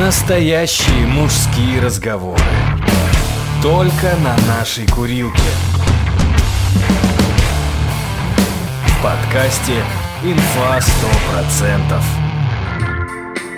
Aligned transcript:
Настоящие 0.00 1.06
мужские 1.08 1.78
разговоры. 1.78 2.40
Только 3.62 4.16
на 4.24 4.34
нашей 4.48 4.86
курилке. 4.86 5.50
В 8.86 9.02
подкасте 9.02 9.84
«Инфа 10.24 10.78
100%». 10.78 12.02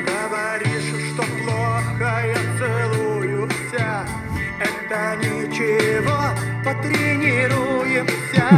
Говоришь, 0.04 1.12
что 1.12 1.22
плохо, 1.22 2.10
я 2.26 2.40
целуюся 2.58 4.04
Это 4.58 5.14
ничего, 5.20 6.20
потренируемся 6.64 8.48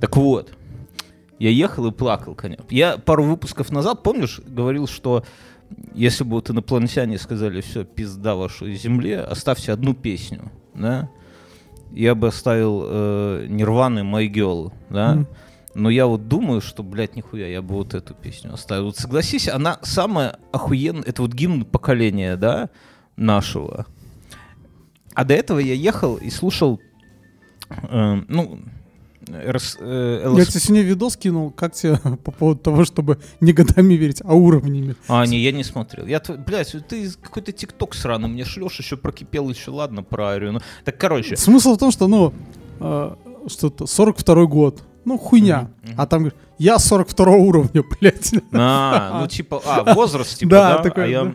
Так 0.00 0.16
вот, 0.16 0.52
я 1.38 1.50
ехал 1.50 1.86
и 1.86 1.90
плакал, 1.90 2.34
конечно. 2.34 2.64
Я 2.70 2.96
пару 2.96 3.24
выпусков 3.24 3.70
назад, 3.70 4.02
помнишь, 4.02 4.40
говорил, 4.46 4.86
что 4.86 5.24
если 5.94 6.24
бы 6.24 6.36
вот 6.36 6.48
инопланетяне 6.48 7.18
сказали, 7.18 7.60
все, 7.60 7.84
пизда 7.84 8.34
вашей 8.34 8.74
земле, 8.76 9.20
оставьте 9.20 9.72
одну 9.72 9.94
песню, 9.94 10.50
да, 10.74 11.10
я 11.92 12.14
бы 12.14 12.28
оставил 12.28 12.84
э, 12.84 13.46
Нирваны 13.48 14.00
«My 14.00 14.26
Girl», 14.30 14.72
да, 14.90 15.26
но 15.76 15.90
я 15.90 16.06
вот 16.06 16.26
думаю, 16.26 16.62
что, 16.62 16.82
блядь, 16.82 17.16
нихуя, 17.16 17.46
я 17.48 17.60
бы 17.60 17.74
вот 17.74 17.92
эту 17.92 18.14
песню 18.14 18.54
оставил. 18.54 18.86
Вот 18.86 18.96
согласись, 18.96 19.46
она 19.46 19.78
самая 19.82 20.38
охуенная, 20.50 21.02
это 21.02 21.22
вот 21.22 21.34
гимн 21.34 21.64
поколения, 21.66 22.36
да, 22.36 22.70
нашего. 23.16 23.86
А 25.14 25.24
до 25.24 25.34
этого 25.34 25.58
я 25.58 25.74
ехал 25.74 26.16
и 26.16 26.30
слушал, 26.30 26.80
э, 27.68 28.22
ну, 28.28 28.60
РС, 29.30 29.76
э, 29.78 30.20
Я 30.24 30.30
ЛС 30.30 30.48
тебе 30.48 30.60
сегодня 30.60 30.82
видос 30.82 31.16
кинул, 31.18 31.50
как 31.50 31.74
тебе 31.74 31.96
по 32.24 32.30
поводу 32.30 32.60
того, 32.60 32.84
чтобы 32.86 33.18
не 33.40 33.52
годами 33.52 33.94
верить, 33.94 34.22
а 34.24 34.34
уровнями. 34.34 34.96
А, 35.08 35.26
не, 35.26 35.38
я 35.40 35.52
не 35.52 35.64
смотрел. 35.64 36.06
Я, 36.06 36.20
блядь, 36.20 36.74
ты 36.88 37.10
какой-то 37.20 37.52
тикток 37.52 37.94
сраный 37.94 38.28
мне 38.28 38.44
шлешь, 38.44 38.78
еще 38.78 38.96
прокипел, 38.96 39.50
еще 39.50 39.72
ладно, 39.72 40.02
про 40.02 40.28
Арию. 40.28 40.54
Ну, 40.54 40.60
так, 40.84 40.96
короче, 40.96 41.36
Смысл 41.36 41.74
в 41.74 41.78
том, 41.78 41.90
что, 41.90 42.08
ну, 42.08 42.32
э, 42.80 43.14
что-то 43.48 43.84
42-й 43.84 44.46
год. 44.46 44.82
Ну, 45.06 45.18
хуйня. 45.18 45.70
А 45.96 46.04
там 46.06 46.18
говорит, 46.24 46.38
я 46.58 46.78
42 46.78 47.26
уровня, 47.36 47.82
блядь. 48.00 48.32
а, 48.52 49.20
ну, 49.20 49.26
типа, 49.28 49.62
а, 49.64 49.94
возраст, 49.94 50.36
типа, 50.38 50.50
Да, 50.50 50.76
да, 50.76 50.82
такой, 50.82 51.04
а 51.04 51.06
я, 51.06 51.24
да. 51.24 51.32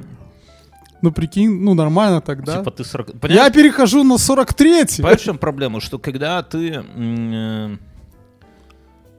Ну, 1.02 1.12
прикинь, 1.12 1.50
ну, 1.64 1.74
нормально 1.74 2.22
тогда. 2.22 2.58
типа, 2.60 2.70
ты 2.70 2.84
40... 2.84 3.08
Я 3.08 3.14
Понимаешь, 3.20 3.54
перехожу 3.54 4.04
на 4.04 4.16
43-й. 4.16 4.98
понимаешь, 4.98 5.22
в 5.22 5.24
чем 5.24 5.38
проблема? 5.38 5.80
Что 5.80 5.98
когда 5.98 6.44
ты, 6.44 6.84
э, 6.96 7.78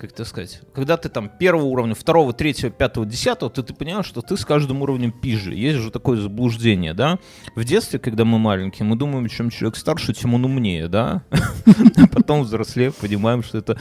как 0.03 0.11
это 0.11 0.25
сказать, 0.25 0.61
когда 0.75 0.97
ты 0.97 1.09
там 1.09 1.29
первого 1.29 1.63
уровня, 1.67 1.95
второго, 1.95 2.33
третьего, 2.33 2.73
пятого, 2.73 3.07
десятого, 3.07 3.49
то 3.53 3.63
ты 3.63 3.73
понимаешь, 3.73 4.07
что 4.07 4.21
ты 4.21 4.37
с 4.37 4.45
каждым 4.45 4.83
уровнем 4.83 5.13
пизже. 5.13 5.55
Есть 5.55 5.79
же 5.79 5.93
такое 5.93 6.21
заблуждение, 6.21 6.93
да? 6.93 7.21
В 7.55 7.65
детстве, 7.65 8.01
когда 8.01 8.25
мы 8.25 8.41
маленькие, 8.41 8.85
мы 8.85 8.97
думаем, 8.97 9.29
чем 9.29 9.49
человек 9.51 9.77
старше, 9.77 10.13
тем 10.13 10.35
он 10.35 10.45
умнее, 10.45 10.89
да? 10.89 11.23
Потом 12.13 12.43
взрослеем, 12.43 12.93
понимаем, 13.01 13.45
что 13.45 13.59
это... 13.59 13.81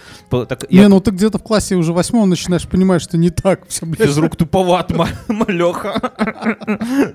Не, 0.69 0.87
ну 0.89 0.99
ты 1.01 1.09
где-то 1.09 1.39
в 1.39 1.43
классе 1.43 1.75
уже 1.75 1.91
восьмом 1.91 2.29
начинаешь 2.29 2.67
понимать, 2.67 3.01
что 3.01 3.17
не 3.17 3.31
так 3.31 3.67
все, 3.67 3.87
блядь. 3.87 4.15
Рук 4.15 4.35
туповат, 4.35 4.91
ма- 4.91 5.09
малеха. 5.27 6.13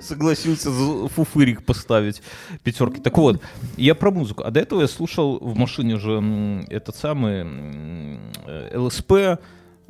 Согласился 0.01 0.69
фуфырик 1.15 1.65
поставить 1.65 2.23
пятерки. 2.65 3.01
Так 3.01 3.17
вот, 3.19 3.41
я 3.77 3.95
про 3.95 4.11
музыку. 4.11 4.43
А 4.45 4.51
до 4.51 4.59
этого 4.59 4.81
я 4.81 4.89
слушал 4.89 5.39
в 5.39 5.57
машине 5.57 5.97
же 5.97 6.15
м, 6.15 6.67
этот 6.71 6.97
самый 6.97 7.43
м, 7.43 8.33
э, 8.99 9.35
ЛСП 9.35 9.41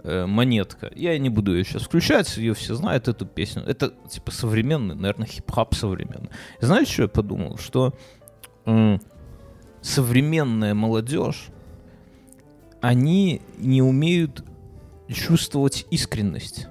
э, 0.03 0.27
монетка. 0.27 0.91
Я 0.95 1.19
не 1.19 1.29
буду 1.31 1.55
ее 1.55 1.65
сейчас 1.65 1.83
включать, 1.83 2.37
ее 2.37 2.55
все 2.55 2.75
знают, 2.75 3.09
эту 3.09 3.27
песню. 3.27 3.63
Это 3.67 3.93
типа 4.09 4.31
современный, 4.31 4.95
наверное, 4.95 5.27
хип-хоп 5.27 5.75
современный. 5.75 6.31
И 6.61 6.65
знаете, 6.65 6.93
что 6.93 7.03
я 7.03 7.09
подумал? 7.09 7.59
Что 7.59 7.95
м, 8.65 9.01
современная 9.83 10.75
молодежь, 10.75 11.49
они 12.81 13.43
не 13.59 13.83
умеют 13.83 14.45
чувствовать 15.09 15.87
искренность. 15.91 16.69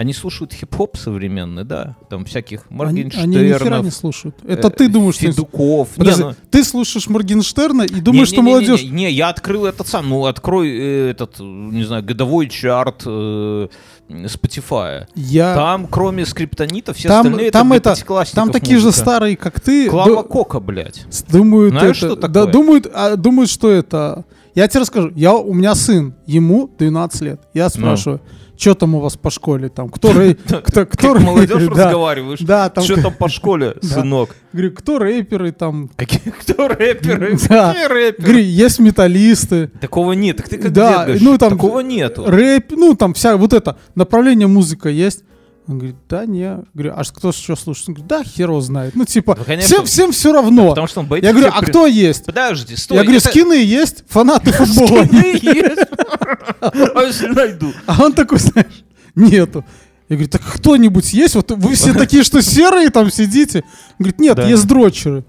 Они 0.00 0.14
слушают 0.14 0.54
хип-хоп 0.54 0.96
современный, 0.96 1.64
да, 1.64 1.94
там 2.08 2.24
всяких 2.24 2.62
Они, 2.70 3.02
они 3.02 3.04
ни 3.04 3.10
хера 3.10 3.26
Моргенштернов, 3.26 3.84
не 3.84 3.90
слушают. 3.90 4.34
Это 4.48 4.68
э, 4.68 4.70
ты 4.70 4.88
думаешь, 4.88 5.16
что... 5.16 5.26
Федуков. 5.26 5.88
Не, 5.98 6.04
Подожди, 6.04 6.22
ну- 6.22 6.34
ты 6.50 6.64
слушаешь 6.64 7.06
Моргенштерна 7.06 7.82
и 7.82 7.96
не, 7.96 8.00
думаешь, 8.00 8.28
что 8.28 8.36
не, 8.36 8.40
не, 8.40 8.46
не, 8.46 8.52
молодежь... 8.54 8.82
Не, 8.84 8.90
не, 8.90 9.10
я 9.10 9.28
открыл 9.28 9.66
этот 9.66 9.88
сам, 9.88 10.08
ну 10.08 10.24
открой 10.24 10.70
э, 10.70 11.10
этот, 11.10 11.38
не 11.38 11.84
знаю, 11.84 12.02
годовой 12.02 12.48
чарт 12.48 13.02
э, 13.04 13.68
Spotify. 14.08 15.06
Я... 15.14 15.54
Там, 15.54 15.86
кроме 15.86 16.24
скриптонита, 16.24 16.94
все 16.94 17.08
Там, 17.08 17.26
остальные 17.26 17.50
там, 17.50 17.70
это, 17.74 17.90
это, 17.90 18.34
там 18.34 18.50
такие 18.52 18.78
же 18.78 18.92
старые, 18.92 19.36
как 19.36 19.60
ты. 19.60 19.90
Клава 19.90 20.22
ду- 20.22 20.28
Кока, 20.30 20.60
блядь. 20.60 21.04
думают, 21.30 21.72
Знаешь, 21.72 21.98
это, 21.98 22.06
что 22.06 22.16
да, 22.16 22.28
такое? 22.28 22.52
думают, 22.52 22.90
а, 22.94 23.16
думают, 23.16 23.50
что 23.50 23.70
это. 23.70 24.24
Я 24.54 24.66
тебе 24.66 24.80
расскажу. 24.80 25.12
Я, 25.14 25.34
у 25.34 25.52
меня 25.52 25.74
сын, 25.74 26.14
ему 26.24 26.70
12 26.78 27.20
лет. 27.20 27.40
Я 27.52 27.68
спрашиваю, 27.68 28.22
что 28.60 28.74
там 28.74 28.94
у 28.94 29.00
вас 29.00 29.16
по 29.16 29.30
школе? 29.30 29.70
Там, 29.70 29.88
кто 29.88 30.12
рей... 30.12 30.34
кто, 30.64 30.84
кто 30.84 31.14
молодежь 31.14 31.56
рэперы?» 31.56 31.74
Да. 31.74 31.84
разговариваешь. 31.84 32.38
Да, 32.40 32.68
там, 32.68 32.84
Что 32.84 33.00
там 33.02 33.14
по 33.18 33.28
школе, 33.28 33.74
Да. 33.80 33.88
сынок? 33.88 34.36
говорю, 34.52 34.72
кто 34.72 34.98
рэперы 34.98 35.52
там? 35.52 35.90
Какие, 35.96 36.32
кто 36.32 36.68
рэперы? 36.68 37.38
Да. 37.48 37.72
Какие 37.72 37.86
рэперы? 37.88 38.22
Говорю, 38.26 38.44
есть 38.44 38.78
металлисты. 38.80 39.68
Такого 39.80 40.12
нет. 40.12 40.36
Так 40.36 40.48
ты 40.50 40.58
как 40.58 40.72
Да, 40.72 41.08
ну, 41.20 41.38
там 41.38 41.50
такого 41.50 41.80
нету. 41.80 42.24
Рэп, 42.26 42.72
ну 42.72 42.94
там 42.94 43.14
вся 43.14 43.36
вот 43.36 43.52
это 43.52 43.78
направление 43.94 44.46
музыка 44.46 44.88
есть. 44.90 45.24
Он 45.70 45.78
говорит, 45.78 45.96
да 46.08 46.26
не. 46.26 46.58
Говорю, 46.74 46.94
а 46.96 47.04
кто 47.04 47.30
что 47.30 47.54
слушает? 47.54 47.88
Он 47.90 47.94
говорит, 47.94 48.08
да 48.08 48.24
хер 48.24 48.48
его 48.50 48.60
знает. 48.60 48.96
Ну 48.96 49.04
типа, 49.04 49.36
Ну, 49.38 49.44
конечно. 49.44 49.68
всем, 49.68 49.86
всем 49.86 50.10
все 50.12 50.32
равно. 50.32 50.70
Потому 50.70 50.88
что 50.88 50.98
он 51.00 51.06
боится 51.06 51.28
Я 51.28 51.32
говорю, 51.32 51.52
а 51.54 51.60
при- 51.60 51.70
кто 51.70 51.86
есть? 51.86 52.24
Подожди, 52.26 52.74
стой. 52.74 52.96
Я 52.98 53.04
говорю, 53.04 53.18
это- 53.20 53.28
скины 53.30 53.52
есть, 53.52 54.02
фанаты 54.08 54.50
футбола. 54.52 55.04
Скины 55.04 55.38
есть. 55.42 55.80
А 56.60 57.32
найду? 57.34 57.72
А 57.86 58.02
он 58.04 58.12
такой, 58.12 58.38
знаешь, 58.38 58.84
нету. 59.14 59.64
Я 60.08 60.16
говорю, 60.16 60.28
так 60.28 60.42
кто-нибудь 60.42 61.12
есть? 61.12 61.36
Вот 61.36 61.50
вы 61.52 61.74
все 61.74 61.92
такие, 61.98 62.24
что 62.24 62.42
серые 62.42 62.90
там 62.90 63.10
сидите? 63.10 63.58
Он 63.92 63.94
говорит, 64.00 64.18
нет, 64.20 64.36
Да. 64.36 64.48
есть 64.48 64.66
дрочеры. 64.66 65.24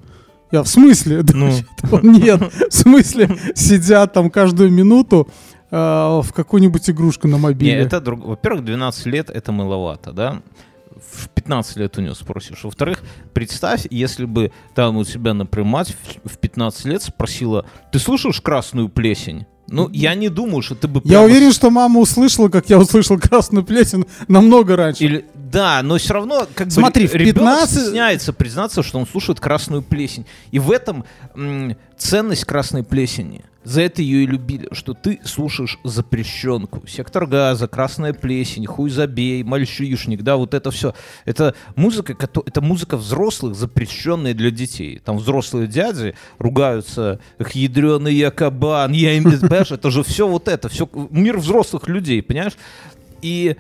Я 0.52 0.64
в 0.64 0.68
смысле? 0.68 1.24
Ну. 1.34 1.52
Он, 1.92 2.02
Нет, 2.14 2.42
в 2.70 2.74
смысле 2.74 3.38
сидят 3.56 4.14
там 4.14 4.30
каждую 4.32 4.72
минуту 4.72 5.30
э, 5.72 5.76
в 6.22 6.32
какую-нибудь 6.34 6.90
игрушку 6.90 7.28
на 7.28 7.36
Не, 7.36 7.42
мобиле. 7.42 7.74
это 7.80 8.00
друг... 8.02 8.24
Во-первых, 8.26 8.64
12 8.66 9.06
лет 9.08 9.30
это 9.30 9.52
маловато, 9.52 10.12
да? 10.12 10.42
В 11.14 11.30
15 11.30 11.78
лет 11.78 11.98
у 11.98 12.02
него 12.02 12.14
спросишь. 12.14 12.64
Во-вторых, 12.64 13.00
представь, 13.34 13.88
если 13.90 14.26
бы 14.26 14.52
там 14.76 14.98
у 14.98 15.04
тебя, 15.04 15.34
например, 15.34 15.68
мать 15.68 15.96
в- 16.24 16.30
в 16.30 16.38
15 16.38 16.86
лет 16.86 17.02
спросила, 17.02 17.66
ты 17.92 17.98
слушаешь 18.00 18.40
«Красную 18.42 18.90
плесень»? 18.90 19.46
Ну, 19.68 19.90
я 19.94 20.16
не 20.16 20.28
думаю, 20.28 20.62
что 20.62 20.76
ты 20.76 20.90
бы 20.90 21.00
Я 21.06 21.20
прямо 21.20 21.26
уверен, 21.26 21.52
что 21.54 21.70
мама 21.70 22.02
услышала, 22.02 22.50
как 22.50 22.70
я 22.70 22.78
услышал 22.78 23.18
красную 23.18 23.64
плесень 23.64 24.06
намного 24.28 24.76
раньше. 24.76 25.04
Или, 25.06 25.26
да, 25.34 25.82
но 25.82 25.98
все 25.98 26.14
равно 26.14 26.46
как 26.54 26.70
Смотри, 26.72 27.06
бы 27.06 27.12
в 27.12 27.16
ребенок 27.16 27.36
15 27.62 27.70
стесняется 27.84 28.34
признаться, 28.34 28.84
что 28.84 29.00
он 29.00 29.08
слушает 29.08 29.40
красную 29.40 29.82
плесень. 29.82 30.26
И 30.52 30.60
в 30.60 30.72
этом 30.72 31.06
м, 31.36 31.78
ценность 31.98 32.44
красной 32.44 32.84
плесени. 32.84 33.46
За 33.64 33.82
это 33.82 34.02
ее 34.02 34.24
и 34.24 34.26
любили, 34.26 34.68
что 34.72 34.94
ты 34.96 35.20
слушаешь 35.24 35.78
запрещенку. 35.84 36.86
Сектор 36.88 37.28
газа, 37.28 37.68
красная 37.68 38.12
плесень, 38.12 38.66
хуй 38.66 38.90
забей, 38.90 39.44
мальчишник, 39.44 40.24
да, 40.24 40.38
вот 40.38 40.56
это 40.56 40.72
все. 40.72 40.96
Это 41.26 41.54
музыка, 41.76 42.14
это 42.14 42.62
музыка 42.62 42.98
взрослых, 42.98 43.56
запрещенная 43.56 44.34
для 44.34 44.50
детей. 44.50 45.00
Там 45.06 45.18
взрослые 45.18 45.68
дяди 45.68 46.16
ругаются, 46.40 47.20
эх, 47.38 47.52
ядреный 47.52 48.16
я 48.16 48.32
кабан, 48.32 48.94
я 48.94 49.14
им, 49.14 49.24
понимаешь, 49.40 49.72
это 49.72 49.92
же 49.92 50.04
все 50.04 50.28
вот 50.28 50.48
это, 50.48 50.68
все 50.68 50.90
мир 51.12 51.38
взрослых 51.38 51.88
людей, 51.88 52.24
понимаешь? 52.24 52.58
И 53.22 53.58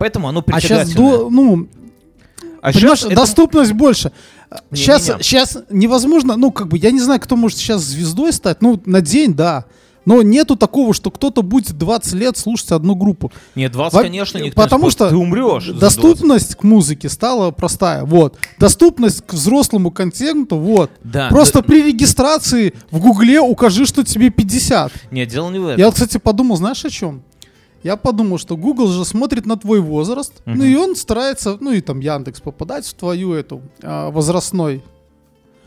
поэтому 0.00 0.28
оно 0.28 0.42
А 0.48 0.60
сейчас, 0.60 0.88
притягательное. 0.88 1.30
ну, 1.30 1.68
А 2.64 2.72
понимаешь, 2.72 3.04
это- 3.04 3.14
доступность 3.14 3.72
больше. 3.72 4.10
Не, 4.70 4.76
Сейчас, 4.78 5.08
не, 5.08 5.14
не. 5.16 5.22
сейчас 5.22 5.58
невозможно, 5.70 6.36
ну, 6.36 6.50
как 6.50 6.68
бы, 6.68 6.78
я 6.78 6.90
не 6.90 7.00
знаю, 7.00 7.20
кто 7.20 7.36
может 7.36 7.58
сейчас 7.58 7.82
звездой 7.82 8.32
стать, 8.32 8.62
ну, 8.62 8.80
на 8.86 9.00
день, 9.00 9.34
да. 9.34 9.66
Но 10.06 10.20
нету 10.22 10.56
такого, 10.56 10.92
что 10.92 11.10
кто-то 11.10 11.42
будет 11.42 11.72
20 11.78 12.12
лет 12.14 12.36
слушать 12.36 12.72
одну 12.72 12.94
группу. 12.94 13.32
Нет, 13.54 13.72
20, 13.72 13.94
Во- 13.94 14.02
конечно, 14.02 14.36
никто 14.36 14.46
не 14.60 14.64
Потому 14.64 14.90
спорит. 14.90 14.92
что 14.92 15.08
ты 15.10 15.16
умрешь. 15.16 15.64
за 15.64 15.72
20. 15.74 15.80
доступность 15.80 16.54
к 16.56 16.62
музыке 16.62 17.08
стала 17.08 17.50
простая. 17.52 18.04
Вот. 18.04 18.36
Доступность 18.58 19.22
к 19.26 19.32
взрослому 19.32 19.90
контенту, 19.90 20.56
вот. 20.56 20.90
Да, 21.02 21.28
Просто 21.30 21.60
да. 21.60 21.62
при 21.62 21.82
регистрации 21.82 22.74
в 22.90 22.98
Гугле 23.00 23.40
укажи, 23.40 23.86
что 23.86 24.04
тебе 24.04 24.28
50. 24.30 24.92
Нет, 25.10 25.28
дело 25.30 25.50
не 25.50 25.58
в 25.58 25.66
этом. 25.68 25.80
Я, 25.80 25.90
кстати, 25.90 26.18
подумал, 26.18 26.56
знаешь 26.56 26.84
о 26.84 26.90
чем? 26.90 27.22
Я 27.84 27.96
подумал, 27.96 28.38
что 28.38 28.56
Google 28.56 28.88
же 28.88 29.04
смотрит 29.04 29.46
на 29.46 29.56
твой 29.56 29.80
возраст, 29.80 30.32
ну 30.46 30.64
и 30.64 30.74
он 30.74 30.96
старается, 30.96 31.56
ну 31.60 31.70
и 31.70 31.80
там 31.80 32.00
Яндекс 32.00 32.40
попадать 32.40 32.86
в 32.86 32.94
твою 32.94 33.34
эту 33.34 33.60
а, 33.82 34.10
возрастной. 34.10 34.82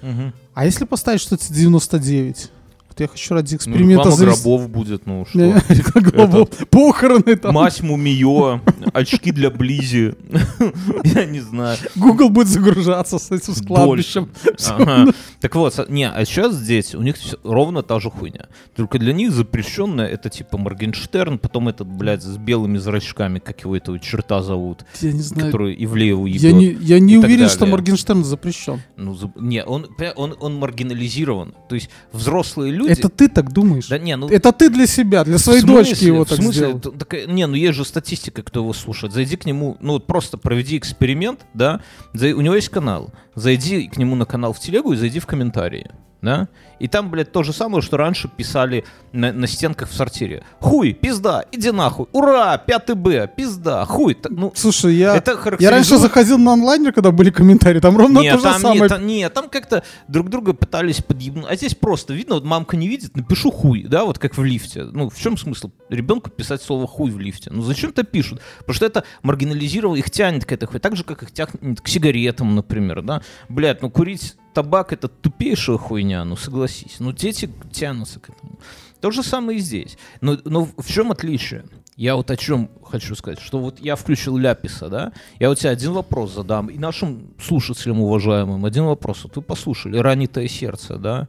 Мгм. 0.01 0.33
А 0.53 0.65
если 0.65 0.85
поставить, 0.85 1.21
что 1.21 1.35
это 1.35 1.53
99? 1.53 2.51
Вот 2.89 2.99
я 2.99 3.07
хочу 3.07 3.33
ради 3.35 3.53
Ну, 3.53 3.57
эксперимента 3.57 4.09
реклама 4.09 4.17
завести. 4.17 4.43
гробов 4.43 4.69
будет, 4.69 5.05
ну 5.05 5.25
что. 5.29 5.61
Гробов. 6.01 6.49
Похороны 6.71 7.35
там. 7.35 7.53
Мать 7.53 7.81
мумиё, 7.81 8.61
очки 8.93 9.31
для 9.31 9.51
Близи. 9.51 10.15
Я 11.03 11.25
не 11.25 11.39
знаю. 11.41 11.77
Google 11.95 12.29
будет 12.29 12.47
загружаться 12.47 13.19
с 13.19 13.29
этим 13.29 13.53
с 13.53 13.61
кладбищем. 13.63 14.29
Ага. 14.69 15.13
Так 15.39 15.55
вот, 15.55 15.87
не, 15.89 16.09
а 16.09 16.25
сейчас 16.25 16.55
здесь 16.55 16.95
у 16.95 17.01
них 17.03 17.15
ровно 17.43 17.83
та 17.83 17.99
же 17.99 18.09
хуйня. 18.09 18.47
Только 18.75 18.97
для 18.97 19.13
них 19.13 19.31
запрещенное 19.31 20.07
это 20.07 20.29
типа 20.29 20.57
Моргенштерн, 20.57 21.37
потом 21.37 21.69
этот, 21.69 21.87
блядь, 21.87 22.23
с 22.23 22.37
белыми 22.37 22.79
зрачками, 22.79 23.37
как 23.39 23.61
его 23.61 23.75
этого 23.77 23.99
черта 23.99 24.41
зовут, 24.41 24.83
Я 25.01 25.11
не 25.11 25.21
знаю. 25.21 25.51
который 25.51 25.75
Ивлееву 25.83 26.25
Я 26.25 26.49
ебет. 26.49 26.53
не, 26.55 26.65
я 26.85 26.99
не 26.99 27.13
и 27.13 27.15
так 27.17 27.25
уверен, 27.25 27.49
что 27.49 27.59
далее. 27.59 27.71
Моргенштерн 27.75 28.23
запрещен. 28.23 28.81
Ну, 28.95 29.13
за- 29.13 29.31
не, 29.35 29.63
он, 29.63 29.87
он, 30.15 30.35
он 30.39 30.55
маргинализирован. 30.55 31.53
То 31.69 31.75
есть 31.75 31.89
взрослые 32.11 32.71
люди... 32.71 32.89
Это 32.91 33.09
ты 33.09 33.29
так 33.29 33.51
думаешь? 33.53 33.87
Да 33.87 33.99
не, 33.99 34.15
ну... 34.17 34.27
Это 34.29 34.51
ты 34.51 34.69
для 34.69 34.87
себя, 34.87 35.23
для 35.23 35.37
своей 35.37 35.61
дочки 35.61 36.03
его 36.05 36.25
В 36.25 36.29
так 36.29 36.37
смысле? 36.39 36.53
сделал. 36.53 36.79
Т- 36.79 36.91
такая- 36.91 37.27
не, 37.27 37.45
ну 37.47 37.53
есть 37.55 37.75
же 37.77 37.85
статистика, 37.85 38.41
кто 38.41 38.61
его 38.61 38.73
слушает. 38.73 39.13
Зайди 39.13 39.35
к 39.37 39.45
нему, 39.45 39.77
ну 39.81 39.93
вот 39.93 40.07
просто 40.07 40.37
проведи 40.37 40.77
эксперимент, 40.77 41.41
да. 41.53 41.81
У 42.13 42.17
него 42.41 42.55
есть 42.55 42.69
канал. 42.69 43.13
Зайди 43.37 43.87
к 43.87 43.97
нему 43.97 44.15
на 44.15 44.25
канал 44.25 44.51
в 44.51 44.57
телегу 44.57 44.93
и 44.93 44.95
зайди 44.95 45.19
в 45.19 45.27
комментарии. 45.27 45.91
Да? 46.21 46.47
И 46.79 46.87
там, 46.87 47.09
блядь, 47.11 47.31
то 47.31 47.43
же 47.43 47.53
самое, 47.53 47.81
что 47.81 47.97
раньше 47.97 48.27
писали 48.27 48.85
на, 49.11 49.31
на 49.31 49.47
стенках 49.47 49.89
в 49.89 49.93
сортире. 49.93 50.43
Хуй, 50.59 50.93
пизда, 50.93 51.45
иди 51.51 51.71
нахуй. 51.71 52.07
Ура, 52.11 52.57
5 52.57 52.95
Б, 52.95 53.29
пизда, 53.35 53.85
хуй. 53.85 54.13
Та- 54.15 54.29
ну, 54.31 54.51
Слушай, 54.55 54.95
я, 54.95 55.15
это 55.15 55.31
я 55.31 55.37
характеризует- 55.37 55.69
раньше 55.71 55.97
заходил 55.97 56.37
на 56.37 56.53
онлайнер, 56.53 56.91
когда 56.93 57.11
были 57.11 57.29
комментарии, 57.29 57.79
там 57.79 57.97
ровно 57.97 58.19
нет, 58.19 58.33
то 58.33 58.39
же 58.39 58.43
там, 58.43 58.61
самое. 58.61 58.81
Нет, 58.81 58.89
там, 58.89 59.07
нет, 59.07 59.33
там 59.33 59.49
как-то 59.49 59.83
друг 60.07 60.29
друга 60.29 60.53
пытались 60.53 61.01
подъебнуть. 61.01 61.45
А 61.49 61.55
здесь 61.55 61.75
просто 61.75 62.13
видно, 62.13 62.35
вот 62.35 62.45
мамка 62.45 62.77
не 62.77 62.87
видит, 62.87 63.15
напишу 63.15 63.51
хуй, 63.51 63.83
да, 63.83 64.05
вот 64.05 64.19
как 64.19 64.37
в 64.37 64.43
лифте. 64.43 64.83
Ну, 64.83 65.09
в 65.09 65.17
чем 65.19 65.37
смысл 65.37 65.71
ребенку 65.89 66.29
писать 66.29 66.61
слово 66.61 66.87
хуй 66.87 67.11
в 67.11 67.19
лифте? 67.19 67.51
Ну, 67.51 67.61
зачем-то 67.61 68.03
пишут? 68.03 68.41
Потому 68.59 68.73
что 68.75 68.85
это 68.85 69.03
маргинализировало, 69.21 69.95
их 69.95 70.09
тянет 70.09 70.45
к 70.45 70.51
этой 70.51 70.65
хуй. 70.65 70.79
Так 70.79 70.95
же, 70.95 71.03
как 71.03 71.23
их 71.23 71.31
тянет 71.31 71.81
к 71.81 71.87
сигаретам, 71.87 72.55
например, 72.55 73.01
да. 73.01 73.21
Блядь, 73.49 73.81
ну 73.81 73.89
курить 73.89 74.35
табак 74.57 74.91
это 74.91 75.07
тупейшая 75.07 75.77
хуйня, 75.77 76.25
ну 76.25 76.35
согласись. 76.35 76.95
Ну, 76.97 77.11
дети 77.11 77.47
тянутся 77.71 78.19
к 78.19 78.29
этому. 78.31 78.57
То 79.01 79.11
же 79.11 79.21
самое 79.21 79.59
и 79.59 79.61
здесь. 79.61 79.99
Но, 80.19 80.35
но 80.45 80.65
в 80.65 80.87
чем 80.87 81.11
отличие? 81.11 81.65
Я 81.95 82.15
вот 82.15 82.31
о 82.31 82.37
чем 82.37 82.71
хочу 82.83 83.13
сказать, 83.13 83.39
что 83.39 83.59
вот 83.59 83.79
я 83.79 83.95
включил 83.95 84.35
Ляписа, 84.35 84.89
да, 84.89 85.11
я 85.39 85.49
вот 85.49 85.59
тебе 85.59 85.69
один 85.69 85.91
вопрос 85.91 86.33
задам, 86.33 86.71
и 86.71 86.79
нашим 86.79 87.35
слушателям 87.39 88.01
уважаемым 88.01 88.65
один 88.65 88.85
вопрос. 88.85 89.25
Вот 89.25 89.35
вы 89.35 89.43
послушали 89.43 89.99
«Ранитое 89.99 90.47
сердце», 90.47 90.97
да? 90.97 91.27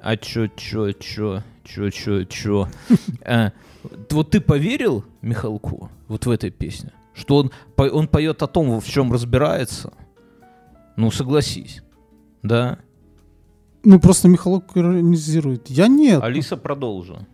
А 0.00 0.16
чё, 0.16 0.46
чё, 0.46 0.92
чё, 0.92 1.42
чё, 1.64 1.90
чё, 1.90 2.22
чё? 2.22 2.68
А, 3.26 3.50
Вот 4.10 4.30
ты 4.30 4.40
поверил 4.40 5.04
Михалку 5.22 5.90
вот 6.06 6.24
в 6.24 6.30
этой 6.30 6.50
песне? 6.50 6.92
Что 7.14 7.38
он, 7.38 7.50
он 7.76 8.06
поет 8.06 8.44
о 8.44 8.46
том, 8.46 8.80
в 8.80 8.86
чем 8.86 9.12
разбирается? 9.12 9.92
Ну, 10.94 11.10
согласись. 11.10 11.82
Да? 12.42 12.78
Ну, 13.84 13.98
просто 13.98 14.28
Михалок 14.28 14.76
иронизирует. 14.76 15.68
Я 15.68 15.88
нет. 15.88 16.22
Алиса, 16.22 16.56
продолжи. 16.56 17.26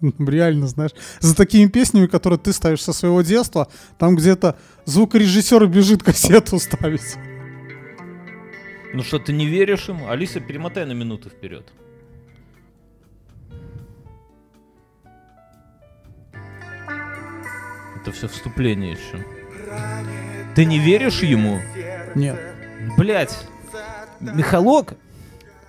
Реально, 0.18 0.66
знаешь, 0.66 0.92
за 1.20 1.34
такими 1.34 1.68
песнями, 1.68 2.06
которые 2.06 2.38
ты 2.38 2.52
ставишь 2.52 2.82
со 2.82 2.92
своего 2.92 3.22
детства, 3.22 3.68
там 3.98 4.16
где-то 4.16 4.58
звукорежиссер 4.84 5.66
бежит 5.66 6.02
кассету 6.02 6.58
ставить. 6.58 7.16
Ну 8.92 9.02
что, 9.02 9.18
ты 9.18 9.32
не 9.32 9.46
веришь 9.46 9.88
им? 9.88 10.08
Алиса, 10.08 10.40
перемотай 10.40 10.86
на 10.86 10.92
минуту 10.92 11.28
вперед. 11.28 11.66
Это 18.06 18.14
все 18.14 18.28
вступление 18.28 18.92
еще. 18.92 19.24
Ты 20.54 20.64
не 20.64 20.78
веришь 20.78 21.24
ему? 21.24 21.58
Нет. 22.14 22.38
Блять, 22.96 23.36
Михалок, 24.20 24.94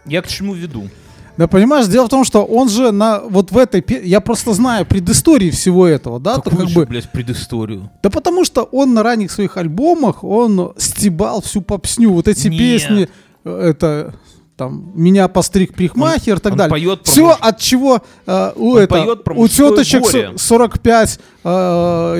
я 0.05 0.21
к 0.21 0.27
чему 0.27 0.53
веду? 0.53 0.87
Да 1.35 1.47
понимаешь, 1.47 1.87
дело 1.87 2.05
в 2.05 2.09
том, 2.09 2.23
что 2.23 2.45
он 2.45 2.69
же 2.69 2.91
на 2.91 3.21
вот 3.21 3.51
в 3.51 3.57
этой... 3.57 3.83
Я 4.05 4.21
просто 4.21 4.53
знаю 4.53 4.85
предыстории 4.85 5.49
всего 5.49 5.87
этого, 5.87 6.19
да? 6.19 6.35
Какую 6.35 6.57
как 6.57 6.67
еще, 6.67 6.79
бы... 6.81 6.85
блядь, 6.85 7.11
предысторию? 7.11 7.89
Да 8.03 8.11
потому 8.11 8.45
что 8.45 8.61
он 8.65 8.93
на 8.93 9.01
ранних 9.01 9.31
своих 9.31 9.57
альбомах, 9.57 10.23
он 10.23 10.73
стебал 10.77 11.41
всю 11.41 11.61
попсню. 11.61 12.13
Вот 12.13 12.27
эти 12.27 12.49
Нет. 12.49 12.59
песни, 12.59 13.09
э, 13.45 13.69
это 13.71 14.13
там 14.57 14.91
«Меня 14.95 15.27
постриг 15.27 15.75
парикмахер» 15.75 16.37
и 16.37 16.39
так 16.39 16.53
он 16.53 16.57
далее. 16.57 16.71
поет 16.71 17.03
про 17.03 17.11
Все, 17.11 17.25
муж- 17.27 17.37
от 17.39 17.59
чего 17.59 18.01
э, 18.25 18.51
у, 18.55 18.71
Он 18.71 18.77
это, 18.79 18.87
поет 18.95 19.23
про 19.23 19.35
у 19.35 19.47
теточек 19.47 20.01
горе. 20.01 20.31
с- 20.35 20.41
45 20.41 21.19
э, 21.43 21.49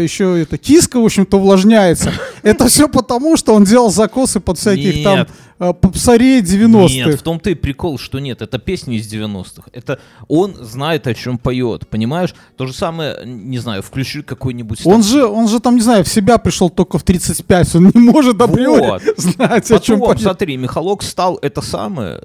еще 0.03 0.39
это 0.41 0.57
киска, 0.59 0.99
в 0.99 1.05
общем-то, 1.05 1.37
увлажняется. 1.37 2.11
Это 2.43 2.67
все 2.67 2.87
потому, 2.87 3.37
что 3.37 3.53
он 3.55 3.63
делал 3.63 3.89
закосы 3.89 4.39
под 4.39 4.59
всяких 4.59 5.03
там. 5.03 5.27
Э, 5.59 5.73
попсарей 5.73 6.41
90-х. 6.41 6.93
Нет, 6.93 7.19
в 7.19 7.23
том-то 7.23 7.49
и 7.49 7.55
прикол, 7.55 7.97
что 7.97 8.19
нет, 8.19 8.41
это 8.41 8.59
песни 8.59 8.97
из 8.97 9.11
90-х. 9.11 9.69
Это 9.73 9.99
он 10.27 10.55
знает, 10.55 11.07
о 11.07 11.13
чем 11.13 11.37
поет, 11.37 11.87
понимаешь? 11.87 12.33
То 12.55 12.65
же 12.67 12.73
самое, 12.73 13.17
не 13.25 13.59
знаю, 13.59 13.81
включи 13.81 14.21
какой-нибудь... 14.21 14.85
Он 14.85 15.03
же, 15.03 15.25
он 15.25 15.47
же 15.47 15.59
там, 15.59 15.75
не 15.75 15.81
знаю, 15.81 16.03
в 16.03 16.07
себя 16.07 16.37
пришел 16.37 16.69
только 16.69 16.97
в 16.97 17.03
35. 17.03 17.75
Он 17.75 17.91
не 17.93 18.01
может 18.01 18.41
априори 18.41 18.87
Вот. 18.87 19.01
знать, 19.17 19.71
о 19.71 19.79
чем 19.79 19.99
Потом, 19.99 20.15
поет. 20.15 20.21
смотри, 20.21 20.57
Михалок 20.57 21.03
стал 21.03 21.37
это 21.41 21.61
самое, 21.61 22.21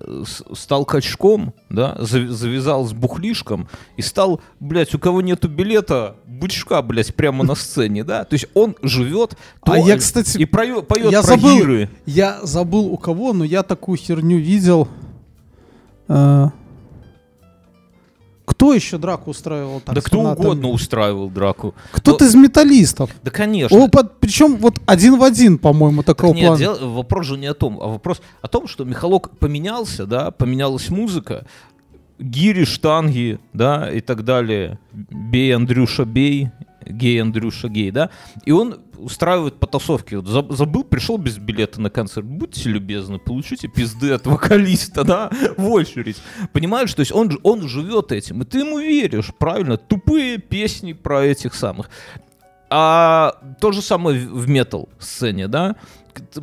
стал 0.55 0.85
качком, 0.85 1.55
да, 1.71 1.97
зав- 2.01 2.29
завязал 2.29 2.85
с 2.87 2.93
бухлишком 2.93 3.69
и 3.97 4.03
стал, 4.03 4.41
блядь, 4.61 4.95
у 4.95 4.99
кого 4.99 5.21
нету 5.23 5.49
билета, 5.49 6.17
бычка, 6.27 6.83
блядь, 6.83 7.15
прямо 7.15 7.45
на 7.45 7.55
сцене, 7.55 8.05
да. 8.05 8.25
То 8.25 8.35
есть 8.35 8.47
он 8.55 8.75
живет 8.83 9.37
А 9.63 9.79
я, 9.79 9.97
кстати, 9.97 10.39
и 10.39 10.45
поет 10.45 10.91
я 11.13 11.23
про 11.23 11.29
забыл, 11.29 11.89
я 12.07 12.41
забыл 12.43 12.87
у 12.87 12.97
кого, 12.97 13.22
но 13.33 13.45
я 13.45 13.63
такую 13.63 13.97
херню 13.99 14.39
видел. 14.39 14.89
Э, 16.09 16.49
Кто 18.45 18.75
еще 18.75 18.99
драку 18.99 19.31
устраивал 19.31 19.81
так 19.81 19.95
Да 19.95 20.01
кто 20.01 20.19
фанатами? 20.23 20.45
угодно 20.47 20.69
устраивал 20.69 21.31
драку. 21.31 21.75
Кто-то 21.93 22.25
Но- 22.25 22.31
из 22.31 22.35
металлистов. 22.35 23.11
Да, 23.23 23.31
конечно. 23.31 23.77
О, 23.79 23.89
под- 23.89 24.19
причем 24.19 24.57
вот 24.57 24.79
один 24.85 25.17
в 25.17 25.23
один, 25.23 25.59
по-моему, 25.59 26.03
Так 26.03 26.17
такого 26.17 26.35
нет, 26.35 26.47
плана. 26.49 26.59
дел- 26.59 26.93
вопрос 26.93 27.27
же 27.27 27.39
не 27.39 27.47
о 27.47 27.55
том, 27.55 27.79
а 27.81 27.87
вопрос 27.87 28.21
о 28.43 28.49
том, 28.49 28.67
что 28.67 28.85
Михалок 28.85 29.31
поменялся, 29.39 30.07
да, 30.07 30.31
поменялась 30.33 30.91
музыка, 30.91 31.47
гири, 32.19 32.65
штанги, 32.65 33.39
да, 33.53 33.91
и 33.91 34.01
так 34.01 34.25
далее. 34.25 34.79
Бей, 34.93 35.55
Андрюша, 35.55 36.05
бей, 36.05 36.51
гей, 36.87 37.21
Андрюша, 37.21 37.69
гей, 37.69 37.91
да. 37.91 38.11
И 38.45 38.53
он 38.53 38.81
устраивает 38.99 39.59
потасовки. 39.59 40.15
Вот 40.15 40.27
заб- 40.27 40.55
забыл, 40.55 40.85
пришел 40.85 41.19
без 41.19 41.39
билета 41.39 41.81
на 41.81 41.91
концерт. 41.91 42.27
Будьте 42.27 42.69
любезны, 42.69 43.19
получите 43.19 43.69
пизды 43.69 44.13
от 44.13 44.27
вокалиста, 44.27 45.05
да, 45.05 45.31
в 45.57 45.69
очередь. 45.69 46.17
Понимаешь, 46.53 46.93
то 46.95 47.01
есть 47.01 47.13
он, 47.13 47.39
он 47.43 47.69
живет 47.69 48.13
этим, 48.13 48.43
и 48.43 48.45
ты 48.45 48.61
ему 48.61 48.79
веришь, 48.79 49.33
правильно? 49.39 49.77
Тупые 49.77 50.39
песни 50.39 50.93
про 50.93 51.25
этих 51.25 51.55
самых. 51.55 51.91
А 52.75 53.35
то 53.61 53.71
же 53.71 53.83
самое 53.83 54.27
в 54.27 54.49
метал-сцене, 54.49 55.47
да? 55.47 55.77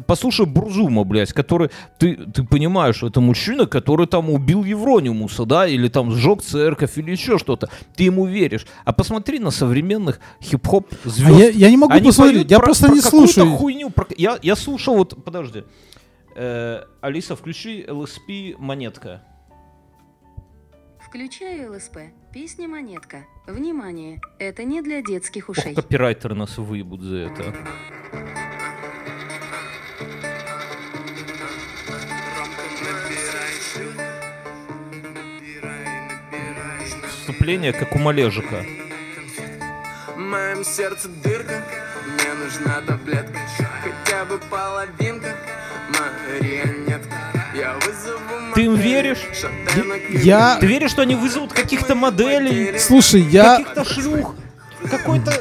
Послушай 0.07 0.45
Бурзума, 0.45 1.03
блядь, 1.03 1.33
который... 1.33 1.69
Ты, 1.97 2.15
ты 2.15 2.43
понимаешь, 2.43 2.95
что 2.97 3.07
это 3.07 3.21
мужчина, 3.21 3.65
который 3.65 4.07
там 4.07 4.29
убил 4.29 4.63
Евронимуса, 4.63 5.45
да? 5.45 5.67
Или 5.67 5.87
там 5.87 6.11
сжег 6.11 6.41
церковь, 6.41 6.97
или 6.97 7.11
еще 7.11 7.37
что-то. 7.37 7.69
Ты 7.95 8.03
ему 8.03 8.25
веришь. 8.25 8.65
А 8.85 8.93
посмотри 8.93 9.39
на 9.39 9.51
современных 9.51 10.19
хип-хоп 10.41 10.87
А 11.05 11.09
звезд. 11.09 11.39
я, 11.39 11.49
я 11.49 11.69
не 11.69 11.77
могу 11.77 11.93
Они 11.93 12.07
посмотреть, 12.07 12.49
я 12.51 12.57
про- 12.59 12.65
просто 12.65 12.87
про 12.87 12.95
не 12.95 13.01
слушаю. 13.01 13.51
хуйню. 13.55 13.89
про- 13.89 14.07
Я, 14.17 14.39
я 14.41 14.55
слушал, 14.55 14.95
вот, 14.95 15.23
подожди. 15.23 15.63
Э, 16.35 16.83
Алиса, 17.01 17.35
включи 17.35 17.83
LSP 17.83 18.55
«Монетка». 18.59 19.23
Включаю 21.05 21.73
ЛСП. 21.73 21.97
Песня 22.31 22.67
«Монетка». 22.67 23.25
Внимание, 23.47 24.21
это 24.37 24.63
не 24.63 24.81
для 24.83 25.01
детских 25.01 25.49
Ох, 25.49 25.57
ушей. 25.57 25.73
копирайтеры 25.73 26.35
нас 26.35 26.57
выебут 26.59 27.01
за 27.01 27.15
это. 27.17 27.55
Выступление, 37.49 37.73
как 37.73 37.95
у 37.95 37.99
Малежика. 37.99 38.63
В 40.15 40.19
моем 40.19 40.63
сердце 40.63 41.07
дырка 41.23 41.63
Мне 42.05 42.33
нужна 42.33 42.81
таблетка. 42.85 43.39
Хотя 43.81 44.25
бы 44.25 44.37
половинка 44.49 45.35
Марионетка 45.89 47.15
Я 47.55 47.73
вызову 47.75 48.53
Ты 48.53 48.65
им 48.65 48.75
веришь? 48.75 49.25
Я- 50.09 50.57
Ты 50.59 50.67
веришь, 50.67 50.91
что 50.91 51.01
они 51.01 51.15
вызовут 51.15 51.53
каких-то 51.53 51.95
моделей, 51.95 52.77
Слушай, 52.77 53.21
я... 53.21 53.57
каких-то 53.57 53.85
шлюх, 53.85 54.35
какой-то... 54.89 55.33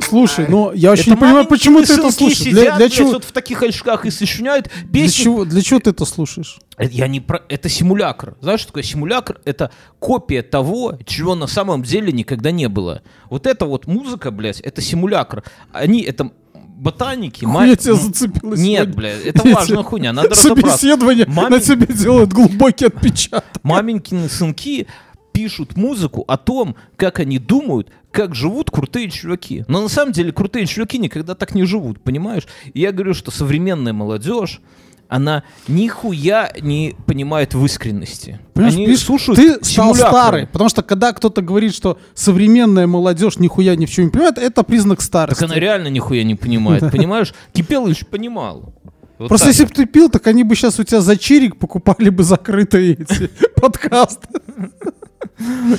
Слушай, 0.00 0.46
ну 0.48 0.72
я 0.72 0.90
вообще 0.90 1.02
Это 1.04 1.10
не 1.12 1.16
понимаю, 1.16 1.46
почему 1.46 1.82
ты 1.82 1.92
это 1.94 2.10
слушаешь. 2.10 2.38
Сидят, 2.38 2.52
Для, 2.54 2.62
для 2.64 2.76
блядь, 2.76 2.92
чего, 2.92 3.10
вот 3.12 3.24
в 3.24 3.32
таких 3.32 3.62
очках 3.62 4.04
и 4.06 4.10
сочиняют 4.10 4.68
для, 4.84 5.02
песни. 5.04 5.24
чего, 5.24 5.44
для 5.44 5.62
чего 5.62 5.80
ты 5.80 5.90
это 5.90 6.04
слушаешь? 6.04 6.58
Э, 6.76 6.86
Я 6.90 7.08
не 7.08 7.20
про... 7.20 7.42
Это 7.48 7.68
симулятор. 7.68 8.36
Знаешь, 8.40 8.60
что 8.60 8.68
такое 8.68 8.82
симулятор? 8.82 9.40
Это 9.44 9.70
копия 9.98 10.42
того, 10.42 10.98
чего 11.06 11.34
на 11.34 11.46
самом 11.46 11.82
деле 11.82 12.12
никогда 12.12 12.50
не 12.50 12.68
было. 12.68 13.02
Вот 13.30 13.46
эта 13.46 13.64
вот 13.66 13.86
музыка, 13.86 14.30
блядь, 14.30 14.60
это 14.60 14.80
симулятор. 14.82 15.44
Они, 15.72 16.02
это 16.02 16.30
ботаники. 16.54 17.44
ма- 17.44 17.60
Хуя 17.60 17.76
тебя 17.76 17.92
м- 17.92 17.98
зацепилась 18.00 18.60
Нет, 18.60 18.82
сегодня. 18.84 18.94
блядь, 18.96 19.20
это 19.24 19.48
Эти 19.48 19.54
важная 19.54 19.82
хуйня, 19.82 20.12
надо 20.12 20.28
разобраться. 20.30 20.78
Собеседование 20.78 21.26
Мамин- 21.26 21.50
на 21.50 21.60
тебе 21.60 21.86
делает 21.86 22.32
глубокий 22.32 22.86
отпечаток. 22.86 23.44
Маменькины 23.62 24.28
сынки 24.28 24.88
пишут 25.32 25.76
музыку 25.76 26.24
о 26.28 26.36
том, 26.36 26.76
как 26.96 27.20
они 27.20 27.38
думают, 27.38 27.88
как 28.10 28.34
живут 28.34 28.70
крутые 28.70 29.10
чуваки. 29.10 29.64
Но 29.68 29.82
на 29.82 29.88
самом 29.88 30.12
деле 30.12 30.32
крутые 30.32 30.66
чуваки 30.66 30.98
никогда 30.98 31.34
так 31.34 31.54
не 31.54 31.64
живут, 31.64 32.00
понимаешь? 32.00 32.46
И 32.72 32.80
я 32.80 32.92
говорю, 32.92 33.14
что 33.14 33.30
современная 33.30 33.92
молодежь, 33.92 34.60
она 35.08 35.42
нихуя 35.68 36.50
не 36.58 36.94
понимает 37.06 37.52
в 37.52 37.62
искренности. 37.66 38.40
Понимаешь, 38.54 38.74
они 38.74 38.86
видишь, 38.86 39.04
слушают 39.04 39.38
ты 39.38 39.62
стал 39.62 39.94
старый, 39.94 40.46
потому 40.46 40.70
что 40.70 40.82
когда 40.82 41.12
кто-то 41.12 41.42
говорит, 41.42 41.74
что 41.74 41.98
современная 42.14 42.86
молодежь 42.86 43.38
нихуя 43.38 43.76
ни 43.76 43.84
в 43.84 43.90
чем 43.90 44.06
не 44.06 44.10
понимает, 44.10 44.38
это 44.38 44.62
признак 44.62 45.02
старости. 45.02 45.40
Так 45.40 45.50
она 45.50 45.60
реально 45.60 45.88
нихуя 45.88 46.24
не 46.24 46.34
понимает, 46.34 46.82
понимаешь? 46.92 47.34
Кипелыч 47.52 48.06
понимал. 48.06 48.72
Вот 49.18 49.28
Просто 49.28 49.48
если 49.48 49.64
бы 49.64 49.70
ты 49.70 49.84
пил, 49.84 50.08
так 50.08 50.26
они 50.26 50.44
бы 50.44 50.56
сейчас 50.56 50.80
у 50.80 50.84
тебя 50.84 51.02
за 51.02 51.18
чирик 51.18 51.58
покупали 51.58 52.08
бы 52.08 52.24
закрытые 52.24 52.94
эти 52.94 53.30
подкасты. 53.60 54.28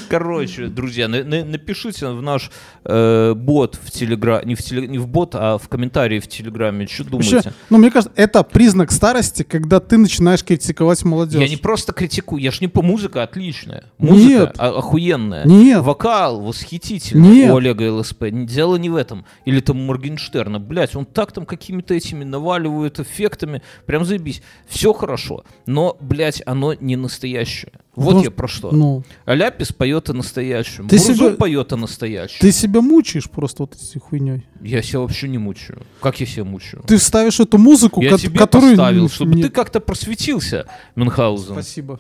Короче, 0.10 0.68
друзья, 0.68 1.08
на- 1.08 1.24
на- 1.24 1.46
напишите 1.46 2.08
в 2.08 2.22
наш 2.22 2.52
э, 2.86 3.34
бот 3.36 3.80
в 3.82 3.92
Телеграме, 3.92 4.46
не 4.46 4.56
в, 4.56 4.60
теле- 4.60 4.88
не 4.88 4.98
в 4.98 5.08
бот, 5.08 5.36
а 5.36 5.58
в 5.58 5.68
комментарии 5.70 6.20
в 6.20 6.28
Телеграме, 6.28 6.88
что 6.88 7.04
думаете? 7.06 7.36
Вообще, 7.38 7.54
ну, 7.70 7.78
мне 7.78 7.92
кажется, 7.92 8.14
это 8.16 8.44
признак 8.44 8.92
старости, 8.92 9.44
когда 9.44 9.80
ты 9.80 9.98
начинаешь 9.98 10.44
критиковать 10.44 11.04
молодежь. 11.04 11.42
Я 11.42 11.48
не 11.48 11.58
просто 11.58 11.94
критикую, 11.94 12.42
я 12.42 12.52
ж 12.52 12.62
не 12.62 12.68
по 12.68 12.82
музыка 12.82 13.24
отличная. 13.24 13.86
Музыка 13.98 14.28
Нет. 14.28 14.56
охуенная. 14.60 15.46
Нет. 15.46 15.82
Вокал 15.82 16.42
восхитительный 16.42 17.28
Нет. 17.30 17.52
у 17.52 17.58
Олега 17.58 17.92
ЛСП. 17.94 18.26
Дело 18.32 18.76
не 18.78 18.90
в 18.90 18.96
этом. 18.96 19.26
Или 19.46 19.60
там 19.60 19.78
Моргенштерна. 19.86 20.60
Блять, 20.60 20.96
он 20.96 21.06
так 21.06 21.32
там 21.32 21.46
какими-то 21.46 21.94
этими 21.94 22.24
наваливает 22.24 23.00
эффектами. 23.00 23.62
Прям 23.86 24.06
заебись. 24.06 24.42
Все 24.68 24.94
хорошо. 24.94 25.44
Но, 25.66 25.98
блять, 26.00 26.42
оно 26.46 26.74
не 26.74 26.96
настоящее. 26.96 27.72
Вот 27.96 28.16
Ну, 28.16 28.24
я 28.24 28.32
про 28.32 28.48
что. 28.48 28.72
Ну, 28.72 29.04
А 29.26 29.36
Ляпис 29.36 29.72
поет 29.72 30.10
о 30.10 30.14
настоящем. 30.14 30.88
Ты 30.88 30.98
себя- 30.98 31.30
поет 31.36 31.74
о 31.74 31.78
настоящем. 31.78 32.38
ты 32.40 32.52
себя 32.52 32.82
мучаешь 32.82 33.30
просто 33.30 33.64
вот 33.64 33.76
этой 33.76 34.00
хуйней. 34.00 34.48
Я 34.62 34.82
себя 34.82 35.02
вообще 35.02 35.28
не 35.30 35.38
мучаю. 35.38 35.84
Как 36.02 36.20
я 36.20 36.26
себя 36.26 36.44
мучаю? 36.44 36.84
Ты 36.88 36.98
ставишь 36.98 37.40
эту 37.40 37.60
музыку, 37.60 38.02
я 38.02 38.10
ко- 38.12 38.18
тебе 38.18 38.40
которую... 38.40 38.76
поставил, 38.78 39.10
чтобы 39.10 39.36
Нет. 39.36 39.48
ты 39.48 39.52
как-то 39.54 39.80
просветился, 39.80 40.66
Мюнхгаузен. 40.96 41.54
Спасибо. 41.54 42.00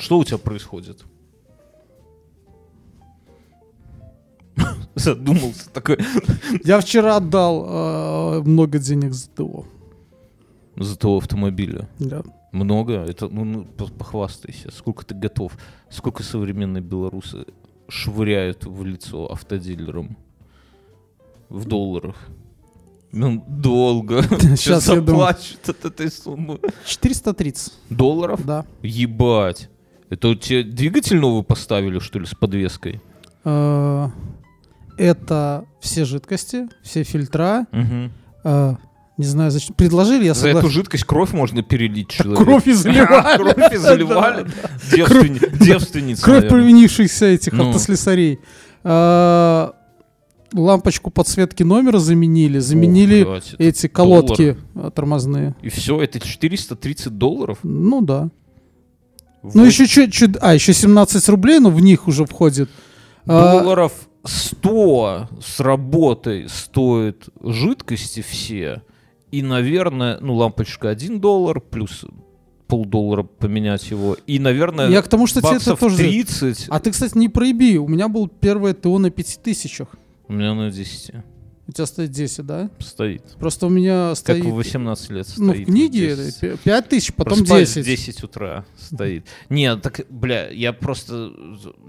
Что 0.00 0.18
у 0.18 0.24
тебя 0.24 0.38
происходит? 0.38 1.04
Задумался 4.94 5.70
такой. 5.72 5.98
Я 6.64 6.80
вчера 6.80 7.16
отдал 7.16 8.38
э, 8.38 8.42
много 8.42 8.78
денег 8.78 9.12
за 9.12 9.28
ТО. 9.28 9.66
За 10.76 10.96
того 10.98 11.18
автомобиля. 11.18 11.88
Да. 11.98 12.22
Много? 12.52 12.94
Это, 12.94 13.28
ну, 13.28 13.44
ну, 13.44 13.64
по- 13.64 13.86
похвастайся. 13.86 14.70
Сколько 14.72 15.04
ты 15.06 15.14
готов? 15.14 15.52
Сколько 15.88 16.22
современные 16.22 16.82
белорусы 16.82 17.44
швыряют 17.88 18.64
в 18.66 18.84
лицо 18.84 19.30
автодилерам? 19.30 20.16
В 21.48 21.64
долларах. 21.66 22.16
Ну, 23.12 23.44
долго. 23.48 24.22
Думаю. 24.30 24.56
заплачут 24.80 25.68
от 25.68 25.84
этой 25.84 26.10
суммы. 26.10 26.60
430, 26.86 27.72
Долларов? 27.90 28.44
да. 28.46 28.64
Ебать. 28.82 29.68
Это 30.10 30.28
у 30.28 30.34
тебя 30.34 30.62
двигатель 30.64 31.18
новый 31.18 31.42
поставили, 31.44 31.98
что 32.00 32.18
ли, 32.20 32.26
с 32.26 32.34
подвеской? 32.34 33.00
Э, 33.44 34.08
Это 34.96 35.64
все 35.80 36.04
жидкости, 36.04 36.68
все 36.82 37.02
фильтра. 37.04 37.66
Не 39.20 39.26
знаю, 39.26 39.50
зачем. 39.50 39.74
Предложили, 39.74 40.24
я 40.24 40.32
За 40.34 40.48
эту 40.48 40.56
согласен. 40.60 40.70
жидкость 40.78 41.04
кровь 41.04 41.32
можно 41.32 41.62
перелить 41.62 42.08
человеку. 42.08 42.42
кровь 42.44 42.66
и 42.66 42.72
заливали. 42.72 43.36
Кровь 43.36 43.72
и 43.72 43.76
заливали. 43.76 44.46
Девственница, 45.60 46.22
Кровь 46.24 46.48
провинившихся 46.48 47.26
этих 47.26 47.52
Ну. 47.52 47.68
автослесарей. 47.68 48.38
Э, 48.82 49.70
Лампочку 50.54 51.10
подсветки 51.10 51.62
номера 51.62 51.98
заменили. 51.98 52.58
Заменили 52.60 53.26
эти 53.58 53.86
колодки 53.88 54.56
э, 54.74 54.90
тормозные. 54.94 55.54
И 55.62 55.68
все, 55.68 56.00
это 56.02 56.18
430 56.18 57.18
долларов? 57.18 57.58
Ну 57.62 58.00
да. 58.00 58.30
Ну 59.42 59.64
еще 59.64 59.86
чуть-чуть... 59.86 60.36
А, 60.40 60.54
еще 60.54 60.72
17 60.72 61.28
рублей, 61.28 61.58
но 61.60 61.70
в 61.70 61.80
них 61.80 62.08
уже 62.08 62.24
входит. 62.24 62.68
А, 63.26 63.60
Долларов 63.60 63.92
100 64.24 65.28
с 65.44 65.60
работой 65.60 66.48
стоят 66.48 67.28
жидкости 67.42 68.24
все. 68.28 68.82
И, 69.30 69.42
наверное, 69.42 70.18
ну, 70.20 70.34
лампочка 70.34 70.88
1 70.88 71.20
доллар 71.20 71.60
плюс 71.60 72.04
полдоллара 72.66 73.24
поменять 73.24 73.90
его. 73.90 74.16
И, 74.26 74.38
наверное, 74.38 74.88
Я 74.88 75.02
к 75.02 75.08
тому, 75.08 75.26
что 75.26 75.40
тебе 75.42 75.56
это 75.56 75.76
тоже... 75.76 75.96
30. 75.96 76.66
А 76.68 76.78
ты, 76.78 76.92
кстати, 76.92 77.18
не 77.18 77.28
проеби. 77.28 77.76
У 77.78 77.88
меня 77.88 78.08
был 78.08 78.28
первое 78.28 78.74
ТО 78.74 78.98
на 78.98 79.10
5000. 79.10 79.82
У 80.28 80.32
меня 80.32 80.54
на 80.54 80.70
10 80.70 81.14
У 81.66 81.72
тебя 81.72 81.86
стоит 81.86 82.10
10, 82.10 82.46
да? 82.46 82.70
стоит. 82.78 83.24
Просто 83.38 83.66
у 83.66 83.70
меня 83.70 84.10
Как 84.10 84.18
стоит... 84.18 84.44
в 84.44 84.54
18 84.54 85.10
лет 85.10 85.26
ну, 85.36 85.52
стоит. 85.52 85.68
в 85.68 85.70
книге 85.70 86.16
10. 86.16 86.60
5000, 86.60 87.14
потом 87.14 87.38
Просыпаюсь 87.38 87.74
10. 87.74 87.84
в 87.84 87.86
10 87.86 88.24
утра 88.24 88.64
стоит. 88.78 89.26
Нет, 89.48 89.82
так, 89.82 90.06
бля, 90.08 90.48
я 90.50 90.72
просто... 90.72 91.32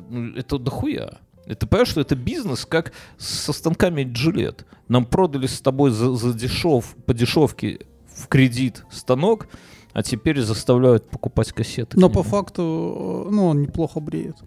ну, 0.10 0.34
Это 0.36 0.58
дохуя. 0.58 1.20
Это 1.52 1.68
понимаешь, 1.68 1.90
что 1.90 2.00
это 2.00 2.16
бизнес, 2.16 2.66
как 2.66 2.94
со 3.18 3.52
станками 3.52 4.04
Джилет. 4.04 4.66
Нам 4.88 5.06
продали 5.06 5.48
с 5.48 5.60
тобой 5.60 5.92
за, 5.92 6.16
за 6.16 6.34
дешев, 6.34 6.96
по 7.06 7.14
дешевке 7.14 7.82
в 8.16 8.28
кредит 8.30 8.86
станок, 8.90 9.50
а 9.92 10.02
теперь 10.02 10.40
заставляют 10.40 11.10
покупать 11.10 11.52
кассеты. 11.52 12.00
Но 12.00 12.10
по 12.10 12.24
факту, 12.24 13.26
э, 13.28 13.32
ну, 13.34 13.48
он 13.48 13.64
неплохо 13.64 14.00
бреет. 14.00 14.38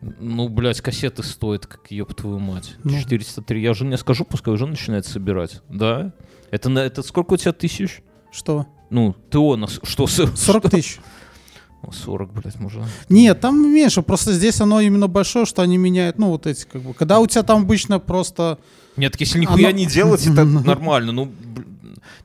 Ну, 0.00 0.48
блядь, 0.48 0.80
кассеты 0.80 1.22
стоят, 1.22 1.66
как 1.66 1.90
ёб 1.90 2.14
твою 2.14 2.38
мать. 2.38 2.76
Ну. 2.82 2.98
403. 2.98 3.60
Я 3.60 3.72
уже 3.72 3.84
не 3.84 3.98
скажу, 3.98 4.24
пускай 4.24 4.54
уже 4.54 4.66
начинает 4.66 5.04
собирать. 5.04 5.60
Да? 5.68 6.14
Это, 6.50 6.70
на, 6.70 6.78
это 6.78 7.02
сколько 7.02 7.34
у 7.34 7.36
тебя 7.36 7.52
тысяч? 7.52 8.02
Что? 8.30 8.66
Ну, 8.88 9.14
ТО 9.28 9.56
на 9.56 9.66
с- 9.66 9.80
что? 9.82 10.06
с- 10.06 10.34
40 10.34 10.34
что? 10.62 10.70
тысяч. 10.70 10.98
О, 11.82 11.92
40, 11.92 12.32
блядь, 12.32 12.58
можно. 12.58 12.86
Нет, 13.08 13.40
там 13.40 13.72
меньше. 13.72 14.02
Просто 14.02 14.32
здесь 14.32 14.60
оно 14.60 14.80
именно 14.80 15.06
большое, 15.06 15.46
что 15.46 15.62
они 15.62 15.78
меняют, 15.78 16.18
ну, 16.18 16.28
вот 16.28 16.46
эти, 16.46 16.64
как 16.64 16.82
бы. 16.82 16.92
Когда 16.92 17.20
у 17.20 17.26
тебя 17.26 17.42
там 17.42 17.62
обычно 17.62 18.00
просто... 18.00 18.58
Нет, 18.96 19.12
так 19.12 19.20
если 19.20 19.38
нихуя 19.38 19.68
Оно- 19.68 19.78
не 19.78 19.86
делать, 19.86 20.26
это 20.26 20.44
нормально. 20.44 21.12
Ну, 21.12 21.32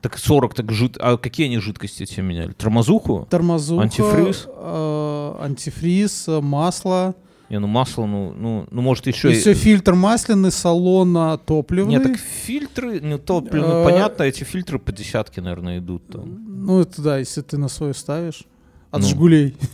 так 0.00 0.18
40, 0.18 0.54
так 0.54 0.72
жид... 0.72 0.96
А 1.00 1.16
какие 1.16 1.46
они 1.46 1.58
жидкости 1.58 2.04
тебе 2.04 2.22
меняли? 2.24 2.52
Тормозуху? 2.52 3.26
Тормозуха, 3.30 3.84
Антифриз? 3.84 4.46
э, 4.46 5.36
антифриз, 5.40 6.26
масло. 6.42 7.14
Не, 7.48 7.60
ну 7.60 7.66
масло, 7.68 8.06
ну, 8.06 8.34
ну, 8.36 8.66
ну 8.70 8.82
может 8.82 9.06
еще... 9.06 9.30
И 9.30 9.34
все 9.34 9.54
фильтр 9.54 9.94
масляный, 9.94 10.50
салона 10.50 11.38
топливный. 11.38 11.92
Нет, 11.92 12.02
так 12.02 12.16
фильтры, 12.16 13.00
ну, 13.00 13.18
то, 13.18 13.40
блин, 13.40 13.62
ну, 13.62 13.82
Э, 13.82 13.84
понятно, 13.84 14.24
эти 14.24 14.44
фильтры 14.44 14.78
по 14.78 14.92
десятке, 14.92 15.40
наверное, 15.40 15.78
идут 15.78 16.08
там. 16.08 16.66
Ну, 16.66 16.80
это 16.80 17.00
да, 17.00 17.18
если 17.18 17.42
ты 17.42 17.56
на 17.56 17.68
свою 17.68 17.94
ставишь. 17.94 18.44
От 18.94 19.02
Ну. 19.02 19.08
Жигулей. 19.08 19.56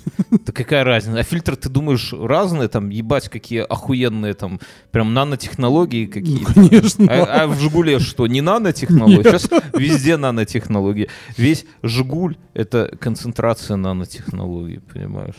Да 0.47 0.53
какая 0.53 0.85
разница? 0.85 1.19
А 1.19 1.23
фильтры, 1.23 1.57
ты 1.57 1.69
думаешь, 1.69 2.13
разные 2.13 2.69
там, 2.69 2.91
ебать, 2.91 3.29
какие 3.29 3.61
охуенные 3.61 4.35
там, 4.35 4.61
прям 4.93 5.13
нанотехнологии 5.15 6.07
Ну, 6.07 6.13
какие-то? 6.13 6.55
конечно. 6.55 7.07
А, 7.09 7.43
а 7.43 7.47
в 7.49 7.59
Жигуле 7.59 7.99
что, 7.99 8.27
не 8.27 8.41
нанотехнологии? 8.41 9.23
Сейчас 9.23 9.49
везде 9.75 10.17
нанотехнологии. 10.17 11.09
Весь 11.37 11.65
Жигуль— 11.83 12.37
это 12.55 12.97
концентрация 13.01 13.77
нанотехнологий, 13.77 14.81
понимаешь? 14.81 15.35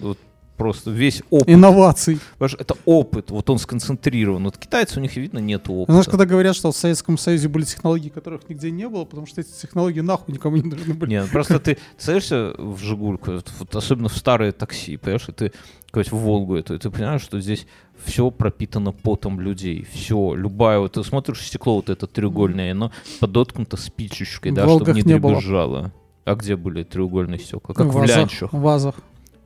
Вот 0.00 0.18
просто 0.56 0.90
весь 0.90 1.22
опыт. 1.30 1.48
Инноваций. 1.48 2.18
Это 2.38 2.74
опыт, 2.84 3.30
вот 3.30 3.48
он 3.50 3.58
сконцентрирован. 3.58 4.44
Вот 4.44 4.58
китайцы, 4.58 4.98
у 4.98 5.02
них, 5.02 5.16
видно, 5.16 5.38
нет 5.38 5.68
опыта. 5.68 5.92
Знаешь, 5.92 6.06
когда 6.06 6.26
говорят, 6.26 6.56
что 6.56 6.72
в 6.72 6.76
Советском 6.76 7.18
Союзе 7.18 7.48
были 7.48 7.64
технологии, 7.64 8.08
которых 8.08 8.48
нигде 8.48 8.70
не 8.70 8.88
было, 8.88 9.04
потому 9.04 9.26
что 9.26 9.40
эти 9.40 9.50
технологии 9.50 10.00
нахуй 10.00 10.34
никому 10.34 10.56
не 10.56 10.62
нужны 10.62 10.94
были. 10.94 11.10
Не, 11.10 11.22
ну 11.22 11.28
просто 11.28 11.58
ты 11.58 11.78
садишься 11.98 12.54
в 12.58 12.78
«Жигульку», 12.78 13.42
вот, 13.58 13.76
особенно 13.76 14.08
в 14.08 14.16
старые 14.16 14.52
такси, 14.52 14.96
понимаешь, 14.96 15.28
и 15.28 15.32
ты 15.32 15.52
в 15.92 16.12
«Волгу», 16.12 16.56
эту, 16.56 16.74
и 16.74 16.78
ты 16.78 16.90
понимаешь, 16.90 17.22
что 17.22 17.40
здесь 17.40 17.66
все 18.04 18.30
пропитано 18.30 18.92
потом 18.92 19.40
людей, 19.40 19.86
все, 19.90 20.34
любая, 20.34 20.78
вот 20.78 20.92
ты 20.92 21.02
смотришь 21.02 21.40
стекло 21.40 21.76
вот 21.76 21.88
это 21.88 22.06
треугольное, 22.06 22.72
оно 22.72 22.92
подоткнуто 23.18 23.78
спичечкой, 23.78 24.52
да, 24.52 24.62
чтобы 24.62 24.80
«Волгах» 24.80 24.96
не 24.96 25.02
не 25.02 25.18
было. 25.18 25.32
дребезжало. 25.32 25.92
А 26.26 26.34
где 26.34 26.56
были 26.56 26.82
треугольные 26.82 27.38
стекла? 27.38 27.74
Как 27.74 27.86
в 27.86 27.90
в 27.90 27.94
вазах, 27.94 28.16
лянчах. 28.16 28.52
в 28.52 28.60
вазах. 28.60 28.96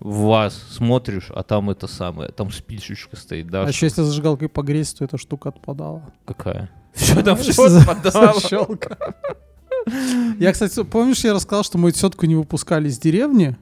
В 0.00 0.22
вас 0.22 0.54
смотришь, 0.70 1.30
а 1.34 1.42
там 1.42 1.68
это 1.70 1.86
самое, 1.86 2.30
там 2.32 2.50
спичечка 2.50 3.16
стоит, 3.16 3.48
да? 3.48 3.64
А 3.64 3.68
еще 3.68 3.86
если 3.86 4.02
зажигалкой 4.02 4.48
погреть, 4.48 4.96
то 4.98 5.04
эта 5.04 5.18
штука 5.18 5.50
отпадала. 5.50 6.02
Какая? 6.24 6.70
Все 6.94 7.22
там 7.22 7.36
все 7.36 7.52
отпадало. 7.66 8.40
Я, 10.38 10.52
кстати, 10.52 10.82
помнишь, 10.84 11.24
я 11.24 11.32
рассказал, 11.32 11.64
что 11.64 11.78
мою 11.78 11.92
тетку 11.92 12.26
не 12.26 12.34
выпускали 12.34 12.88
из 12.88 12.98
деревни, 12.98 13.56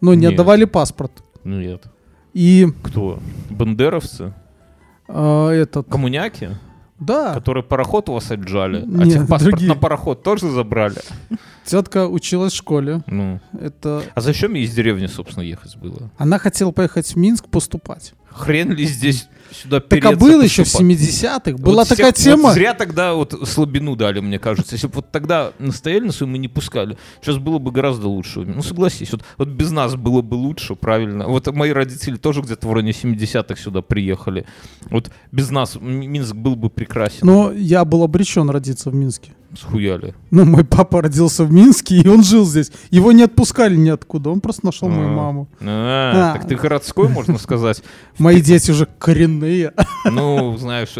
но 0.00 0.14
не 0.14 0.22
Нет. 0.22 0.34
отдавали 0.34 0.64
паспорт. 0.64 1.12
Ну 1.44 1.60
нет. 1.60 1.84
И 2.32 2.66
Кто? 2.82 3.18
Бандеровцы? 3.50 4.32
э, 5.08 5.48
этот, 5.48 5.88
Коммуняки? 5.88 6.50
Да, 7.00 7.34
Которые 7.34 7.62
пароход 7.64 8.08
у 8.08 8.14
вас 8.14 8.30
отжали, 8.30 8.82
а 8.82 9.04
Нет, 9.04 9.14
техпаспорт 9.14 9.42
другие. 9.52 9.68
на 9.68 9.74
пароход 9.76 10.22
тоже 10.22 10.50
забрали. 10.50 11.00
тетка 11.64 12.08
училась 12.08 12.52
в 12.52 12.56
школе. 12.56 13.02
Ну. 13.06 13.40
Это 13.60 14.02
А 14.14 14.20
зачем 14.20 14.54
ей 14.54 14.64
из 14.64 14.74
деревни, 14.74 15.06
собственно, 15.06 15.44
ехать 15.44 15.76
было? 15.76 16.10
она 16.18 16.38
хотела 16.38 16.70
поехать 16.72 17.06
в 17.14 17.16
Минск 17.16 17.46
поступать. 17.48 18.14
Хрен 18.30 18.72
ли 18.72 18.84
здесь 18.84 19.28
сюда 19.52 19.80
Так 19.80 20.04
а 20.04 20.12
было 20.12 20.42
еще 20.42 20.62
в 20.64 20.66
поступать? 20.66 20.98
70-х. 20.98 21.52
Была 21.58 21.82
Вот 21.82 21.88
такая 21.88 22.12
всех- 22.12 22.34
вот 22.34 22.40
тема. 22.42 22.52
зря 22.52 22.74
тогда 22.74 23.14
вот 23.14 23.34
слабину 23.48 23.96
дали, 23.96 24.20
мне 24.20 24.38
кажется. 24.38 24.74
Если 24.74 24.86
бы 24.86 24.94
вот 24.96 25.10
тогда 25.10 25.52
настояли 25.58 26.06
на 26.06 26.12
своем 26.12 26.34
и 26.34 26.38
не 26.38 26.48
пускали, 26.48 26.96
сейчас 27.22 27.38
было 27.38 27.58
бы 27.58 27.70
гораздо 27.70 28.08
лучше. 28.08 28.40
Ну, 28.40 28.62
согласись, 28.62 29.12
вот, 29.12 29.22
вот 29.36 29.48
без 29.48 29.70
нас 29.70 29.94
было 29.96 30.22
бы 30.22 30.34
лучше, 30.34 30.74
правильно. 30.74 31.26
Вот 31.28 31.46
мои 31.54 31.70
родители 31.70 32.16
тоже 32.16 32.42
где-то 32.42 32.68
в 32.68 32.72
районе 32.72 32.92
70-х 32.92 33.56
сюда 33.60 33.82
приехали. 33.82 34.46
Вот 34.90 35.10
без 35.32 35.50
нас 35.50 35.76
Минск 35.80 36.34
был 36.34 36.56
бы 36.56 36.70
прекрасен. 36.70 37.20
Но 37.26 37.52
я 37.52 37.84
был 37.84 38.02
обречен 38.02 38.50
родиться 38.50 38.90
в 38.90 38.94
Минске. 38.94 39.32
Схуяли. 39.56 40.14
Ну, 40.30 40.44
мой 40.44 40.64
папа 40.64 41.00
родился 41.02 41.44
в 41.44 41.50
Минске, 41.52 41.96
и 41.96 42.06
он 42.08 42.22
жил 42.22 42.44
здесь. 42.44 42.70
Его 42.90 43.12
не 43.12 43.22
отпускали 43.22 43.76
ниоткуда, 43.76 44.30
он 44.30 44.40
просто 44.40 44.66
нашел 44.66 44.88
мою 44.88 45.08
А. 45.08 45.12
маму. 45.12 45.48
А, 45.60 46.32
А. 46.32 46.38
Так 46.38 46.46
ты 46.48 46.54
городской, 46.56 47.08
можно 47.08 47.38
сказать. 47.38 47.82
Мои 48.18 48.40
дети 48.42 48.70
уже 48.70 48.86
коренные. 48.98 49.72
Ну, 50.10 50.56
знаешь, 50.58 50.94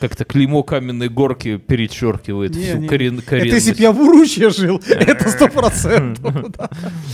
как-то 0.00 0.24
клеймо 0.24 0.62
каменной 0.62 1.08
горки 1.08 1.56
перечеркивает 1.56 2.54
всю 2.54 2.78
не. 2.78 2.88
корен- 2.88 3.18
Это 3.18 3.26
коренность. 3.26 3.54
если 3.66 3.72
бы 3.72 3.80
я 3.82 3.92
в 3.92 4.00
Уручье 4.00 4.50
жил, 4.50 4.80
это 4.88 5.28
сто 5.30 5.48
процентов. 5.48 6.34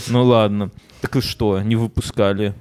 Ну 0.09 0.25
ладно. 0.25 0.71
Так 1.01 1.17
и 1.17 1.21
что, 1.21 1.61
не 1.61 1.77
выпускали? 1.77 2.55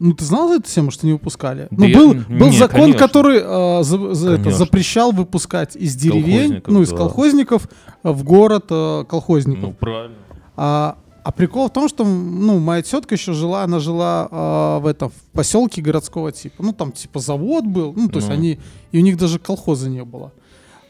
Ну, 0.00 0.14
ты 0.14 0.24
знал 0.24 0.50
эту 0.52 0.62
тему, 0.68 0.90
что 0.90 1.06
не 1.06 1.12
выпускали? 1.12 1.68
Да 1.70 1.76
Ну, 1.78 1.84
я- 1.84 1.96
был, 1.96 2.14
был 2.14 2.48
не, 2.48 2.56
закон, 2.56 2.80
конечно. 2.80 2.98
который 3.06 3.38
э, 3.42 3.82
за- 3.84 4.14
за- 4.14 4.30
это, 4.32 4.50
запрещал 4.50 5.12
выпускать 5.12 5.76
из 5.76 5.94
деревень, 5.94 6.62
ну, 6.66 6.80
из 6.82 6.90
да. 6.90 6.96
колхозников 6.96 7.68
э, 8.02 8.10
в 8.10 8.24
город 8.24 8.64
э, 8.70 9.04
колхозников. 9.06 9.62
Ну, 9.62 9.72
правильно. 9.78 10.16
А, 10.56 10.96
а 11.22 11.32
прикол 11.32 11.68
в 11.68 11.72
том, 11.72 11.86
что, 11.88 12.04
ну, 12.04 12.58
моя 12.60 12.80
тетка 12.82 13.14
еще 13.14 13.34
жила, 13.34 13.62
она 13.62 13.78
жила 13.78 14.26
а, 14.30 14.78
в 14.78 14.86
этом, 14.86 15.10
в 15.10 15.36
поселке 15.36 15.82
городского 15.82 16.32
типа. 16.32 16.62
Ну, 16.62 16.72
там, 16.72 16.92
типа, 16.92 17.18
завод 17.20 17.66
был, 17.66 17.92
ну, 17.94 18.08
то 18.08 18.16
есть 18.16 18.28
Ну. 18.28 18.34
они, 18.34 18.58
и 18.92 18.98
у 18.98 19.02
них 19.02 19.18
даже 19.18 19.38
колхоза 19.38 19.90
не 19.90 20.02
было. 20.04 20.32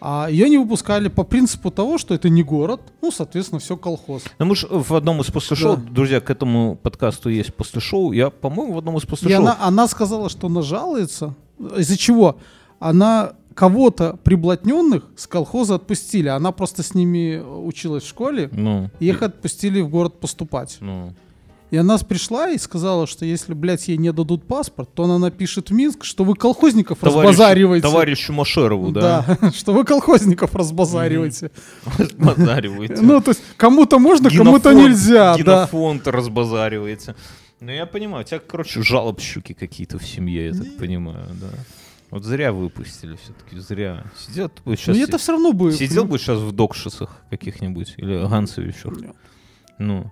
А 0.01 0.29
ее 0.31 0.49
не 0.49 0.57
выпускали 0.59 1.09
по 1.09 1.25
принципу 1.25 1.71
того, 1.71 1.99
что 1.99 2.15
это 2.15 2.29
не 2.31 2.43
город, 2.43 2.81
ну, 3.03 3.11
соответственно, 3.11 3.59
все 3.61 3.77
колхоз. 3.77 4.23
Ну, 4.39 4.47
мы 4.47 4.57
ж 4.57 4.67
в 4.71 4.95
одном 4.95 5.21
из 5.21 5.27
после-шоу, 5.27 5.77
Да. 5.77 5.83
друзья, 5.91 6.21
к 6.21 6.31
этому 6.31 6.77
подкасту 6.77 7.29
есть 7.29 7.55
после-шоу. 7.55 8.13
Я, 8.13 8.31
по-моему, 8.31 8.73
в 8.75 8.79
одном 8.79 8.97
из 8.97 9.05
И 9.05 9.07
после-шоу... 9.07 9.41
она, 9.43 9.57
она 9.61 9.87
сказала, 9.89 10.29
что 10.31 10.47
она 10.47 10.63
жалуется. 10.63 11.35
Из-за 11.77 11.97
чего? 11.99 12.39
Она 12.79 13.33
кого-то 13.55 14.19
приблотненных 14.25 15.05
с 15.17 15.27
колхоза 15.27 15.75
отпустили. 15.75 16.29
Она 16.29 16.51
просто 16.53 16.83
с 16.83 16.95
ними 16.95 17.39
училась 17.41 18.05
в 18.05 18.09
школе. 18.09 18.49
Ну, 18.53 18.89
И 19.01 19.07
их 19.09 19.23
отпустили 19.23 19.83
в 19.83 19.91
город 19.91 20.19
поступать. 20.19 20.79
ну, 20.81 21.13
И 21.71 21.77
она 21.77 21.99
пришла 21.99 22.51
и 22.51 22.59
сказала, 22.59 23.07
что 23.07 23.25
если, 23.25 23.55
блядь, 23.55 23.87
ей 23.89 23.97
не 23.97 24.13
дадут 24.13 24.47
паспорт, 24.47 24.93
то 24.93 25.05
она 25.05 25.19
напишет 25.19 25.71
в 25.71 25.73
Минск, 25.73 26.05
что 26.05 26.25
вы 26.25 26.35
колхозников 26.35 26.99
товарищу, 26.99 27.29
разбазариваете. 27.29 27.83
товарищу 27.83 28.33
Машерову, 28.33 28.91
да? 28.91 29.25
Да, 29.41 29.53
что 29.57 29.73
вы 29.73 29.85
колхозников 29.85 30.55
разбазариваете. 30.55 31.53
Разбазариваете. 31.99 33.01
Ну, 33.01 33.21
то 33.21 33.31
есть, 33.31 33.43
кому-то 33.57 33.99
можно, 33.99 34.31
кому-то 34.31 34.73
нельзя. 34.73 35.37
Генофонд 35.37 36.09
разбазаривается. 36.09 37.15
Ну, 37.61 37.71
я 37.71 37.87
понимаю, 37.87 38.25
у 38.25 38.27
тебя, 38.27 38.41
короче, 38.41 38.83
жалобщики 38.83 39.53
какие-то 39.53 39.99
в 39.99 40.05
семье, 40.05 40.47
я 40.47 40.53
так 40.55 40.77
понимаю, 40.77 41.27
да. 41.41 41.51
Вот 42.11 42.25
зря 42.25 42.53
выпустили 42.53 43.17
все-таки, 43.23 43.61
зря. 43.61 44.05
Сидел 44.19 44.51
бы 44.65 44.77
сейчас... 44.77 44.97
Но 44.97 45.03
это 45.03 45.19
все 45.19 45.33
равно 45.33 45.53
будет. 45.53 45.77
Сидел 45.77 46.05
бы 46.05 46.19
сейчас 46.19 46.41
в 46.41 46.51
докшисах 46.51 47.23
каких-нибудь 47.31 47.95
или 47.99 48.27
Ганцевичах. 48.27 49.01
Нет. 49.01 49.15
Ну, 49.79 50.11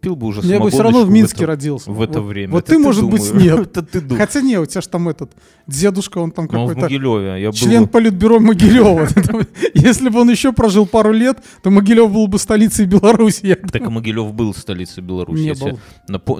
пил 0.00 0.16
бы 0.16 0.26
уже 0.26 0.40
Я 0.42 0.60
бы 0.60 0.70
все 0.70 0.82
равно 0.82 1.04
в 1.04 1.10
Минске 1.10 1.38
это- 1.44 1.46
родился. 1.46 1.90
В 1.90 2.00
это 2.02 2.20
Вот- 2.20 2.28
время. 2.28 2.52
Вот 2.52 2.64
Это 2.64 2.72
ты, 2.72 2.78
может 2.78 3.08
быть, 3.08 3.26
думаешь. 3.28 3.44
нет. 3.44 3.58
Это 3.68 3.82
ты 3.82 4.00
думаешь. 4.00 4.26
Хотя 4.26 4.40
не, 4.42 4.58
у 4.58 4.66
тебя 4.66 4.80
же 4.80 4.88
там 4.88 5.08
этот 5.08 5.32
дедушка, 5.66 6.18
он 6.18 6.30
там 6.30 6.48
Ну, 6.50 6.60
он 6.60 6.64
в 6.66 6.68
какой-то 6.74 6.82
Могилеве. 6.92 7.42
Я 7.42 7.48
был... 7.50 7.56
член 7.56 7.88
политбюро 7.88 8.40
Могилева. 8.40 9.08
Если 9.74 10.08
бы 10.10 10.20
он 10.20 10.30
еще 10.30 10.52
прожил 10.52 10.86
пару 10.86 11.12
лет, 11.12 11.38
то 11.62 11.70
Могилев 11.70 12.12
был 12.12 12.26
бы 12.26 12.38
столицей 12.38 12.86
Беларуси. 12.86 13.54
Так 13.72 13.88
Могилев 13.88 14.32
был 14.34 14.54
столицей 14.54 15.02
Беларуси. 15.02 15.40
Не 15.42 15.54
был. 15.54 15.78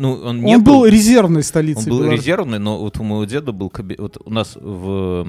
Ну, 0.01 0.13
он 0.25 0.41
не 0.43 0.57
Он 0.57 0.63
был 0.65 0.85
резервной 0.87 1.43
столицей 1.43 1.85
Он 1.85 1.91
был 1.91 1.99
Беларуси. 2.05 2.21
резервный, 2.21 2.59
но 2.59 2.79
вот 2.79 2.99
у 3.01 3.03
моего 3.03 3.25
деда 3.25 3.53
был. 3.53 3.73
Вот 3.99 4.19
у 4.25 4.31
нас 4.31 4.57
в 4.61 5.27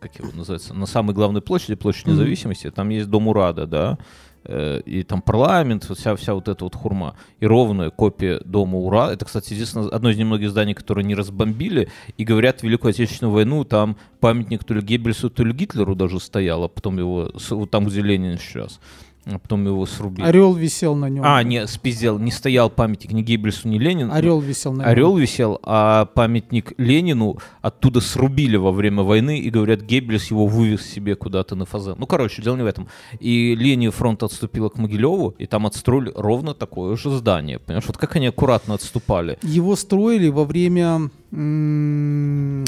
как 0.00 0.16
его 0.18 0.30
называется, 0.34 0.74
на 0.74 0.86
самой 0.86 1.14
главной 1.14 1.40
площади, 1.42 1.76
площадь 1.76 2.06
независимости, 2.08 2.70
там 2.72 2.88
есть 2.88 3.08
дом 3.08 3.28
Урада, 3.28 3.66
да. 3.66 3.98
Э, 4.44 4.80
И 4.84 5.02
там 5.02 5.22
парламент, 5.22 5.84
вся, 5.84 6.14
вся 6.16 6.34
вот 6.34 6.48
эта 6.48 6.64
вот 6.64 6.74
хурма. 6.74 7.16
И 7.40 7.46
ровная 7.46 7.90
копия 7.90 8.40
дома 8.44 8.78
Ура. 8.78 9.12
Это, 9.12 9.24
кстати, 9.24 9.52
единственное, 9.54 9.88
одно 9.88 10.10
из 10.10 10.16
немногих 10.16 10.50
зданий, 10.50 10.74
которые 10.74 11.04
не 11.04 11.14
разбомбили. 11.14 11.88
И 12.16 12.24
говорят, 12.24 12.60
в 12.60 12.62
Великую 12.64 12.90
Отечественную 12.90 13.34
войну 13.34 13.64
там 13.64 13.96
памятник 14.20 14.64
то 14.64 14.74
ли 14.74 14.80
Геббельсу, 14.80 15.30
то 15.30 15.44
ли 15.44 15.52
Гитлеру 15.52 15.94
даже 15.94 16.20
стоял, 16.20 16.64
а 16.64 16.68
потом 16.68 16.98
его, 16.98 17.30
вот 17.50 17.70
там, 17.70 17.86
где 17.86 18.02
Ленин 18.02 18.38
сейчас, 18.38 18.80
а 19.24 19.38
потом 19.38 19.64
его 19.64 19.86
срубили. 19.86 20.26
Орел 20.26 20.52
висел 20.52 20.96
на 20.96 21.08
нем. 21.08 21.22
А, 21.24 21.42
не, 21.44 21.66
спиздел, 21.68 22.18
не 22.18 22.32
стоял 22.32 22.70
памятник 22.70 23.12
ни 23.12 23.22
Геббельсу, 23.22 23.68
ни 23.68 23.78
Ленину. 23.78 24.12
Орел 24.12 24.40
висел 24.40 24.72
на 24.72 24.80
нем. 24.80 24.88
Орел 24.88 25.16
висел, 25.16 25.60
а 25.62 26.06
памятник 26.06 26.72
Ленину 26.76 27.38
оттуда 27.60 28.00
срубили 28.00 28.56
во 28.56 28.72
время 28.72 29.04
войны, 29.04 29.38
и 29.38 29.48
говорят, 29.48 29.82
Геббельс 29.82 30.30
его 30.30 30.46
вывез 30.46 30.82
себе 30.84 31.14
куда-то 31.14 31.54
на 31.54 31.66
фазен. 31.66 31.94
Ну, 31.98 32.06
короче, 32.06 32.42
дело 32.42 32.56
не 32.56 32.62
в 32.62 32.66
этом. 32.66 32.88
И 33.20 33.54
линия 33.54 33.92
фронта 33.92 34.26
отступила 34.26 34.68
к 34.68 34.78
Могилеву, 34.78 35.34
и 35.38 35.46
там 35.46 35.66
отстроили 35.66 36.12
ровно 36.16 36.54
такое 36.54 36.96
же 36.96 37.10
здание. 37.10 37.60
Понимаешь, 37.60 37.86
вот 37.86 37.98
как 37.98 38.16
они 38.16 38.26
аккуратно 38.26 38.74
отступали. 38.74 39.38
Его 39.42 39.76
строили 39.76 40.28
во 40.28 40.44
время 40.44 41.10
м, 41.30 42.64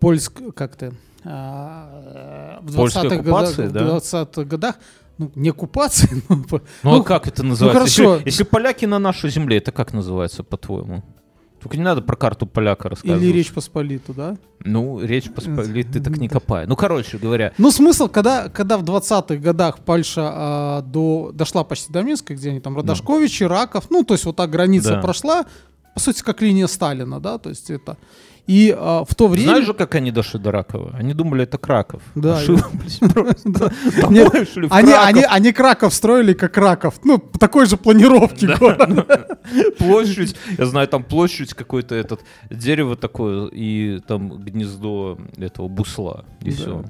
польск... 0.00 0.40
Как-то... 0.54 0.92
а, 1.24 2.58
в 2.62 2.74
Польской 2.74 3.04
20-х 3.04 3.16
оккупации, 3.16 3.66
годах, 3.66 3.72
да? 3.72 4.00
В 4.00 4.02
20-х 4.02 4.44
годах, 4.44 4.74
ну, 5.18 5.30
не 5.34 5.50
оккупации, 5.50 6.22
по- 6.48 6.62
Ну, 6.82 7.00
а 7.00 7.02
как 7.02 7.26
это 7.28 7.42
называется? 7.42 7.78
хорошо. 7.80 8.14
Если, 8.16 8.26
если 8.28 8.42
поляки 8.44 8.84
на 8.86 8.98
нашей 8.98 9.30
земле, 9.30 9.58
это 9.58 9.72
как 9.72 9.92
называется, 9.92 10.42
по-твоему? 10.42 11.02
Только 11.60 11.76
не 11.76 11.84
надо 11.84 12.02
про 12.02 12.16
карту 12.16 12.44
поляка 12.46 12.88
рассказывать. 12.88 13.22
Или 13.22 13.30
Речь 13.32 13.52
Посполиту, 13.52 14.12
да? 14.12 14.36
Ну, 14.64 14.98
речь 15.00 15.30
посполитой 15.30 16.02
так 16.02 16.16
не 16.16 16.28
копай. 16.28 16.66
Ну, 16.66 16.74
короче 16.74 17.18
говоря, 17.18 17.52
Ну, 17.56 17.70
смысл, 17.70 18.08
когда, 18.08 18.48
когда 18.48 18.76
в 18.78 18.82
20-х 18.82 19.36
годах 19.36 19.78
Польша 19.78 20.22
а, 20.24 20.82
до, 20.82 21.30
дошла 21.32 21.62
почти 21.62 21.92
до 21.92 22.02
Минска, 22.02 22.34
где 22.34 22.50
они 22.50 22.58
там, 22.58 22.76
Родашковичи, 22.76 23.44
Раков, 23.44 23.90
ну, 23.90 24.02
то 24.02 24.14
есть 24.14 24.24
вот 24.24 24.34
так 24.34 24.50
граница 24.50 24.94
Да. 24.94 25.00
прошла, 25.02 25.44
по 25.94 26.00
сути, 26.00 26.22
как 26.24 26.42
линия 26.42 26.66
Сталина, 26.66 27.20
да, 27.20 27.38
то 27.38 27.48
есть 27.50 27.70
это... 27.70 27.96
И 28.46 28.74
а, 28.76 29.04
в 29.04 29.14
то 29.14 29.28
время... 29.28 29.44
знаешь 29.44 29.66
же, 29.66 29.74
как 29.74 29.94
они 29.94 30.10
дошли 30.10 30.40
до 30.40 30.50
Ракова? 30.50 30.94
Они 30.96 31.14
думали, 31.14 31.44
это 31.44 31.58
Краков. 31.58 32.02
Да, 32.16 32.38
они, 35.28 35.52
Краков. 35.52 35.94
строили 35.94 36.32
как 36.32 36.52
Краков, 36.52 37.00
ну, 37.04 37.18
такой 37.18 37.66
же 37.66 37.76
планировки 37.76 38.46
города. 38.46 39.38
площадь, 39.78 40.36
я 40.58 40.66
знаю, 40.66 40.88
там 40.88 41.04
площадь 41.04 41.54
какой-то 41.54 41.94
этот, 41.94 42.20
дерево 42.50 42.96
такое, 42.96 43.46
и 43.46 44.00
там 44.00 44.42
гнездо 44.42 45.18
этого 45.36 45.68
бусла, 45.68 46.24
и 46.40 46.50
все. 46.50 46.84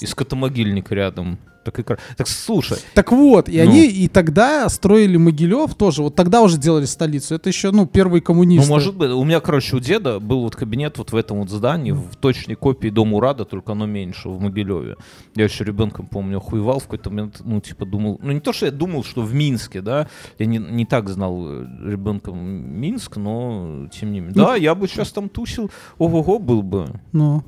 И 0.00 0.06
скотомогильник 0.06 0.90
рядом. 0.92 1.38
Так, 1.66 1.78
и 1.80 1.82
так 1.82 2.28
слушай, 2.28 2.78
Так 2.94 3.10
вот, 3.10 3.48
и 3.48 3.56
Ну. 3.56 3.62
они 3.70 3.86
и 3.86 4.06
тогда 4.08 4.68
строили 4.68 5.16
Могилев 5.16 5.74
тоже, 5.74 6.02
вот 6.02 6.14
тогда 6.14 6.42
уже 6.42 6.58
делали 6.58 6.84
столицу. 6.84 7.34
Это 7.34 7.48
еще, 7.48 7.72
ну, 7.72 7.86
первые 7.86 8.20
коммунисты. 8.22 8.68
ну, 8.68 8.74
может 8.74 8.96
быть, 8.96 9.10
у 9.10 9.24
меня, 9.24 9.40
короче, 9.40 9.74
у 9.76 9.80
деда 9.80 10.20
был 10.20 10.42
вот 10.42 10.54
кабинет 10.54 10.96
вот 10.98 11.10
в 11.10 11.16
этом 11.16 11.38
вот 11.38 11.50
здании, 11.50 11.90
в 11.90 12.14
точной 12.20 12.54
копии 12.54 12.88
Дома 12.88 13.16
Урада, 13.16 13.44
только 13.44 13.72
оно 13.72 13.86
меньше, 13.86 14.28
в 14.28 14.40
Могилеве. 14.40 14.96
Я 15.34 15.44
еще 15.44 15.64
ребенком, 15.64 16.06
помню, 16.06 16.38
охуевал 16.38 16.78
в 16.78 16.84
какой-то 16.84 17.10
момент, 17.10 17.40
ну, 17.44 17.60
типа, 17.60 17.84
думал, 17.84 18.20
ну, 18.22 18.30
не 18.32 18.40
то, 18.40 18.52
что 18.52 18.66
я 18.66 18.72
думал, 18.72 19.02
что 19.02 19.22
в 19.22 19.34
Минске, 19.34 19.80
да, 19.80 20.06
я 20.38 20.46
не, 20.46 20.58
не 20.58 20.86
так 20.86 21.08
знал 21.08 21.44
э, 21.44 21.66
ребенком 21.84 22.38
Минск, 22.38 23.16
но, 23.16 23.88
тем 23.92 24.12
не 24.12 24.20
менее. 24.20 24.34
Ну, 24.36 24.44
Да, 24.46 24.54
я 24.54 24.74
бы 24.76 24.86
сейчас 24.86 25.10
там 25.10 25.28
тусил, 25.28 25.70
ого-го, 25.98 26.38
был 26.38 26.62
бы. 26.62 26.86
Ну, 27.12 27.42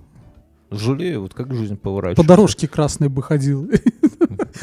Жалею, 0.70 1.22
вот 1.22 1.34
как 1.34 1.54
жизнь 1.54 1.76
по 1.76 1.84
поворачивается. 1.90 2.28
дорожке 2.28 2.68
красной 2.68 3.08
бы 3.08 3.22
ходил. 3.22 3.70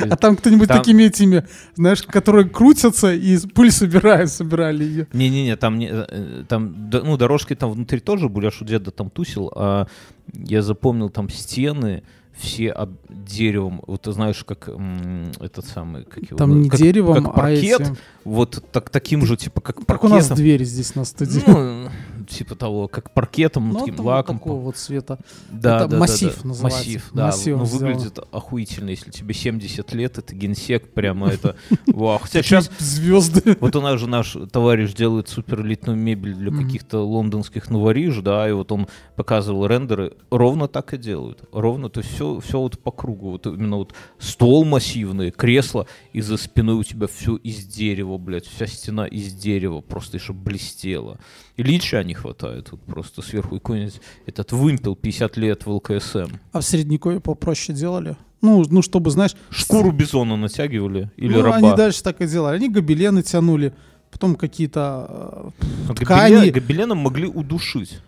А 0.10 0.16
там 0.18 0.36
кто-нибудь 0.36 0.68
Там- 0.68 0.78
такими 0.80 1.04
этими, 1.04 1.46
знаешь, 1.76 2.04
которые 2.04 2.50
крутятся 2.50 3.14
и 3.14 3.38
пыль 3.54 3.72
собирают, 3.72 4.30
собирали 4.30 4.84
ее. 4.84 5.08
Не-не-не, 5.14 5.56
там, 5.56 5.78
не, 5.78 5.90
э, 5.90 6.44
там, 6.50 6.90
ну, 6.92 7.16
дорожки 7.18 7.56
там 7.56 7.72
внутри 7.72 8.00
тоже 8.00 8.28
были, 8.28 8.48
аж 8.48 8.62
у 8.62 8.66
деда 8.66 8.92
там 8.92 9.10
тусил, 9.10 9.52
а 9.56 9.88
я 10.34 10.62
запомнил 10.62 11.10
там 11.10 11.30
стены, 11.30 12.04
все 12.38 12.72
от 12.72 12.90
деревом, 13.10 13.82
вот 13.88 14.02
ты 14.02 14.12
знаешь, 14.12 14.44
как 14.44 14.68
м, 14.68 15.32
этот 15.40 15.66
самый, 15.66 16.04
как 16.04 16.24
его, 16.24 16.36
Там 16.38 16.62
не 16.62 16.70
как- 16.70 16.80
деревом, 16.82 17.24
как 17.24 17.28
а 17.28 17.30
паркет, 17.42 17.80
этим. 17.82 17.98
вот 18.26 18.62
так, 18.74 18.90
таким 18.90 19.26
же, 19.26 19.38
типа, 19.38 19.62
как 19.62 19.86
Как 19.86 20.04
у 20.04 20.10
нас 20.10 20.28
двери 20.30 20.66
здесь 20.66 20.96
на 20.96 21.06
студии. 21.06 21.42
Ну, 21.48 21.90
типа 22.30 22.56
того, 22.56 22.88
как 22.88 23.12
паркетом, 23.12 23.70
ну, 23.70 23.80
Ну, 23.80 23.86
таким 23.86 24.06
лаком. 24.06 24.38
такого 24.38 24.60
вот 24.62 24.78
цвета. 24.78 25.20
Да, 25.50 25.78
Это 25.78 25.86
да, 25.86 25.88
да, 25.88 25.98
массив 25.98 26.36
да. 26.42 26.48
называется. 26.48 26.80
Массив, 26.80 27.10
да. 27.14 27.26
Массивом 27.28 27.60
ну, 27.60 27.66
сделано. 27.66 27.88
выглядит 27.88 28.20
охуительно, 28.32 28.90
если 28.90 29.12
тебе 29.12 29.34
70 29.34 29.94
лет, 29.94 30.18
это 30.18 30.36
генсек, 30.36 30.94
прямо 30.94 31.28
это... 31.30 31.56
Вау. 31.88 32.20
Хотя 32.20 32.42
сейчас 32.42 32.70
Звезды. 32.80 33.58
Вот 33.60 33.76
у 33.76 33.82
нас 33.82 34.00
же 34.00 34.08
наш 34.08 34.36
товарищ 34.52 34.94
делает 34.94 35.30
суперэлитную 35.30 35.98
мебель 35.98 36.36
для 36.36 36.52
каких-то 36.52 37.00
лондонских 37.00 37.70
новориж, 37.70 38.18
да, 38.18 38.48
и 38.50 38.52
вот 38.52 38.72
он 38.72 38.88
показывал 39.16 39.68
рендеры, 39.68 40.14
ровно 40.30 40.68
так 40.68 40.94
и 40.94 40.98
делают, 40.98 41.44
ровно, 41.52 41.90
то 41.90 42.02
есть 42.02 42.14
все, 42.14 42.40
все 42.40 42.60
вот 42.60 42.80
по 42.80 42.92
кругу, 42.92 43.32
вот 43.32 43.46
именно 43.48 43.78
вот 43.78 43.94
стол 44.20 44.66
массивный, 44.66 45.32
кресло, 45.32 45.88
и 46.14 46.22
за 46.22 46.38
спиной 46.38 46.76
у 46.76 46.84
тебя 46.84 47.08
все 47.08 47.36
из 47.38 47.66
дерева, 47.66 48.18
блядь, 48.18 48.48
вся 48.48 48.68
стена 48.68 49.06
из 49.06 49.34
дерева, 49.34 49.82
просто 49.82 50.18
еще 50.18 50.34
блестела. 50.34 51.20
Ильича 51.58 52.04
не 52.04 52.14
хватает, 52.16 52.72
вот 52.72 52.82
просто 52.82 53.22
сверху 53.22 53.56
какой-нибудь 53.56 54.02
этот 54.26 54.52
вымпел 54.52 54.96
50 54.96 55.38
лет 55.38 55.66
в 55.66 55.72
ЛКСМ. 55.72 56.28
А 56.52 56.60
в 56.60 56.64
Средневековье 56.64 57.20
попроще 57.20 57.78
делали? 57.78 58.18
Ну, 58.42 58.64
ну, 58.70 58.82
чтобы, 58.82 59.12
знаешь... 59.12 59.36
Шкуру 59.50 59.92
бизона 59.92 60.36
натягивали 60.36 61.12
или 61.18 61.34
ну, 61.34 61.42
раба. 61.42 61.56
они 61.58 61.76
дальше 61.76 62.04
так 62.04 62.22
и 62.22 62.28
делали. 62.28 62.58
Они 62.58 62.70
гобелены 62.70 63.24
тянули, 63.24 63.74
потом 64.12 64.36
какие-то 64.36 65.52
э, 65.90 65.94
ткани. 65.96 66.36
гобелен- 66.36 66.52
гобеленом 66.52 66.98
могли 67.00 67.28
удушить. 67.28 68.00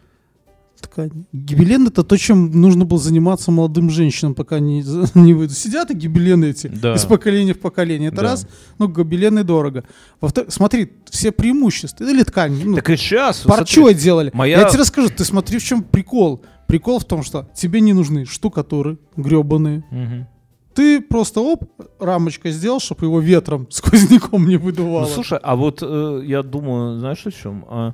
Ткани. 0.82 1.26
Гибелен 1.34 1.88
это 1.88 2.04
то, 2.04 2.18
чем 2.18 2.52
нужно 2.52 2.86
было 2.86 3.00
заниматься 3.00 3.52
молодым 3.52 3.90
женщинам, 3.90 4.34
пока 4.36 4.60
не, 4.62 4.84
не 5.16 5.34
выйдут. 5.34 5.58
Сидят 5.58 5.92
и 5.92 5.94
гибелены 5.96 6.46
эти 6.46 6.68
Да. 6.68 6.94
из 6.96 7.06
поколения 7.06 7.54
в 7.54 7.60
поколение. 7.60 8.08
Это 8.10 8.18
Да. 8.18 8.24
раз, 8.24 8.48
ну, 8.80 8.88
гобелены 8.88 9.44
дорого. 9.44 9.84
Во-вторых, 10.22 10.52
смотри, 10.54 10.92
все 11.10 11.32
преимущества. 11.32 12.04
Или 12.06 12.24
ткань. 12.24 12.62
Ну, 12.64 12.76
Так 12.76 12.90
и 12.90 12.98
сейчас... 12.98 13.40
парчой 13.42 13.94
делали. 13.94 14.32
моя- 14.34 14.60
Я 14.62 14.70
тебе 14.70 14.80
расскажу, 14.82 15.10
ты 15.10 15.24
смотри, 15.26 15.60
в 15.60 15.64
чем 15.64 15.84
прикол. 15.84 16.44
Прикол 16.68 17.00
в 17.00 17.06
том, 17.06 17.24
что 17.24 17.50
тебе 17.56 17.80
не 17.82 17.94
нужны 17.94 18.26
штукатуры 18.26 18.98
гребаные. 19.16 19.84
Мгм. 19.92 20.28
Ты 20.74 21.02
просто 21.02 21.40
оп, 21.42 21.64
рамочкой 22.00 22.52
сделал, 22.52 22.80
чтобы 22.80 23.06
его 23.06 23.20
ветром, 23.20 23.68
сквозняком 23.72 24.48
не 24.48 24.58
выдувало. 24.58 25.06
Ну, 25.08 25.12
слушай, 25.14 25.40
а 25.42 25.56
вот 25.56 25.80
э, 25.82 26.22
я 26.26 26.44
думаю, 26.44 27.00
знаешь 27.00 27.26
о 27.26 27.32
чем? 27.32 27.66
А, 27.68 27.90
э, 27.90 27.94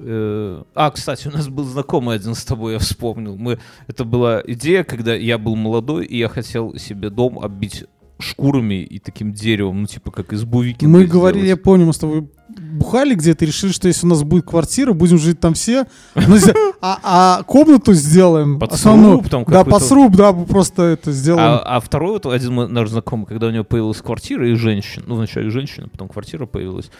а, 0.00 0.90
кстати, 0.90 1.28
у 1.28 1.30
нас 1.30 1.48
был 1.48 1.64
знакомый 1.64 2.16
один 2.16 2.34
с 2.34 2.44
тобой, 2.44 2.74
я 2.74 2.78
вспомнил. 2.78 3.36
Мы, 3.36 3.58
это 3.86 4.04
была 4.04 4.42
идея, 4.46 4.84
когда 4.84 5.14
я 5.14 5.38
был 5.38 5.56
молодой, 5.56 6.06
и 6.06 6.18
я 6.18 6.28
хотел 6.28 6.76
себе 6.76 7.10
дом 7.10 7.38
оббить 7.38 7.84
шкурами 8.18 8.82
и 8.82 8.98
таким 8.98 9.32
деревом, 9.32 9.82
ну, 9.82 9.86
типа, 9.86 10.10
как 10.10 10.32
из 10.32 10.44
бувики. 10.44 10.84
Мы 10.84 11.06
говорили, 11.06 11.46
я 11.46 11.56
помню, 11.56 11.86
мы 11.86 11.92
с 11.92 11.98
тобой 11.98 12.28
бухали 12.48 13.14
где-то, 13.14 13.44
и 13.44 13.48
решили, 13.48 13.72
что 13.72 13.88
если 13.88 14.06
у 14.06 14.08
нас 14.08 14.22
будет 14.22 14.44
квартира, 14.46 14.92
будем 14.92 15.18
жить 15.18 15.38
там 15.38 15.54
все, 15.54 15.86
ну, 16.14 16.36
а, 16.80 16.98
а 17.02 17.42
комнату 17.44 17.92
сделаем. 17.92 18.58
Под 18.58 18.74
сруб 18.74 19.28
там 19.28 19.44
Да, 19.44 19.64
под 19.64 19.82
сруб, 19.82 20.16
да, 20.16 20.32
просто 20.32 20.82
это 20.82 21.12
сделаем. 21.12 21.60
А, 21.64 21.76
а 21.76 21.80
второй 21.80 22.12
вот 22.12 22.26
один 22.26 22.72
наш 22.72 22.88
знакомый, 22.88 23.26
когда 23.26 23.46
у 23.48 23.50
него 23.50 23.64
появилась 23.64 23.98
квартира 23.98 24.48
и 24.48 24.54
женщина, 24.54 25.04
ну, 25.06 25.16
вначале 25.16 25.50
женщина, 25.50 25.88
потом 25.88 26.08
квартира 26.08 26.46
появилась, 26.46 26.90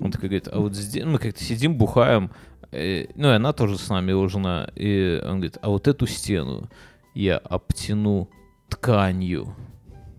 он 0.00 0.12
такой 0.12 0.28
говорит, 0.28 0.48
а 0.52 0.60
вот 0.60 0.74
здесь, 0.74 1.04
мы 1.04 1.18
как-то 1.18 1.42
сидим, 1.42 1.76
бухаем, 1.76 2.30
э, 2.72 3.06
ну, 3.14 3.30
и 3.30 3.34
она 3.34 3.52
тоже 3.52 3.78
с 3.78 3.88
нами, 3.88 4.28
жена, 4.28 4.68
и 4.74 5.20
он 5.24 5.36
говорит, 5.36 5.58
а 5.62 5.68
вот 5.68 5.88
эту 5.88 6.06
стену 6.06 6.68
я 7.14 7.38
обтяну 7.38 8.28
тканью. 8.68 9.54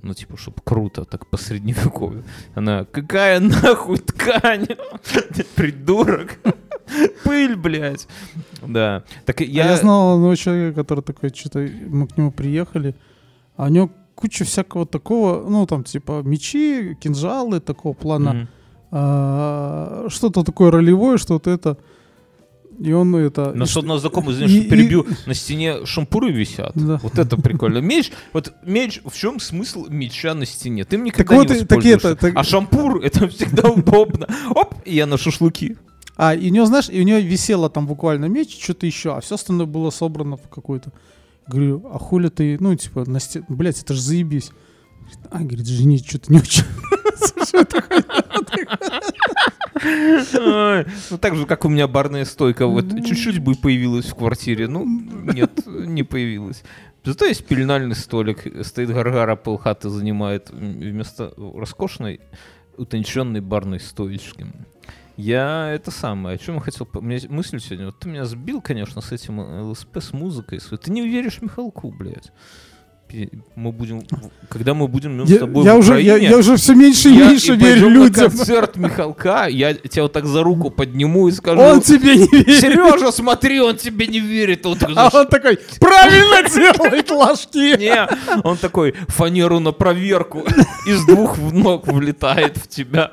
Ну, 0.01 0.13
типа, 0.13 0.37
чтобы 0.37 0.57
круто, 0.63 1.03
так 1.03 1.27
по 1.27 1.37
средневековью. 1.37 2.23
Она, 2.55 2.85
какая 2.85 3.39
нахуй 3.39 3.97
ткань? 3.97 4.67
Придурок. 5.55 6.39
Пыль, 7.23 7.55
блядь. 7.55 8.07
Да. 8.61 9.03
Так 9.25 9.41
А 9.41 9.43
я... 9.43 9.65
Я, 9.65 9.77
знал 9.77 10.13
одного 10.15 10.35
человека, 10.35 10.81
который 10.81 11.01
такой, 11.01 11.29
что-то 11.35 11.59
мы 11.59 12.07
к 12.07 12.17
нему 12.17 12.31
приехали, 12.31 12.95
а 13.57 13.65
у 13.65 13.67
него 13.67 13.91
куча 14.15 14.45
всякого 14.45 14.85
такого, 14.85 15.49
ну, 15.49 15.65
там, 15.65 15.83
типа, 15.83 16.21
мечи, 16.23 16.95
кинжалы 16.99 17.59
такого 17.59 17.93
плана. 17.93 18.33
Мгм. 18.33 18.47
а, 18.91 20.05
что-то 20.09 20.43
такое 20.43 20.71
ролевое, 20.71 21.17
что-то 21.17 21.49
это. 21.51 21.77
И 22.79 22.93
он 22.93 23.13
это... 23.15 23.51
На 23.53 23.65
и 23.65 23.67
знакомый, 23.67 24.33
и- 24.33 24.37
знаешь, 24.37 24.51
и- 24.51 24.69
перебью, 24.69 25.05
на 25.25 25.33
стене 25.33 25.85
шампуры 25.85 26.31
висят. 26.31 26.71
Да. 26.75 26.99
Вот 27.03 27.19
это 27.19 27.35
прикольно. 27.35 27.79
Меч, 27.79 28.11
вот 28.31 28.53
меч, 28.63 29.01
в 29.05 29.13
чем 29.15 29.39
смысл 29.39 29.87
меча 29.89 30.33
на 30.33 30.45
стене? 30.45 30.85
Ты 30.85 30.97
мне 30.97 31.11
Так 31.11 31.29
никогда 31.29 31.43
вот 31.43 31.49
не 31.49 31.63
и- 31.63 31.65
так 31.65 31.85
это, 31.85 32.15
так- 32.15 32.33
А 32.35 32.43
шампур, 32.43 33.01
это 33.03 33.27
всегда 33.27 33.69
удобно. 33.69 34.27
Оп, 34.51 34.75
и 34.85 34.95
я 34.95 35.05
на 35.05 35.17
шашлыки. 35.17 35.75
А, 36.15 36.35
и 36.35 36.49
у 36.49 36.53
него, 36.53 36.65
знаешь, 36.65 36.89
и 36.89 36.99
у 36.99 37.03
него 37.03 37.19
висело 37.19 37.69
там 37.69 37.87
буквально 37.87 38.25
меч, 38.25 38.57
что-то 38.61 38.85
еще, 38.85 39.15
а 39.15 39.21
все 39.21 39.35
остальное 39.35 39.67
было 39.67 39.89
собрано 39.89 40.37
в 40.37 40.49
какой-то. 40.49 40.91
Говорю, 41.47 41.85
а 41.93 41.97
хули 41.99 42.29
ты, 42.29 42.57
ну, 42.59 42.75
типа, 42.75 43.09
на 43.09 43.19
стене, 43.19 43.45
блядь, 43.49 43.81
это 43.81 43.93
же 43.93 44.01
заебись. 44.01 44.51
А, 45.31 45.39
говорит, 45.39 45.67
жене 45.67 45.97
что-то 45.97 46.31
не 46.31 46.39
очень. 46.39 46.63
Ну, 49.83 51.17
так 51.17 51.35
же, 51.35 51.45
как 51.45 51.65
у 51.65 51.69
меня 51.69 51.87
барная 51.87 52.25
стойка. 52.25 52.67
Вот 52.67 52.85
чуть-чуть 53.05 53.39
бы 53.39 53.55
появилась 53.55 54.05
в 54.05 54.15
квартире. 54.15 54.67
Ну, 54.67 54.85
нет, 54.85 55.65
не 55.65 56.03
появилась. 56.03 56.63
Зато 57.03 57.25
есть 57.25 57.45
пеленальный 57.45 57.95
столик. 57.95 58.65
Стоит 58.65 58.89
гаргара, 58.89 59.35
полхаты 59.35 59.89
занимает 59.89 60.49
вместо 60.49 61.33
роскошной 61.37 62.19
утонченной 62.77 63.41
барной 63.41 63.79
стоечки. 63.79 64.47
Я 65.17 65.71
это 65.73 65.91
самое, 65.91 66.35
о 66.35 66.37
чем 66.37 66.55
я 66.55 66.61
хотел... 66.61 66.87
У 66.93 67.01
меня 67.01 67.19
мысль 67.27 67.59
сегодня... 67.59 67.87
Вот 67.87 67.99
ты 67.99 68.07
меня 68.07 68.23
сбил, 68.23 68.61
конечно, 68.61 69.01
с 69.01 69.11
этим 69.11 69.39
ЛСП, 69.39 69.97
с 69.97 70.13
музыкой. 70.13 70.59
Ты 70.59 70.91
не 70.91 71.05
веришь 71.05 71.41
Михалку, 71.41 71.91
блядь. 71.91 72.31
Мы 73.55 73.71
будем... 73.71 74.03
Когда 74.49 74.73
мы 74.73 74.87
будем 74.87 75.25
с 75.25 75.29
Я, 75.29 75.39
тобой 75.39 75.65
я 75.65 75.75
в 75.75 75.79
уже, 75.79 76.01
я, 76.01 76.13
Украине, 76.13 76.29
я 76.31 76.37
уже 76.37 76.55
все 76.57 76.73
меньше 76.75 77.09
и 77.09 77.13
я- 77.17 77.29
меньше 77.29 77.53
и 77.53 77.57
верю 77.57 77.81
пойдем 77.87 77.93
на 77.99 78.03
людям. 78.05 78.29
концерт 78.31 78.77
Михалка, 78.77 79.47
я 79.47 79.73
тебя 79.73 80.03
вот 80.03 80.13
так 80.13 80.25
за 80.25 80.43
руку 80.43 80.69
подниму 80.69 81.27
и 81.27 81.31
скажу... 81.31 81.59
Он 81.61 81.81
тебе 81.81 82.15
не 82.17 82.27
верит. 82.27 82.59
Сережа, 82.61 83.11
смотри, 83.11 83.59
он 83.59 83.75
тебе 83.77 84.07
не 84.07 84.19
верит. 84.19 84.65
Он 84.65 84.77
такой, 84.77 84.95
А 84.95 85.09
«За 85.09 85.21
он 85.21 85.27
такой, 85.27 85.59
правильно 85.79 86.49
делает 86.49 87.09
ложки. 87.11 87.77
не, 87.79 88.07
он 88.43 88.57
такой 88.57 88.93
фанеру 89.07 89.59
на 89.59 89.71
проверку 89.71 90.43
из 90.87 91.05
двух 91.05 91.37
в 91.37 91.53
ног 91.53 91.87
влетает 91.87 92.57
в 92.57 92.67
тебя 92.67 93.11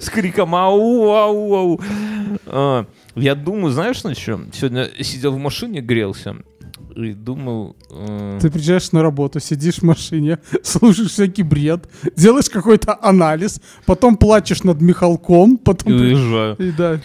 с 0.00 0.08
криком 0.10 0.54
ау, 0.54 1.10
ау, 1.12 1.54
ау. 1.54 1.80
А, 2.46 2.86
Я 3.14 3.34
думаю, 3.34 3.72
знаешь 3.72 4.02
на 4.04 4.14
чем? 4.14 4.50
Сегодня 4.52 4.88
сидел 5.00 5.32
в 5.32 5.38
машине, 5.38 5.80
грелся 5.80 6.36
и 6.96 7.12
думал... 7.14 7.76
э, 7.90 8.38
Ты 8.40 8.50
приезжаешь 8.50 8.92
на 8.92 9.02
работу, 9.02 9.40
сидишь 9.40 9.76
в 9.78 9.82
машине, 9.82 10.38
слушаешь 10.62 11.10
всякий 11.10 11.42
бред, 11.42 11.88
делаешь 12.16 12.48
какой-то 12.50 12.98
анализ, 13.02 13.60
потом 13.86 14.16
плачешь 14.16 14.62
над 14.64 14.80
Михалком, 14.80 15.54
И 15.54 15.58
потом... 15.58 15.92
при- 15.92 16.14
уезжаю. 16.14 16.56
И 16.56 16.70
да. 16.72 17.00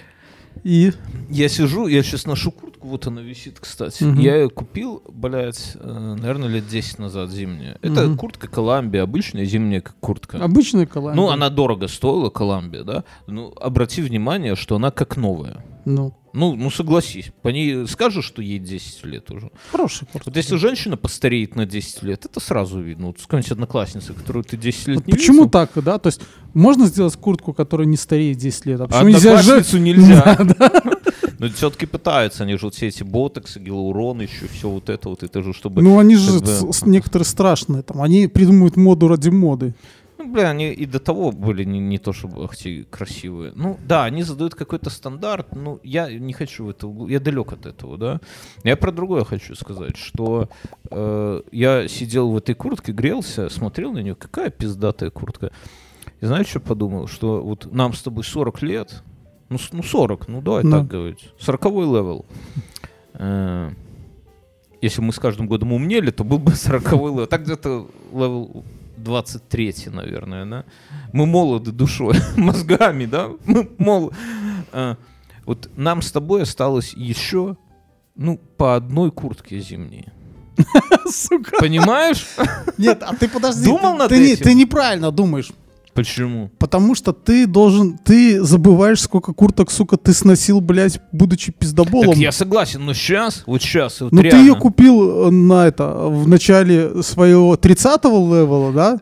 И... 0.63 0.91
Я 1.29 1.49
сижу, 1.49 1.87
я 1.87 2.03
сейчас 2.03 2.25
ношу 2.25 2.51
куртку, 2.51 2.87
вот 2.87 3.05
она 3.07 3.21
висит, 3.21 3.59
кстати. 3.59 4.03
Мгм. 4.03 4.19
Я 4.19 4.35
ее 4.37 4.49
купил, 4.49 5.03
блядь, 5.09 5.73
э, 5.75 6.15
наверное, 6.19 6.47
лет 6.49 6.67
10 6.67 6.99
назад 6.99 7.29
зимняя. 7.31 7.77
Это 7.81 8.03
Мгм. 8.07 8.17
куртка 8.17 8.47
Коламбия, 8.47 9.03
обычная 9.03 9.45
зимняя 9.45 9.83
куртка. 9.99 10.37
Обычная 10.43 10.85
коллабия. 10.85 11.15
Ну, 11.15 11.29
она 11.29 11.49
дорого 11.49 11.87
стоила, 11.87 12.29
Коламбия, 12.29 12.83
да? 12.83 13.03
Ну, 13.27 13.53
обрати 13.61 14.01
внимание, 14.01 14.55
что 14.55 14.75
она 14.77 14.89
как 14.91 15.17
новая. 15.17 15.63
Ну, 15.85 16.13
Ну, 16.37 16.55
ну 16.55 16.69
согласись. 16.69 17.31
По 17.41 17.49
ней 17.49 17.87
скажешь, 17.87 18.25
что 18.25 18.43
ей 18.43 18.59
10 18.59 19.05
лет 19.05 19.31
уже. 19.31 19.49
Хороший 19.71 20.05
куртка. 20.05 20.29
Вот 20.29 20.37
если 20.37 20.55
женщина 20.57 20.95
постареет 20.95 21.55
на 21.55 21.65
10 21.65 22.03
лет, 22.03 22.25
это 22.25 22.39
сразу 22.39 22.79
видно. 22.79 23.07
Вот 23.07 23.19
с 23.19 23.23
какой-нибудь 23.23 23.51
одноклассницы, 23.51 24.13
которую 24.13 24.43
ты 24.43 24.55
10 24.55 24.87
лет 24.87 24.97
Вот 24.97 25.07
не 25.07 25.13
почему 25.13 25.37
видел. 25.39 25.49
так, 25.49 25.71
да? 25.75 25.97
То 25.97 26.07
есть 26.07 26.21
можно 26.53 26.85
сделать 26.85 27.15
куртку, 27.15 27.53
которая 27.53 27.87
не 27.87 27.97
стареет 27.97 28.37
10 28.37 28.65
лет, 28.67 28.81
а 28.81 28.83
А 28.83 28.87
почему 28.87 29.09
нельзя 29.09 29.41
же... 29.41 29.79
нельзя. 29.79 30.37
Но 31.39 31.49
все-таки 31.49 31.85
пытаются, 31.85 32.43
они 32.43 32.55
же 32.57 32.65
вот 32.65 32.75
все 32.75 32.87
эти 32.87 33.03
ботоксы, 33.03 33.59
гиалурон, 33.59 34.21
еще 34.21 34.47
все 34.47 34.69
вот 34.69 34.89
это 34.89 35.09
вот, 35.09 35.23
это 35.23 35.43
же 35.43 35.53
чтобы... 35.53 35.81
Ну, 35.81 35.99
они 35.99 36.15
же 36.15 36.39
некоторые 36.85 37.25
страшные. 37.25 37.83
Там, 37.83 38.01
они 38.01 38.27
придумывают 38.27 38.75
моду 38.75 39.07
ради 39.07 39.29
моды. 39.29 39.73
Ну, 40.27 40.33
бля, 40.33 40.49
они 40.49 40.73
и 40.73 40.85
до 40.85 40.99
того 40.99 41.31
были 41.31 41.63
не, 41.63 41.79
не 41.79 41.99
то 41.99 42.11
чтобы 42.11 42.43
ах, 42.43 42.55
те 42.57 42.83
красивые. 42.83 43.53
Ну, 43.55 43.77
да, 43.87 44.03
они 44.03 44.23
задают 44.23 44.55
какой-то 44.55 44.89
стандарт, 44.89 45.55
ну, 45.55 45.79
я 45.83 46.11
не 46.11 46.33
хочу 46.33 46.65
в 46.65 46.69
это, 46.69 46.93
я 47.07 47.21
далек 47.21 47.53
от 47.53 47.65
этого, 47.65 47.97
да. 47.97 48.19
Я 48.65 48.75
про 48.75 48.91
другое 48.91 49.23
хочу 49.23 49.55
сказать, 49.55 49.95
что 49.95 50.49
э, 50.91 51.41
я 51.53 51.87
сидел 51.87 52.31
в 52.31 52.37
этой 52.37 52.55
куртке, 52.55 52.91
грелся, 52.91 53.47
смотрел 53.49 53.93
на 53.93 53.99
нее, 53.99 54.15
какая 54.15 54.49
пиздатая 54.49 55.11
куртка. 55.11 55.51
И 56.19 56.25
знаешь, 56.25 56.47
что 56.47 56.59
подумал? 56.59 57.07
Что 57.07 57.41
вот 57.41 57.71
нам 57.71 57.93
с 57.93 58.01
тобой 58.01 58.25
40 58.25 58.61
лет, 58.63 59.03
ну, 59.47 59.57
ну 59.71 59.81
40, 59.81 60.27
ну 60.27 60.41
давай 60.41 60.63
Да. 60.63 60.79
так 60.79 60.87
говорить, 60.87 61.29
40 61.39 61.65
левел. 61.65 62.25
Э, 63.13 63.71
если 64.81 65.01
мы 65.01 65.13
с 65.13 65.19
каждым 65.19 65.47
годом 65.47 65.71
умнели, 65.71 66.11
то 66.11 66.25
был 66.25 66.37
бы 66.37 66.51
40 66.55 66.91
левел. 66.91 67.27
Так 67.27 67.43
где-то 67.43 67.87
левел 68.11 68.65
23, 68.97 69.73
наверное, 69.87 70.45
да? 70.45 70.65
Мы 71.13 71.25
молоды 71.25 71.71
душой, 71.71 72.15
мозгами, 72.37 73.05
да? 73.05 73.29
Мы 73.45 73.69
мол... 73.77 74.11
э, 74.73 74.95
Вот 75.45 75.69
нам 75.77 76.01
с 76.01 76.11
тобой 76.11 76.43
осталось 76.43 76.93
еще, 76.93 77.57
ну, 78.15 78.37
по 78.57 78.75
одной 78.75 79.11
куртке 79.11 79.59
зимней. 79.59 80.05
Сука. 81.09 81.57
Понимаешь? 81.59 82.25
Нет, 82.77 83.03
а 83.03 83.15
ты 83.15 83.27
подожди. 83.29 83.65
Думал 83.65 83.93
ты, 83.93 83.97
над 83.99 84.09
ты 84.09 84.19
не- 84.19 84.31
этим? 84.33 84.43
ты 84.43 84.53
неправильно 84.55 85.11
думаешь. 85.11 85.51
Почему? 85.97 86.51
Потому 86.59 86.93
что 86.93 87.11
ты 87.11 87.47
должен, 87.47 87.97
ты 87.97 88.43
забываешь, 88.43 89.01
сколько 89.01 89.33
курток, 89.33 89.71
сука, 89.71 89.97
ты 89.97 90.13
сносил, 90.13 90.61
блядь, 90.61 91.01
будучи 91.11 91.51
пиздоболом. 91.51 92.09
Так 92.09 92.17
я 92.17 92.31
согласен, 92.31 92.85
но 92.85 92.93
сейчас, 92.93 93.41
вот 93.47 93.63
сейчас, 93.63 94.01
вот 94.01 94.11
Ну 94.11 94.21
ты 94.21 94.37
ее 94.37 94.53
купил 94.53 95.25
э, 95.25 95.31
на 95.31 95.65
это, 95.65 95.87
в 96.07 96.27
начале 96.27 97.01
своего 97.01 97.55
30-го 97.55 98.35
левела, 98.35 98.71
да? 98.71 98.99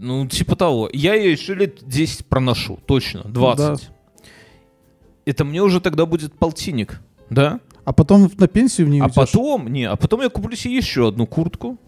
Ну, 0.00 0.26
типа 0.26 0.56
того. 0.56 0.90
Я 0.92 1.14
ее 1.14 1.30
еще 1.30 1.54
лет 1.54 1.78
10 1.86 2.26
проношу, 2.26 2.80
точно, 2.86 3.22
20. 3.22 3.90
Это 5.26 5.44
мне 5.44 5.62
уже 5.62 5.80
тогда 5.80 6.06
будет 6.06 6.34
полтинник, 6.34 7.00
да? 7.30 7.60
А 7.84 7.92
потом 7.92 8.28
на 8.36 8.48
пенсию 8.48 8.88
в 8.88 8.90
нее 8.90 9.02
А 9.02 9.04
уйдешь. 9.04 9.14
потом, 9.14 9.68
не, 9.68 9.84
а 9.84 9.94
потом 9.94 10.22
я 10.22 10.28
куплю 10.28 10.56
себе 10.56 10.76
еще 10.76 11.06
одну 11.06 11.28
куртку, 11.28 11.78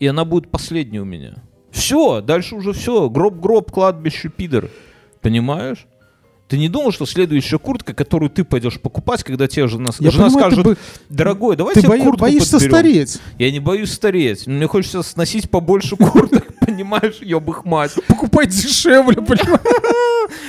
и 0.00 0.06
она 0.08 0.24
будет 0.24 0.50
последней 0.50 0.98
у 0.98 1.04
меня. 1.04 1.44
Все, 1.70 2.20
дальше 2.20 2.54
уже 2.56 2.72
все. 2.72 3.08
Гроб-гроб, 3.08 3.70
кладбище, 3.70 4.28
пидор. 4.28 4.68
Понимаешь? 5.20 5.86
Ты 6.48 6.58
не 6.58 6.68
думал, 6.68 6.90
что 6.90 7.06
следующая 7.06 7.60
куртка, 7.60 7.94
которую 7.94 8.28
ты 8.28 8.42
пойдешь 8.42 8.80
покупать, 8.80 9.22
когда 9.22 9.46
тебе 9.46 9.68
жена, 9.68 9.90
Я 10.00 10.10
жена 10.10 10.24
понимаю, 10.26 10.50
ты 10.50 10.56
скажет, 10.56 10.64
бы- 10.64 10.76
дорогой, 11.08 11.54
давай 11.54 11.74
Ты 11.74 11.82
тебе 11.82 11.90
бои- 11.90 12.02
куртку 12.02 12.20
боишься 12.22 12.52
подберем». 12.58 12.72
стареть. 12.74 13.18
Я 13.38 13.52
не 13.52 13.60
боюсь 13.60 13.92
стареть. 13.92 14.48
Мне 14.48 14.66
хочется 14.66 15.04
сносить 15.04 15.48
побольше 15.48 15.94
курток, 15.94 16.48
понимаешь, 16.60 17.18
ебых 17.20 17.64
мать. 17.64 17.92
Покупай 18.08 18.48
дешевле, 18.48 19.14
понимаешь? 19.22 19.60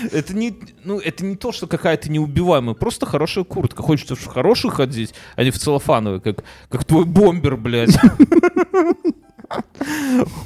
Это 0.12 0.34
не, 0.36 0.56
ну, 0.84 1.00
это 1.00 1.24
не 1.26 1.36
то, 1.36 1.52
что 1.52 1.68
какая-то 1.68 2.10
неубиваемая, 2.12 2.74
просто 2.76 3.06
хорошая 3.06 3.44
куртка. 3.44 3.84
Хочется 3.84 4.16
в 4.16 4.26
хороших 4.26 4.76
ходить, 4.76 5.14
а 5.36 5.44
не 5.44 5.52
в 5.52 5.58
целлофановой, 5.60 6.20
как, 6.20 6.44
как 6.70 6.84
твой 6.84 7.06
бомбер, 7.06 7.58
блядь. 7.58 7.96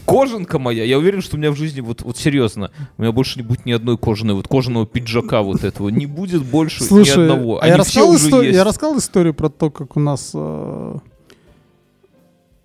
Кожанка 0.05 0.59
моя, 0.59 0.83
я 0.83 0.97
уверен, 0.97 1.21
что 1.21 1.35
у 1.35 1.39
меня 1.39 1.51
в 1.51 1.55
жизни, 1.55 1.81
вот, 1.81 2.01
вот 2.01 2.17
серьезно, 2.17 2.71
у 2.97 3.01
меня 3.01 3.11
больше 3.11 3.39
не 3.39 3.45
будет 3.45 3.65
ни 3.65 3.71
одной 3.71 3.97
кожаной, 3.97 4.33
вот 4.35 4.47
кожаного 4.47 4.85
пиджака 4.85 5.41
вот 5.41 5.63
этого, 5.63 5.89
не 5.89 6.05
будет 6.05 6.43
больше 6.43 6.83
ни 6.83 6.87
Слушай, 6.87 7.23
одного. 7.29 7.61
а 7.61 7.67
я 7.67 7.75
Они 7.75 7.83
все 7.83 8.01
рассказал, 8.01 8.09
уже 8.11 8.29
исто- 8.29 8.43
есть. 8.45 8.55
я 8.57 8.63
рассказал 8.63 8.97
историю 8.97 9.33
про 9.33 9.49
то, 9.49 9.69
как 9.71 9.95
у 9.97 9.99
нас 9.99 10.31
э, 10.33 10.95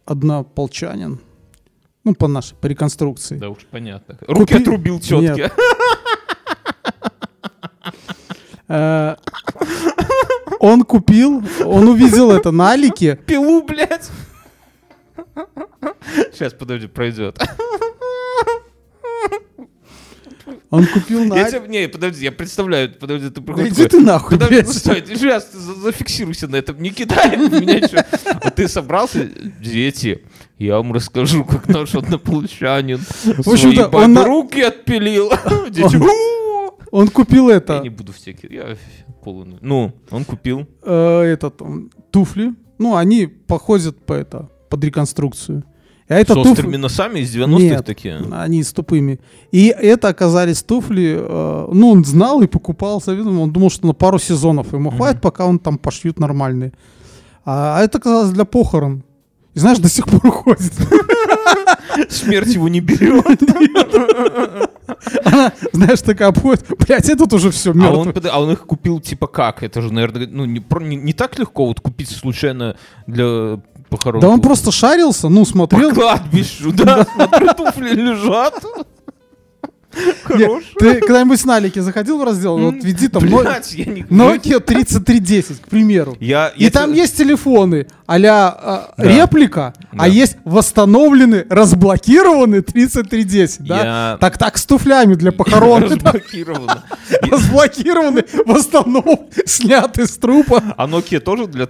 одна 0.07 0.43
полчанин, 0.43 1.19
ну, 2.05 2.15
по 2.15 2.29
нашей, 2.29 2.55
по 2.57 2.67
реконструкции. 2.67 3.37
Да 3.37 3.51
уж 3.51 3.67
понятно. 3.71 4.17
Руки 4.27 4.55
Купи- 4.55 4.63
отрубил 4.63 5.01
тетке. 5.01 5.51
Э, 8.73 9.17
Он 10.61 10.83
купил, 10.85 11.43
он 11.65 11.89
увидел 11.89 12.31
это 12.31 12.51
на 12.53 12.71
Алике, 12.73 13.17
Пилу, 13.27 13.63
блядь. 13.65 14.09
Сейчас, 16.33 16.53
подожди, 16.55 16.87
пройдет. 16.87 17.39
он 20.71 20.87
купил 20.87 21.25
на 21.25 21.35
Я 21.37 21.51
тебе, 21.51 21.69
не, 21.69 21.89
подожди, 21.89 22.25
я 22.25 22.33
представляю, 22.33 22.93
подожди, 22.99 23.29
ты 23.29 23.41
Да 23.41 23.43
приходишь. 23.43 23.73
иди 23.73 23.87
ты 23.87 24.01
нахуй, 24.01 24.39
Подожди, 24.39 24.63
ну, 24.67 24.73
стой, 24.73 25.05
сейчас 25.07 25.45
ты 25.47 25.59
за- 25.59 25.75
зафиксируйся 25.75 26.49
на 26.49 26.57
этом, 26.57 26.81
не 26.81 26.91
кидай 26.91 27.37
меня 27.37 27.87
что. 27.87 28.07
Вот 28.45 28.55
ты 28.55 28.69
собрался, 28.69 29.25
дети, 29.61 30.25
я 30.59 30.77
вам 30.77 30.93
расскажу, 30.93 31.45
как 31.45 31.69
наш 31.69 31.95
однополчанин 31.95 32.99
В 32.99 33.49
общем-то, 33.49 33.89
он 33.89 34.19
руки 34.19 34.61
отпилил. 34.63 35.31
Дети. 35.71 35.99
Он 36.93 37.09
купил 37.09 37.49
Я 37.51 37.57
это, 37.57 37.81
не 37.81 37.89
буду 37.91 38.13
все 38.13 38.33
ки- 38.33 38.53
я 38.53 38.77
полный. 39.23 39.59
Ну, 39.61 39.93
он 40.11 40.25
купил. 40.25 40.67
э, 40.83 41.21
этот, 41.23 41.61
туфли. 42.11 42.55
Ну, 42.79 42.97
они 42.97 43.27
походят 43.27 44.05
по 44.05 44.13
это, 44.15 44.49
под 44.71 44.83
реконструкцию. 44.85 45.65
А 46.09 46.15
это 46.15 46.33
С 46.33 46.37
туфли... 46.37 46.51
острыми 46.51 46.77
носами 46.77 47.21
из 47.21 47.37
90-х 47.37 47.59
Нет, 47.63 47.85
такие. 47.87 48.21
они 48.33 48.65
с 48.65 48.73
тупыми. 48.73 49.21
И 49.53 49.67
это 49.69 50.09
оказались 50.09 50.63
туфли, 50.63 51.17
э, 51.21 51.69
ну, 51.73 51.91
он 51.91 52.05
знал 52.05 52.43
и 52.43 52.49
покупал, 52.49 53.01
завидомо. 53.01 53.43
Он 53.43 53.53
думал, 53.53 53.71
что 53.71 53.87
на 53.87 53.93
пару 53.93 54.19
сезонов 54.19 54.73
ему 54.73 54.91
хватит, 54.91 55.21
пока 55.21 55.47
он 55.47 55.59
там 55.61 55.79
пошьют 55.79 56.19
нормальные. 56.19 56.73
А, 57.45 57.79
а 57.79 57.83
это 57.85 57.99
оказалось 57.99 58.31
для 58.31 58.45
похорон. 58.45 59.05
И 59.55 59.59
знаешь, 59.61 59.79
до 59.79 59.89
сих 59.89 60.07
пор 60.07 60.31
ходит. 60.33 60.73
Смерть 62.09 62.55
его 62.55 62.69
не 62.69 62.81
берет. 62.81 63.25
Она, 65.25 65.53
знаешь, 65.73 66.01
такая 66.03 66.29
обходит. 66.29 66.65
Блять, 66.87 67.09
этот 67.09 67.33
уже 67.33 67.51
все 67.51 67.73
А 67.73 67.91
он, 67.93 68.13
под- 68.13 68.27
а 68.27 68.41
он 68.41 68.51
их 68.53 68.67
купил 68.67 69.01
типа 69.01 69.27
как? 69.27 69.63
Это 69.63 69.81
же, 69.83 69.93
наверное, 69.93 70.27
ну, 70.27 70.45
не, 70.45 70.63
не- 70.81 70.97
не 70.97 71.13
так 71.13 71.39
легко 71.39 71.67
вот 71.67 71.81
купить 71.81 72.11
случайно 72.11 72.77
для 73.07 73.61
похорон. 73.91 74.21
Да 74.21 74.29
он 74.29 74.41
просто 74.41 74.73
шарился, 74.73 75.29
ну, 75.29 75.45
смотрел. 75.45 75.91
По 75.91 75.95
кладбищу, 75.97 76.73
да, 76.73 77.05
смотрю, 77.05 77.49
туфли 77.57 77.91
лежат. 77.91 78.65
Хорош. 80.23 80.65
Ты 80.79 81.01
когда-нибудь 81.01 81.41
с 81.41 81.45
Налики 81.45 81.81
заходил 81.81 82.19
в 82.19 82.25
раздел? 82.25 82.59
Вот 82.59 82.77
веди 82.83 83.09
там. 83.09 83.25
Nokia 83.25 84.61
3310, 84.61 85.61
к 85.61 85.69
примеру. 85.69 86.17
И 86.21 86.71
там 86.71 86.93
есть 86.93 87.17
телефоны 87.17 87.87
а-ля 88.11 88.91
Да. 88.97 89.05
реплика, 89.05 89.73
а 89.97 90.09
есть 90.09 90.37
восстановленный, 90.45 91.45
разблокированный 91.49 92.61
3310, 92.61 93.61
да? 93.67 94.19
Так 94.21 94.37
так 94.37 94.59
с 94.59 94.67
туфлями 94.67 95.15
для 95.15 95.31
похорон. 95.31 95.83
разблокировано. 95.91 96.85
Разблокированный, 97.23 98.25
восстановленный, 98.47 99.29
снятый 99.47 100.07
с 100.07 100.17
трупа. 100.19 100.63
А 100.77 100.89
Nokia 100.89 101.21
тоже 101.21 101.47
для... 101.47 101.69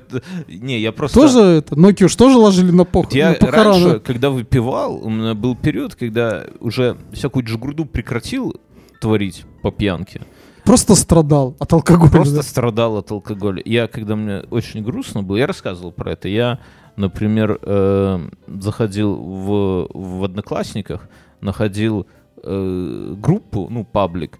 Не, 0.48 0.80
я 0.80 0.92
просто... 0.92 1.20
Тоже 1.20 1.40
это, 1.40 1.74
Nokia 1.74 2.04
уж 2.04 2.16
тоже 2.16 2.38
ложили 2.38 2.70
на, 2.70 2.84
пох... 2.84 3.12
Я 3.12 3.30
на 3.30 3.34
похороны. 3.34 3.84
раньше, 3.84 4.00
когда 4.00 4.30
выпивал, 4.30 4.98
у 5.04 5.10
меня 5.10 5.34
был 5.34 5.54
период, 5.56 5.94
когда 5.94 6.44
уже 6.60 6.96
всякую 7.12 7.44
джигурду 7.44 7.84
прекратил 8.10 8.54
творить 9.00 9.44
по 9.62 9.70
пьянке. 9.70 10.22
Просто 10.64 10.94
страдал 10.94 11.54
от 11.60 11.72
алкоголя. 11.72 12.10
Просто 12.10 12.36
да. 12.36 12.42
страдал 12.42 12.96
от 12.96 13.10
алкоголя. 13.10 13.62
Я, 13.64 13.86
когда 13.86 14.16
мне 14.16 14.40
очень 14.50 14.82
грустно 14.82 15.22
было, 15.22 15.36
я 15.36 15.46
рассказывал 15.46 15.92
про 15.92 16.12
это. 16.12 16.28
Я, 16.28 16.58
например, 16.96 17.58
э, 17.62 18.28
заходил 18.48 19.14
в, 19.14 19.88
в 19.94 20.24
Одноклассниках, 20.24 21.08
находил 21.40 22.06
э, 22.42 23.14
группу, 23.16 23.68
ну, 23.70 23.84
паблик, 23.84 24.38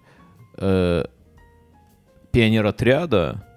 э, 0.57 1.05
пионеротряда 2.33 3.45
в, 3.47 3.50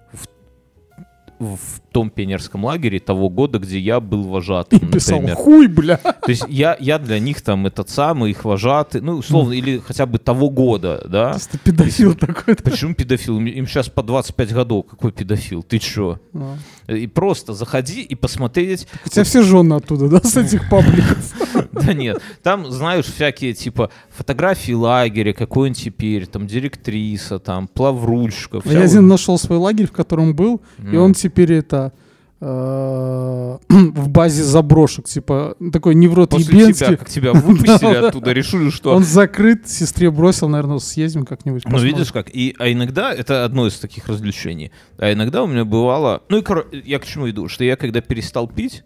в 1.38 1.58
том 1.92 2.10
пионерском 2.10 2.64
лагере 2.64 2.98
того 3.00 3.28
года, 3.28 3.58
где 3.58 3.78
я 3.78 4.00
был 4.00 4.24
вожатым, 4.24 4.78
И 4.78 4.86
писал, 4.86 5.16
например. 5.20 5.36
хуй, 5.36 5.66
бля. 5.68 5.96
То 5.96 6.28
есть 6.28 6.44
я, 6.48 6.76
я 6.80 6.98
для 6.98 7.18
них 7.18 7.40
там 7.42 7.66
этот 7.66 7.88
самый, 7.90 8.30
их 8.30 8.44
вожатый, 8.44 9.00
ну, 9.00 9.14
условно, 9.14 9.52
или 9.52 9.78
хотя 9.78 10.06
бы 10.06 10.18
того 10.18 10.50
года, 10.50 11.04
да? 11.08 11.30
Просто 11.30 11.58
педофил 11.58 12.14
такой. 12.14 12.56
Почему 12.56 12.94
педофил? 12.94 13.38
Им- 13.38 13.66
сейчас 13.66 13.88
по 13.88 14.02
25 14.02 14.52
годов. 14.52 14.86
Какой 14.90 15.12
педофил? 15.12 15.62
Ты 15.62 15.78
чё? 15.78 16.18
А. 16.34 16.56
И 16.88 17.06
просто 17.06 17.54
заходи 17.54 18.02
и 18.02 18.14
посмотреть. 18.14 18.86
У 19.06 19.08
тебя 19.08 19.24
все 19.24 19.42
жены 19.42 19.74
оттуда, 19.74 20.08
да, 20.08 20.20
с 20.20 20.36
этих 20.36 20.68
пабликов? 20.68 21.63
Да 21.74 21.92
нет, 21.92 22.22
там, 22.42 22.70
знаешь, 22.70 23.06
всякие, 23.06 23.52
типа, 23.52 23.90
фотографии 24.10 24.72
лагеря, 24.72 25.32
какой 25.32 25.68
он 25.70 25.74
теперь, 25.74 26.26
там, 26.26 26.46
директриса, 26.46 27.38
там, 27.38 27.68
плаврульщика. 27.68 28.60
Я 28.64 28.82
один 28.82 29.06
нашел 29.06 29.38
свой 29.38 29.58
лагерь, 29.58 29.86
в 29.86 29.92
котором 29.92 30.34
был, 30.34 30.60
и 30.90 30.96
он 30.96 31.14
теперь 31.14 31.52
это 31.52 31.92
э, 32.40 33.58
в 33.68 34.08
базе 34.08 34.42
заброшек, 34.42 35.06
типа 35.06 35.56
такой 35.72 35.94
неврот 35.94 36.30
После 36.30 36.46
тебя, 36.46 36.62
ебенский. 36.62 36.96
как 36.96 37.08
тебя 37.08 37.32
выпустили 37.32 37.94
оттуда, 38.06 38.32
решили, 38.32 38.70
что... 38.70 38.94
Он 38.94 39.04
закрыт, 39.04 39.68
сестре 39.68 40.10
бросил, 40.10 40.48
наверное, 40.48 40.78
съездим 40.78 41.24
как-нибудь. 41.24 41.64
Ну, 41.66 41.78
видишь 41.78 42.12
как. 42.12 42.28
И, 42.34 42.54
а 42.58 42.70
иногда, 42.70 43.12
это 43.12 43.44
одно 43.44 43.66
из 43.66 43.78
таких 43.78 44.08
развлечений, 44.08 44.72
а 44.98 45.12
иногда 45.12 45.42
у 45.42 45.46
меня 45.46 45.64
бывало... 45.64 46.22
Ну, 46.28 46.38
и 46.38 46.82
я 46.84 46.98
к 46.98 47.06
чему 47.06 47.28
иду? 47.30 47.48
Что 47.48 47.64
я, 47.64 47.76
когда 47.76 48.00
перестал 48.00 48.48
пить, 48.48 48.84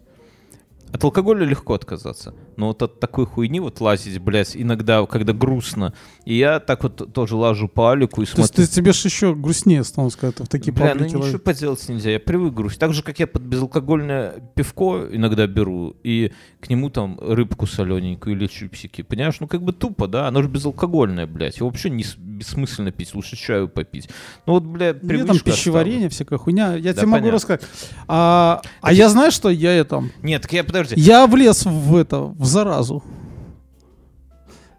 от 0.91 1.03
алкоголя 1.03 1.45
легко 1.45 1.73
отказаться. 1.73 2.33
Но 2.57 2.67
вот 2.67 2.81
от 2.81 2.99
такой 2.99 3.25
хуйни 3.25 3.59
вот 3.59 3.79
лазить, 3.79 4.19
блядь, 4.19 4.55
иногда, 4.55 5.05
когда 5.05 5.33
грустно. 5.33 5.93
И 6.25 6.35
я 6.35 6.59
так 6.59 6.83
вот 6.83 7.13
тоже 7.13 7.35
лажу 7.35 7.67
по 7.67 7.91
Алику 7.91 8.21
и 8.21 8.25
То 8.25 8.41
есть 8.41 8.53
смотрю... 8.53 8.65
ты, 8.65 8.71
тебе 8.71 8.93
же 8.93 9.07
еще 9.07 9.35
грустнее 9.35 9.83
становится, 9.83 10.19
когда 10.19 10.37
ты 10.37 10.43
в 10.43 10.47
такие 10.47 10.73
Бля, 10.73 10.95
ну 10.95 11.05
ничего 11.05 11.21
лазишь. 11.21 11.41
поделать 11.41 11.87
нельзя, 11.89 12.11
я 12.11 12.19
привык 12.19 12.53
грусть. 12.53 12.79
Так 12.79 12.93
же, 12.93 13.03
как 13.03 13.19
я 13.19 13.27
под 13.27 13.43
безалкогольное 13.43 14.51
пивко 14.55 15.07
иногда 15.11 15.47
беру, 15.47 15.95
и 16.03 16.31
к 16.59 16.69
нему 16.69 16.89
там 16.89 17.17
рыбку 17.21 17.65
солененькую 17.67 18.35
или 18.35 18.47
чипсики. 18.47 19.01
Понимаешь, 19.01 19.39
ну 19.39 19.47
как 19.47 19.61
бы 19.61 19.71
тупо, 19.71 20.07
да, 20.07 20.27
оно 20.27 20.41
же 20.41 20.49
безалкогольное, 20.49 21.25
блядь. 21.25 21.57
Его 21.57 21.69
вообще 21.69 21.89
не 21.89 22.03
бессмысленно 22.17 22.91
пить, 22.91 23.15
лучше 23.15 23.37
чаю 23.37 23.69
попить. 23.69 24.09
Ну 24.45 24.53
вот, 24.53 24.63
бля, 24.63 24.93
Мне 24.93 24.99
там 24.99 25.07
привычка 25.07 25.51
пищеварение, 25.51 26.09
всякая 26.09 26.37
хуйня. 26.37 26.75
Я 26.75 26.93
Да, 26.93 27.01
тебе 27.01 27.07
могу 27.07 27.21
понятно. 27.21 27.31
рассказать. 27.31 27.61
А, 28.07 28.61
а 28.81 28.93
я 28.93 29.07
знаю, 29.09 29.31
что 29.31 29.49
я 29.49 29.71
это... 29.71 29.97
осталась. 29.97 30.13
Нет, 30.21 30.41
так 30.41 30.51
я, 30.51 30.63
подожди. 30.63 30.95
Я 30.97 31.27
влез 31.27 31.65
в 31.65 31.95
это, 31.95 32.19
в 32.19 32.45
заразу. 32.45 33.03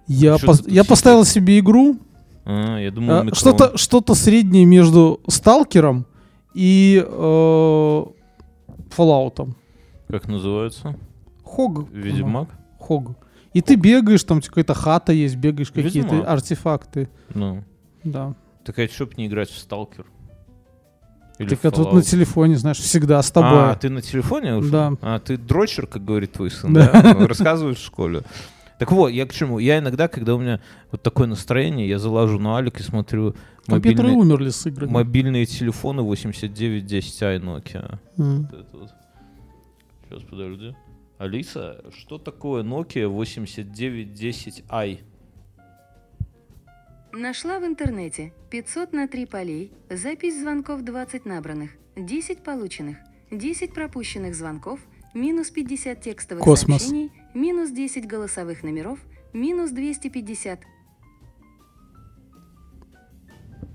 Я, 0.06 0.36
ты 0.36 0.46
я 0.66 0.84
поставил 0.84 1.24
себе 1.24 1.60
игру, 1.60 1.96
А, 2.44 2.78
я 2.78 2.90
думал, 2.90 3.28
а, 3.30 3.34
что-то 3.34 3.78
что 3.78 4.02
среднее 4.14 4.64
между 4.64 5.20
Сталкером 5.28 6.04
и 6.52 7.02
э, 7.06 8.04
Fallout. 8.96 9.54
Как 10.08 10.26
называется? 10.26 10.96
Хог. 11.50 11.90
Ведьмак? 11.90 12.48
Хог. 12.78 13.16
И 13.52 13.60
ты 13.60 13.74
бегаешь, 13.74 14.22
там 14.22 14.40
какая-то 14.40 14.74
хата 14.74 15.12
есть, 15.12 15.36
бегаешь, 15.36 15.72
какие-то 15.72 16.22
артефакты. 16.30 17.08
Ну. 17.34 17.64
Да. 18.04 18.34
Так 18.64 18.78
а 18.78 18.86
что 18.88 19.06
б 19.06 19.12
не 19.16 19.26
играть 19.26 19.50
в 19.50 19.58
Сталкер? 19.58 20.06
Или 21.38 21.48
так 21.48 21.64
это 21.64 21.82
вот 21.82 21.92
на 21.94 22.02
телефоне, 22.02 22.56
знаешь, 22.56 22.78
всегда 22.78 23.20
с 23.22 23.30
тобой. 23.30 23.70
А, 23.70 23.74
ты 23.74 23.88
на 23.88 24.02
телефоне 24.02 24.56
уже? 24.56 24.70
Да. 24.70 24.92
А, 25.00 25.18
ты 25.18 25.36
дрочер, 25.38 25.86
как 25.86 26.04
говорит 26.04 26.32
твой 26.32 26.50
сын, 26.50 26.72
Да. 26.72 26.90
да? 26.92 27.14
Ну, 27.18 27.26
Рассказываешь 27.26 27.78
в 27.78 27.84
школе. 27.84 28.22
Так 28.78 28.92
вот, 28.92 29.08
я 29.08 29.26
к 29.26 29.32
чему? 29.32 29.58
Я 29.58 29.78
иногда, 29.78 30.06
когда 30.08 30.34
у 30.34 30.38
меня 30.38 30.60
вот 30.92 31.02
такое 31.02 31.26
настроение, 31.26 31.88
я 31.88 31.98
залажу 31.98 32.38
на 32.38 32.56
Алик 32.56 32.78
и 32.80 32.82
смотрю 32.82 33.34
Компьютеры 33.66 34.08
мобильные, 34.08 34.16
умерли 34.22 34.50
с 34.50 34.66
играми. 34.66 34.90
мобильные 34.90 35.46
телефоны 35.46 36.00
8910i 36.02 37.40
Nokia. 37.40 37.98
М. 38.18 38.42
Вот 38.50 38.60
это 38.60 38.76
вот. 38.78 38.90
Сейчас, 40.08 40.22
подожди. 40.28 40.74
Алиса, 41.20 41.85
что 41.94 42.16
такое 42.16 42.62
Nokia 42.62 43.06
8910i? 43.14 45.00
Нашла 47.12 47.61
в 47.61 47.66
интернете 47.66 48.33
500 48.48 48.94
на 48.94 49.06
3 49.06 49.26
полей, 49.26 49.70
запись 49.90 50.40
звонков 50.40 50.80
20 50.80 51.26
набранных, 51.26 51.72
10 51.94 52.42
полученных, 52.42 52.96
10 53.30 53.74
пропущенных 53.74 54.35
звонков, 54.35 54.80
минус 55.12 55.50
50 55.50 56.00
текстовых 56.00 56.42
Космос. 56.42 56.80
сообщений, 56.85 57.12
минус 57.35 57.70
10 57.70 58.06
голосовых 58.06 58.62
номеров, 58.62 58.98
минус 59.35 59.72
250. 59.72 60.61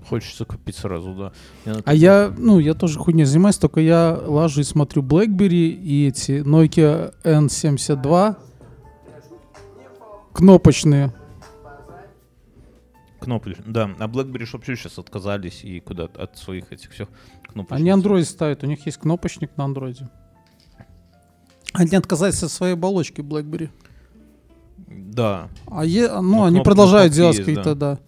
Хочется 0.08 0.44
купить 0.44 0.76
сразу, 0.76 1.14
да. 1.14 1.32
Я 1.64 1.80
А 1.84 1.94
я, 1.94 2.32
ну, 2.38 2.58
я 2.60 2.74
тоже 2.74 2.98
хуйней 2.98 3.24
занимаюсь, 3.24 3.58
только 3.58 3.80
я 3.80 4.16
лажу 4.26 4.60
и 4.60 4.64
смотрю 4.64 5.02
BlackBerry 5.02 5.70
и 5.70 6.06
эти 6.08 6.42
Nokia 6.42 7.12
N72 7.24 8.36
кнопочные. 10.32 11.12
Кнопки, 13.20 13.56
да. 13.66 13.90
А 13.98 14.06
BlackBerry 14.06 14.44
ж 14.46 14.52
вообще 14.52 14.76
сейчас 14.76 14.98
отказались 14.98 15.64
и 15.64 15.80
куда 15.80 16.04
от 16.04 16.36
своих 16.38 16.72
этих 16.72 16.90
всех 16.92 17.08
кнопочек. 17.50 17.80
Они 17.80 17.90
Android 17.90 18.24
ставят, 18.24 18.62
у 18.62 18.66
них 18.66 18.84
есть 18.86 18.98
кнопочник 18.98 19.50
на 19.56 19.62
Android. 19.62 19.98
Они 21.72 21.96
отказались 21.96 22.42
от 22.42 22.50
своей 22.52 22.74
оболочки 22.74 23.22
BlackBerry. 23.22 23.70
Да. 24.88 25.48
А 25.66 25.84
е- 25.84 26.08
ну, 26.12 26.22
Ну, 26.22 26.44
они 26.44 26.60
кноп- 26.60 26.64
продолжают 26.64 27.12
делать 27.12 27.38
какие-то, 27.38 27.74
да. 27.74 27.98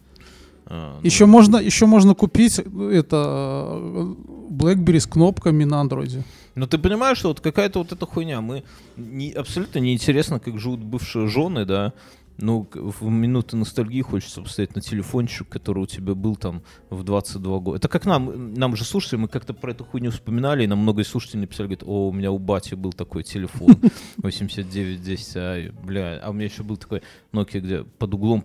А, 0.70 1.00
Еще 1.02 1.24
ну, 1.24 1.32
можно, 1.32 1.56
еще 1.56 1.86
можно 1.86 2.14
купить 2.14 2.58
э, 2.58 2.90
это 2.92 3.66
э, 3.70 4.14
BlackBerry 4.50 5.00
с 5.00 5.06
кнопками 5.06 5.64
на 5.64 5.82
Android. 5.82 6.22
Но 6.54 6.66
ты 6.66 6.76
понимаешь, 6.76 7.18
что 7.18 7.28
вот 7.28 7.40
какая-то 7.40 7.78
вот 7.78 7.92
эта 7.92 8.04
хуйня, 8.04 8.42
мы 8.42 8.64
не, 8.96 9.32
абсолютно 9.32 9.78
неинтересно, 9.78 10.40
как 10.40 10.58
живут 10.58 10.80
бывшие 10.80 11.26
жены, 11.28 11.64
да, 11.64 11.94
ну, 12.36 12.68
в 12.72 13.08
минуты 13.08 13.56
ностальгии 13.56 14.02
хочется 14.02 14.42
посмотреть 14.42 14.76
на 14.76 14.82
телефончик, 14.82 15.48
который 15.48 15.84
у 15.84 15.86
тебя 15.86 16.14
был 16.14 16.36
там 16.36 16.62
в 16.90 17.02
22 17.02 17.58
года. 17.58 17.78
Это 17.78 17.88
как 17.88 18.06
нам, 18.06 18.54
нам 18.54 18.76
же 18.76 18.84
слушатели, 18.84 19.18
мы 19.18 19.28
как-то 19.28 19.54
про 19.54 19.72
эту 19.72 19.84
хуйню 19.84 20.10
вспоминали, 20.10 20.64
и 20.64 20.66
нам 20.66 20.78
много 20.78 21.02
слушателей 21.02 21.40
написали, 21.40 21.66
говорят, 21.66 21.82
о, 21.84 22.08
у 22.08 22.12
меня 22.12 22.30
у 22.30 22.38
бати 22.38 22.74
был 22.74 22.92
такой 22.92 23.24
телефон 23.24 23.76
8910, 24.18 25.36
а, 25.36 25.72
бля, 25.82 26.20
а 26.22 26.30
у 26.30 26.32
меня 26.32 26.44
еще 26.44 26.62
был 26.62 26.76
такой 26.76 27.02
Nokia, 27.32 27.60
где 27.60 27.84
под 27.84 28.14
углом 28.14 28.44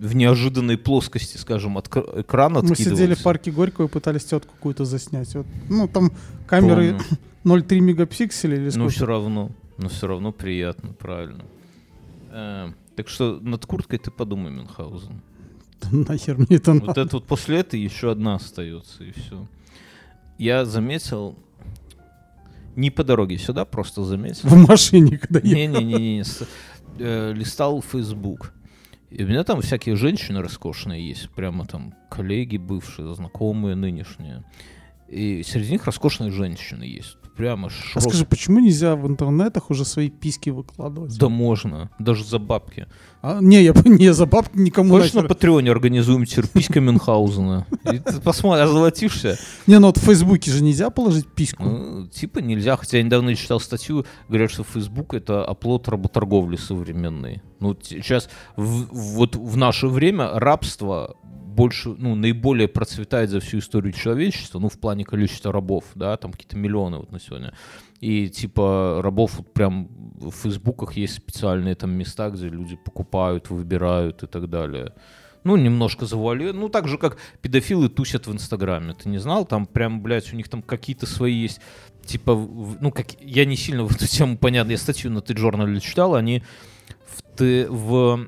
в 0.00 0.16
неожиданной 0.16 0.78
плоскости, 0.78 1.36
скажем, 1.36 1.76
от 1.76 1.88
кр- 1.88 2.20
экрана 2.22 2.62
Мы 2.62 2.74
сидели 2.74 3.14
в 3.14 3.22
парке 3.22 3.50
Горького 3.50 3.86
и 3.86 3.88
пытались 3.88 4.24
тетку 4.24 4.54
какую-то 4.54 4.84
заснять. 4.84 5.34
Вот, 5.34 5.46
ну, 5.68 5.86
там 5.88 6.10
камеры 6.46 6.96
Помню. 7.44 7.62
0,3 7.66 7.80
мегапикселя 7.80 8.56
или 8.56 8.64
Но 8.64 8.70
сколько. 8.70 8.90
все 8.92 9.06
равно, 9.06 9.50
но 9.78 9.88
все 9.88 10.06
равно 10.06 10.32
приятно, 10.32 10.92
правильно. 10.94 11.44
Э, 12.30 12.72
так 12.96 13.08
что 13.08 13.38
над 13.42 13.66
курткой 13.66 13.98
ты 13.98 14.10
подумай, 14.10 14.50
Мюнхгаузен. 14.50 15.20
Нахер 15.92 16.36
мне 16.38 16.56
это 16.56 16.72
Вот 16.72 16.86
надо. 16.86 17.00
это 17.02 17.16
вот 17.16 17.26
после 17.26 17.58
этого 17.60 17.80
еще 17.80 18.10
одна 18.10 18.36
остается, 18.36 19.04
и 19.04 19.12
все. 19.12 19.46
Я 20.38 20.64
заметил, 20.64 21.36
не 22.74 22.90
по 22.90 23.04
дороге 23.04 23.36
сюда, 23.36 23.64
просто 23.66 24.02
заметил. 24.04 24.48
В 24.48 24.66
машине, 24.68 25.18
когда 25.18 25.40
ехал. 25.40 25.80
Не-не-не, 25.82 26.24
листал 27.34 27.82
Facebook. 27.82 28.52
И 29.10 29.24
у 29.24 29.26
меня 29.26 29.42
там 29.44 29.60
всякие 29.60 29.96
женщины 29.96 30.40
роскошные 30.40 31.08
есть, 31.08 31.30
прямо 31.30 31.64
там 31.66 31.94
коллеги 32.08 32.56
бывшие, 32.58 33.12
знакомые, 33.14 33.74
нынешние. 33.74 34.44
И 35.08 35.42
среди 35.42 35.72
них 35.72 35.84
роскошные 35.86 36.30
женщины 36.30 36.84
есть. 36.84 37.16
Прямо 37.36 37.66
А 37.68 37.70
широк- 37.70 38.02
скажи, 38.02 38.24
почему 38.26 38.60
нельзя 38.60 38.94
в 38.94 39.06
интернетах 39.08 39.70
уже 39.70 39.84
свои 39.84 40.10
письки 40.10 40.50
выкладывать? 40.50 41.18
Да 41.18 41.28
можно, 41.28 41.90
даже 41.98 42.24
за 42.24 42.38
бабки. 42.38 42.86
А, 43.22 43.40
не, 43.40 43.62
я 43.62 43.74
не 43.84 44.12
за 44.14 44.26
бабки 44.26 44.56
никому 44.58 44.94
Хочешь 44.94 45.12
на. 45.12 45.22
Патреоне 45.24 45.70
организуем 45.70 46.24
терписька 46.24 46.80
Мюнхгаузена? 46.80 47.66
И 47.92 47.98
ты 47.98 48.20
посмотри, 48.20 48.62
озолотишься. 48.64 49.38
Не, 49.66 49.78
ну 49.78 49.88
вот 49.88 49.98
в 49.98 50.00
Фейсбуке 50.04 50.50
же 50.50 50.62
нельзя 50.62 50.90
положить 50.90 51.26
письку. 51.26 51.62
Ну, 51.64 52.06
типа 52.06 52.38
нельзя, 52.38 52.76
хотя 52.76 52.96
я 52.98 53.02
недавно 53.02 53.34
читал 53.34 53.60
статью, 53.60 54.06
говорят, 54.28 54.50
что 54.50 54.64
Facebook 54.64 55.12
это 55.14 55.44
оплот 55.44 55.88
работорговли 55.88 56.56
современной. 56.56 57.42
Ну, 57.60 57.76
сейчас 57.82 58.30
в- 58.56 58.86
вот 58.92 59.36
в 59.36 59.56
наше 59.56 59.86
время 59.88 60.30
рабство 60.32 61.16
больше, 61.24 61.90
ну, 61.98 62.14
наиболее 62.14 62.68
процветает 62.68 63.28
за 63.28 63.40
всю 63.40 63.58
историю 63.58 63.92
человечества, 63.92 64.58
ну, 64.60 64.68
в 64.70 64.78
плане 64.78 65.04
количества 65.04 65.52
рабов, 65.52 65.84
да, 65.94 66.16
там 66.16 66.32
какие-то 66.32 66.56
миллионы 66.56 66.98
вот 66.98 67.12
на 67.12 67.20
сегодня. 67.20 67.52
И 68.00 68.28
типа 68.28 69.00
рабов 69.02 69.36
вот 69.36 69.52
прям 69.52 69.88
в 70.18 70.30
фейсбуках 70.30 70.94
есть 70.96 71.14
специальные 71.14 71.74
там 71.74 71.90
места, 71.90 72.30
где 72.30 72.48
люди 72.48 72.76
покупают, 72.76 73.50
выбирают 73.50 74.22
и 74.22 74.26
так 74.26 74.48
далее. 74.48 74.94
Ну, 75.44 75.56
немножко 75.56 76.04
завуали. 76.04 76.50
Ну, 76.50 76.68
так 76.68 76.86
же, 76.86 76.98
как 76.98 77.16
педофилы 77.40 77.88
тусят 77.88 78.26
в 78.26 78.32
Инстаграме. 78.32 78.94
Ты 78.94 79.08
не 79.08 79.18
знал? 79.18 79.46
Там 79.46 79.66
прям, 79.66 80.02
блядь, 80.02 80.32
у 80.32 80.36
них 80.36 80.48
там 80.48 80.62
какие-то 80.62 81.06
свои 81.06 81.34
есть. 81.34 81.60
Типа, 82.04 82.34
ну, 82.34 82.90
как 82.90 83.20
я 83.20 83.46
не 83.46 83.56
сильно 83.56 83.84
в 83.84 83.94
эту 83.94 84.06
тему 84.06 84.36
понятно. 84.36 84.72
Я 84.72 84.78
статью 84.78 85.10
на 85.10 85.22
T-Journal 85.22 85.80
читал. 85.80 86.14
Они 86.14 86.42
в, 87.38 87.66
в, 87.68 88.26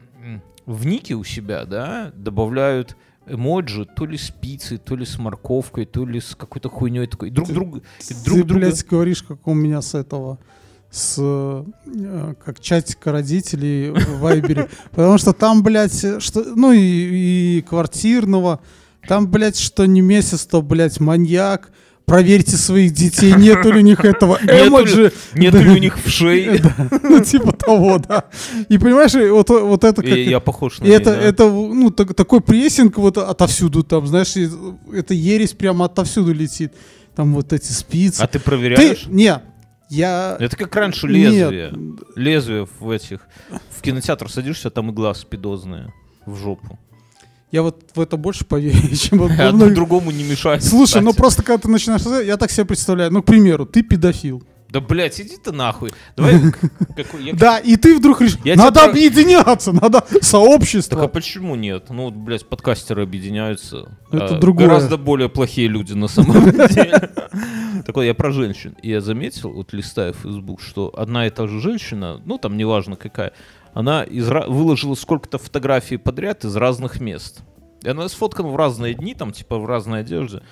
в 0.65 0.87
нике 0.87 1.15
у 1.15 1.25
себя, 1.25 1.67
да, 1.67 2.13
добавляют 2.15 2.97
эмоджи 3.27 3.85
то 3.85 4.07
ли 4.07 4.17
с 4.17 4.31
пиццей, 4.31 4.79
то 4.79 4.97
ли 4.97 5.05
с 5.05 5.19
морковкой, 5.19 5.87
то 5.87 6.05
ли 6.05 6.21
с 6.21 6.35
какой-то 6.35 6.69
хуйней 6.69 7.07
такой. 7.07 7.31
Друг 7.31 7.49
друга, 7.49 7.81
друг 8.25 8.39
Ты, 8.39 8.45
друга. 8.45 8.55
блядь, 8.55 8.87
говоришь, 8.87 9.23
как 9.23 9.47
у 9.47 9.55
меня 9.55 9.81
с 9.83 9.95
этого 9.95 10.39
с 10.91 11.17
э, 11.19 12.35
как 12.45 12.61
чатика 12.61 13.13
родителей 13.13 13.91
в 13.91 14.21
Вайбере. 14.21 14.69
Потому 14.91 15.17
что 15.17 15.33
там, 15.33 15.63
блядь, 15.63 16.23
что, 16.23 16.45
ну 16.55 16.71
и, 16.73 16.79
и 17.59 17.65
квартирного, 17.67 18.61
там, 19.09 19.27
блядь, 19.31 19.57
что 19.57 19.87
не 19.87 20.03
месяц, 20.03 20.45
то, 20.45 20.61
блядь, 20.61 21.01
маньяк, 21.01 21.73
проверьте 22.13 22.59
своих 22.59 22.93
детей, 22.93 23.33
нет 23.33 23.65
ли 23.65 23.73
у 23.73 23.81
них 23.81 24.05
этого 24.05 24.39
Нет 24.43 24.67
эмоджи. 24.67 25.13
Нет 25.33 25.55
ли 25.55 25.71
у 25.71 25.79
них 25.79 25.97
в 25.99 26.11
шее? 26.11 26.61
Ну, 27.03 27.21
типа 27.25 27.53
того, 27.53 27.99
да. 27.99 28.25
И 28.69 28.77
понимаешь, 28.77 29.15
вот, 29.15 29.49
вот 29.49 29.85
это 29.85 30.03
как... 30.03 30.19
Я 30.19 30.41
похож 30.41 30.79
на 30.79 30.85
это, 30.85 31.11
это, 31.11 31.51
ну, 31.51 31.91
так- 31.91 32.15
такой 32.15 32.41
прессинг 32.41 32.99
вот 32.99 33.17
отовсюду 33.17 33.83
там, 33.83 34.07
знаешь, 34.07 34.35
это 34.93 35.15
ересь 35.15 35.53
прямо 35.53 35.87
отовсюду 35.87 36.35
летит. 36.35 36.73
Там 37.17 37.33
вот 37.35 37.53
эти 37.53 37.73
спицы. 37.73 38.21
А 38.21 38.27
ты 38.27 38.39
проверяешь? 38.39 39.07
не, 39.07 39.41
я... 39.89 40.37
Это 40.39 40.57
как 40.57 40.77
раньше 40.77 41.07
Нет. 41.07 41.33
лезвие. 41.33 41.73
Лезвие 42.15 42.69
в 42.79 42.91
этих... 42.91 43.21
В 43.71 43.81
кинотеатр 43.81 44.31
садишься, 44.31 44.71
там 44.71 44.91
игла 44.91 45.15
спидозная 45.15 45.93
в 46.27 46.37
жопу. 46.37 46.79
Я 47.53 47.63
вот 47.63 47.85
в 47.95 48.01
это 48.01 48.17
больше 48.17 48.45
поверю, 48.45 48.97
чем 48.97 49.19
вот 49.19 49.31
Одно 49.33 49.59
говно. 49.67 49.75
другому 49.75 50.11
не 50.11 50.25
мешает. 50.25 50.65
Слушай, 50.65 51.03
ну 51.03 51.11
кстати. 51.11 51.17
просто 51.21 51.43
когда 51.43 51.59
ты 51.59 51.69
начинаешь 51.69 52.03
я 52.27 52.37
так 52.37 52.51
себе 52.51 52.65
представляю, 52.65 53.13
ну, 53.13 53.23
к 53.23 53.27
примеру, 53.27 53.67
ты 53.67 53.83
педофил. 53.83 54.43
Да, 54.71 54.81
блядь, 54.81 55.21
иди 55.21 55.37
ты 55.37 55.53
нахуй. 55.53 55.91
Давай... 56.17 56.41
какой- 56.97 57.25
я- 57.25 57.35
Да, 57.35 57.59
и 57.59 57.77
ты 57.77 57.95
вдруг 57.95 58.23
решишь, 58.23 58.39
Я 58.43 58.57
надо 58.57 58.81
тебя 58.81 58.91
объединяться, 58.91 59.71
надо 59.73 60.01
Так 60.01 60.23
а 60.23 60.25
сообщество. 60.25 61.07
почему 61.09 61.57
нет? 61.57 61.91
Ну, 61.91 62.05
вот, 62.05 62.15
блядь, 62.15 62.49
подкастеры 62.49 63.03
объединяются. 63.03 63.99
Это 64.11 64.37
А, 64.37 64.39
другое. 64.39 64.69
Гораздо 64.69 64.97
более 64.97 65.29
плохие 65.29 65.69
люди 65.69 65.93
на 65.93 66.09
самом 66.09 66.43
деле. 66.69 67.11
Так 67.85 67.95
вот, 67.97 68.03
я 68.03 68.15
про 68.15 68.31
женщин. 68.33 68.75
И 68.83 68.89
я 68.89 69.03
заметил, 69.03 69.53
вот 69.53 69.75
листая 69.75 70.15
Facebook, 70.15 70.63
что 70.63 70.91
одна 70.97 71.27
и 71.27 71.31
та 71.31 71.47
же 71.49 71.61
женщина, 71.61 72.23
ну, 72.25 72.39
там 72.39 72.57
неважно 72.57 72.97
какая, 72.97 73.33
она 73.73 74.03
из 74.05 74.29
выложила 74.29 74.95
сколько-то 74.95 75.39
фотографий 75.39 75.97
подряд 75.97 76.45
из 76.45 76.55
разных 76.57 77.01
мест. 77.01 77.41
И 77.83 77.89
она 77.89 78.09
сфоткана 78.09 78.49
в 78.49 78.57
разные 78.57 78.95
дни, 78.95 79.15
там, 79.15 79.33
типа, 79.33 79.59
в 79.59 79.67
разной 79.67 80.01
одежде. 80.01 80.43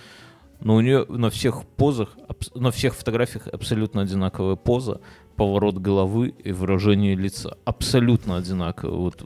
Но 0.60 0.74
у 0.74 0.80
нее 0.80 1.06
на 1.08 1.30
всех 1.30 1.64
позах, 1.64 2.10
на 2.54 2.70
всех 2.70 2.94
фотографиях 2.94 3.46
абсолютно 3.48 4.02
одинаковая 4.02 4.56
поза, 4.56 5.00
поворот 5.36 5.78
головы 5.78 6.34
и 6.44 6.52
выражение 6.52 7.14
лица. 7.14 7.56
Абсолютно 7.64 8.36
одинаково. 8.36 8.94
Вот, 8.96 9.22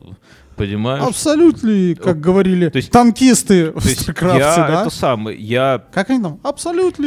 понимаешь? 0.55 1.03
Абсолютно, 1.03 1.97
как 2.01 2.20
говорили 2.20 2.68
То 2.68 2.76
есть- 2.76 2.92
танкисты 2.92 3.72
в 3.72 3.82
То 3.82 3.88
есть 3.88 4.03
Старкрафте, 4.03 4.38
я 4.38 4.57
да? 4.57 4.80
это 4.82 4.90
самое, 4.90 5.36
я, 5.36 5.82
Как 5.92 6.11
они 6.11 6.22
там? 6.22 6.38
Абсолютно. 6.45 7.05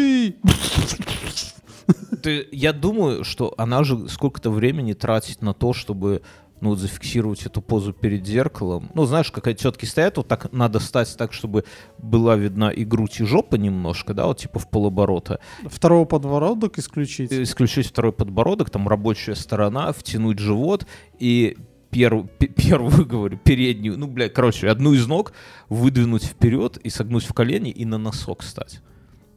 ты- 2.21 2.47
я 2.51 2.73
думаю, 2.73 3.23
что 3.23 3.53
она 3.57 3.83
же 3.83 4.09
сколько-то 4.09 4.49
времени 4.49 4.93
тратит 4.93 5.41
на 5.41 5.53
то, 5.53 5.73
чтобы 5.73 6.21
ну, 6.61 6.69
вот 6.69 6.79
зафиксировать 6.79 7.45
эту 7.45 7.61
позу 7.61 7.93
перед 7.93 8.25
зеркалом. 8.25 8.89
Ну, 8.93 9.05
знаешь, 9.05 9.31
как 9.31 9.55
тетки 9.55 9.85
стоят, 9.85 10.17
вот 10.17 10.27
так 10.27 10.51
надо 10.51 10.79
стать 10.79 11.15
так, 11.17 11.33
чтобы 11.33 11.63
была 11.97 12.35
видна 12.35 12.71
и 12.71 12.83
грудь, 12.83 13.19
и 13.19 13.25
жопа 13.25 13.55
немножко, 13.55 14.13
да, 14.13 14.25
вот 14.25 14.39
типа 14.39 14.59
в 14.59 14.69
полоборота. 14.69 15.39
Второго 15.65 16.05
подбородок 16.05 16.79
исключить. 16.79 17.31
Исключить 17.31 17.87
второй 17.87 18.11
подбородок, 18.11 18.69
там 18.69 18.87
рабочая 18.87 19.35
сторона, 19.35 19.91
втянуть 19.93 20.39
живот 20.39 20.87
и 21.19 21.57
перв- 21.91 22.27
пе- 22.37 22.47
первую, 22.47 23.05
говорю, 23.07 23.37
переднюю, 23.37 23.97
ну, 23.97 24.07
бля, 24.07 24.29
короче, 24.29 24.69
одну 24.69 24.93
из 24.93 25.07
ног 25.07 25.33
выдвинуть 25.69 26.23
вперед 26.23 26.77
и 26.77 26.89
согнуть 26.89 27.25
в 27.25 27.33
колени 27.33 27.71
и 27.71 27.85
на 27.85 27.97
носок 27.97 28.43
стать. 28.43 28.81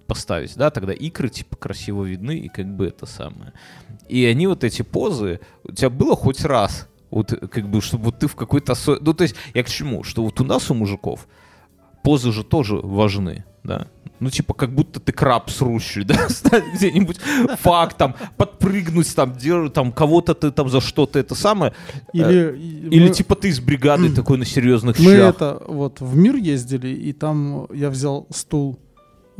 Поставить, 0.06 0.56
да, 0.56 0.70
тогда 0.70 0.92
икры, 0.92 1.28
типа, 1.28 1.56
красиво 1.56 2.04
видны, 2.04 2.36
и 2.38 2.48
как 2.48 2.66
бы 2.66 2.86
это 2.86 3.06
самое. 3.06 3.52
И 4.08 4.24
они 4.24 4.48
вот 4.48 4.64
эти 4.64 4.82
позы, 4.82 5.38
у 5.62 5.72
тебя 5.72 5.88
было 5.88 6.16
хоть 6.16 6.44
раз, 6.44 6.88
вот 7.11 7.32
как 7.50 7.68
бы, 7.68 7.80
чтобы 7.80 8.04
вот 8.04 8.18
ты 8.18 8.26
в 8.26 8.34
какой-то... 8.36 8.72
осо- 8.72 8.98
Ну, 9.00 9.12
то 9.14 9.22
есть, 9.24 9.34
я 9.54 9.62
к 9.62 9.68
чему? 9.68 10.02
Что 10.04 10.22
вот 10.22 10.40
у 10.40 10.44
нас, 10.44 10.70
у 10.70 10.74
мужиков, 10.74 11.26
позы 12.02 12.32
же 12.32 12.44
тоже 12.44 12.76
важны, 12.76 13.44
да? 13.64 13.86
Ну, 14.20 14.28
типа, 14.28 14.52
как 14.52 14.74
будто 14.74 15.00
ты 15.00 15.12
краб 15.12 15.50
срущий, 15.50 16.04
да? 16.04 16.28
Стать 16.28 16.64
где-нибудь 16.74 17.18
факт, 17.61 17.96
там, 17.96 18.14
подпрыгнуть, 18.36 19.14
там, 19.14 19.32
держать, 19.34 19.72
там, 19.72 19.92
кого-то 19.92 20.34
ты 20.34 20.50
там 20.50 20.68
за 20.68 20.80
что-то 20.80 21.18
это 21.18 21.34
самое. 21.34 21.72
Или, 22.12 22.54
и 22.56 22.86
Или, 22.96 23.08
мы- 23.08 23.14
типа, 23.14 23.34
ты 23.34 23.48
из 23.48 23.61
бригады 23.61 24.11
такой 24.14 24.36
на 24.38 24.44
серьезных 24.44 24.98
Мы 24.98 25.16
щах. 25.16 25.34
это 25.34 25.62
вот 25.66 26.00
в 26.00 26.16
мир 26.16 26.36
ездили, 26.36 26.88
и 26.88 27.12
там 27.12 27.66
я 27.72 27.88
взял 27.90 28.26
стул 28.30 28.78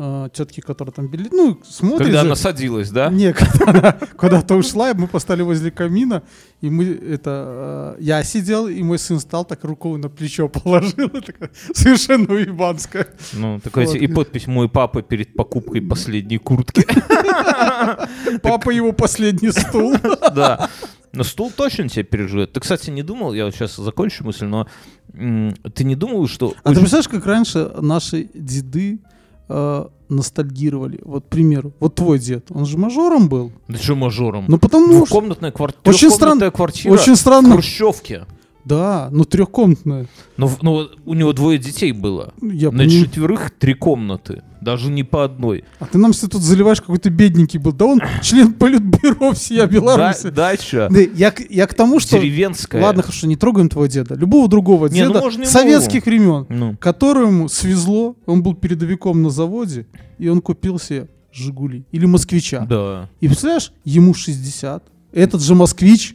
э, 0.01 0.29
тетки, 0.33 0.61
которая 0.61 0.93
там 0.93 1.09
били. 1.09 1.29
Ну, 1.31 1.61
смотрит 1.69 2.07
Когда 2.07 2.21
же. 2.21 2.27
она 2.27 2.35
садилась, 2.37 2.91
да? 2.91 3.11
Не, 3.11 3.33
когда 3.59 3.71
она 3.71 3.93
куда-то 4.17 4.55
ушла, 4.57 4.91
и 4.91 4.95
мы 4.95 5.07
поставили 5.07 5.43
возле 5.43 5.71
камина, 5.71 6.23
и 6.61 6.71
мы 6.71 6.85
это... 6.85 7.97
э, 7.99 8.03
я 8.03 8.25
сидел, 8.25 8.67
и 8.67 8.83
мой 8.83 8.99
сын 8.99 9.21
стал, 9.21 9.45
так 9.45 9.63
руку 9.65 9.97
на 9.97 10.09
плечо 10.09 10.49
положил, 10.49 11.09
такая 11.09 11.51
совершенно 11.75 12.33
уебанская. 12.33 13.09
Ну, 13.35 13.61
такой, 13.61 13.87
Вот. 13.87 13.97
и 13.97 14.07
подпись 14.07 14.47
«Мой 14.47 14.69
папа 14.69 15.03
перед 15.03 15.35
покупкой 15.35 15.83
последней 15.83 16.39
куртки». 16.39 16.85
Папа 18.43 18.71
его 18.71 18.93
последний 18.93 19.51
стул. 19.51 19.95
Да. 20.35 20.69
Но 21.13 21.25
стул 21.25 21.51
точно 21.55 21.89
тебя 21.89 22.05
переживет. 22.05 22.53
Ты, 22.53 22.61
кстати, 22.61 22.91
не 22.91 23.03
думал, 23.03 23.33
я 23.35 23.45
вот 23.45 23.55
сейчас 23.55 23.77
закончу 23.77 24.25
мысль, 24.25 24.45
но 24.45 24.69
ты 25.13 25.85
не 25.85 25.97
думал, 25.97 26.29
что... 26.29 26.55
А 26.63 26.69
ты 26.73 26.77
представляешь, 26.77 27.09
как 27.09 27.27
раньше 27.27 27.73
наши 27.81 28.29
деды 28.33 29.01
э, 29.51 29.85
ностальгировали? 30.09 31.01
Вот, 31.05 31.25
к 31.25 31.29
примеру, 31.29 31.73
вот 31.81 31.95
твой 31.97 32.19
дед, 32.19 32.47
он 32.51 32.65
же 32.67 32.79
мажором 32.79 33.29
был. 33.29 33.53
Да 33.69 33.79
что 33.79 33.95
мажором? 33.97 34.45
Ну, 34.49 34.59
потому 34.59 34.87
что... 34.87 34.97
Двухкомнатная 34.97 35.51
квартира. 35.53 35.93
Очень 35.93 36.11
странно- 36.11 36.51
квартира 36.51 36.93
Очень 36.93 37.15
в 37.15 37.19
странно. 37.19 37.53
Хрущевке. 37.55 38.27
Да, 38.71 39.09
ну 39.11 39.25
трехкомнатная. 39.25 40.07
Но, 40.37 40.47
в- 40.47 40.63
но 40.63 40.89
у 41.05 41.15
него 41.15 41.33
двое 41.33 41.59
детей 41.59 41.91
было. 41.93 42.33
Я 42.41 42.71
На 42.71 42.85
пони- 42.85 43.01
четверых 43.03 43.51
три 43.59 43.75
комнаты. 43.75 44.43
Даже 44.61 44.91
не 44.91 45.03
по 45.03 45.25
одной. 45.25 45.65
А 45.81 45.87
ты 45.87 45.99
нам 45.99 46.13
все 46.13 46.29
тут 46.29 46.43
заливаешь, 46.43 46.81
какой-то 46.81 47.11
бедненький 47.11 47.59
был. 47.59 47.73
Да 47.73 47.87
он 47.87 48.01
член 48.23 48.53
политбюро 48.53 49.33
всея 49.33 49.67
Беларуси. 49.67 50.25
Да- 50.25 50.31
дача. 50.31 50.89
Да, 50.91 51.01
я, 51.01 51.31
к- 51.33 51.51
я 51.51 51.67
к 51.67 51.75
тому, 51.75 51.99
что... 51.99 52.19
Деревенская. 52.19 52.81
Ладно, 52.83 53.03
хорошо, 53.03 53.27
не 53.27 53.37
трогаем 53.37 53.69
твоего 53.69 53.87
деда. 53.89 54.15
Любого 54.15 54.49
другого 54.49 54.87
Не, 54.87 55.05
ну 55.09 55.15
деда 55.15 55.43
и 55.43 55.45
советских 55.47 56.07
времен, 56.07 56.47
Ну. 56.49 56.77
которому 56.77 57.49
свезло, 57.49 58.15
он 58.27 58.43
был 58.43 58.55
передовиком 58.55 59.21
на 59.23 59.31
заводе, 59.31 59.87
и 60.19 60.29
он 60.29 60.41
купил 60.41 60.79
себе 60.79 61.09
«Жигули» 61.33 61.85
или 61.91 62.07
«Москвича». 62.07 62.67
Да. 62.69 63.09
И 63.21 63.27
представляешь, 63.27 63.73
ему 63.85 64.15
60. 64.15 64.85
Этот 65.13 65.43
же 65.43 65.55
«Москвич», 65.57 66.15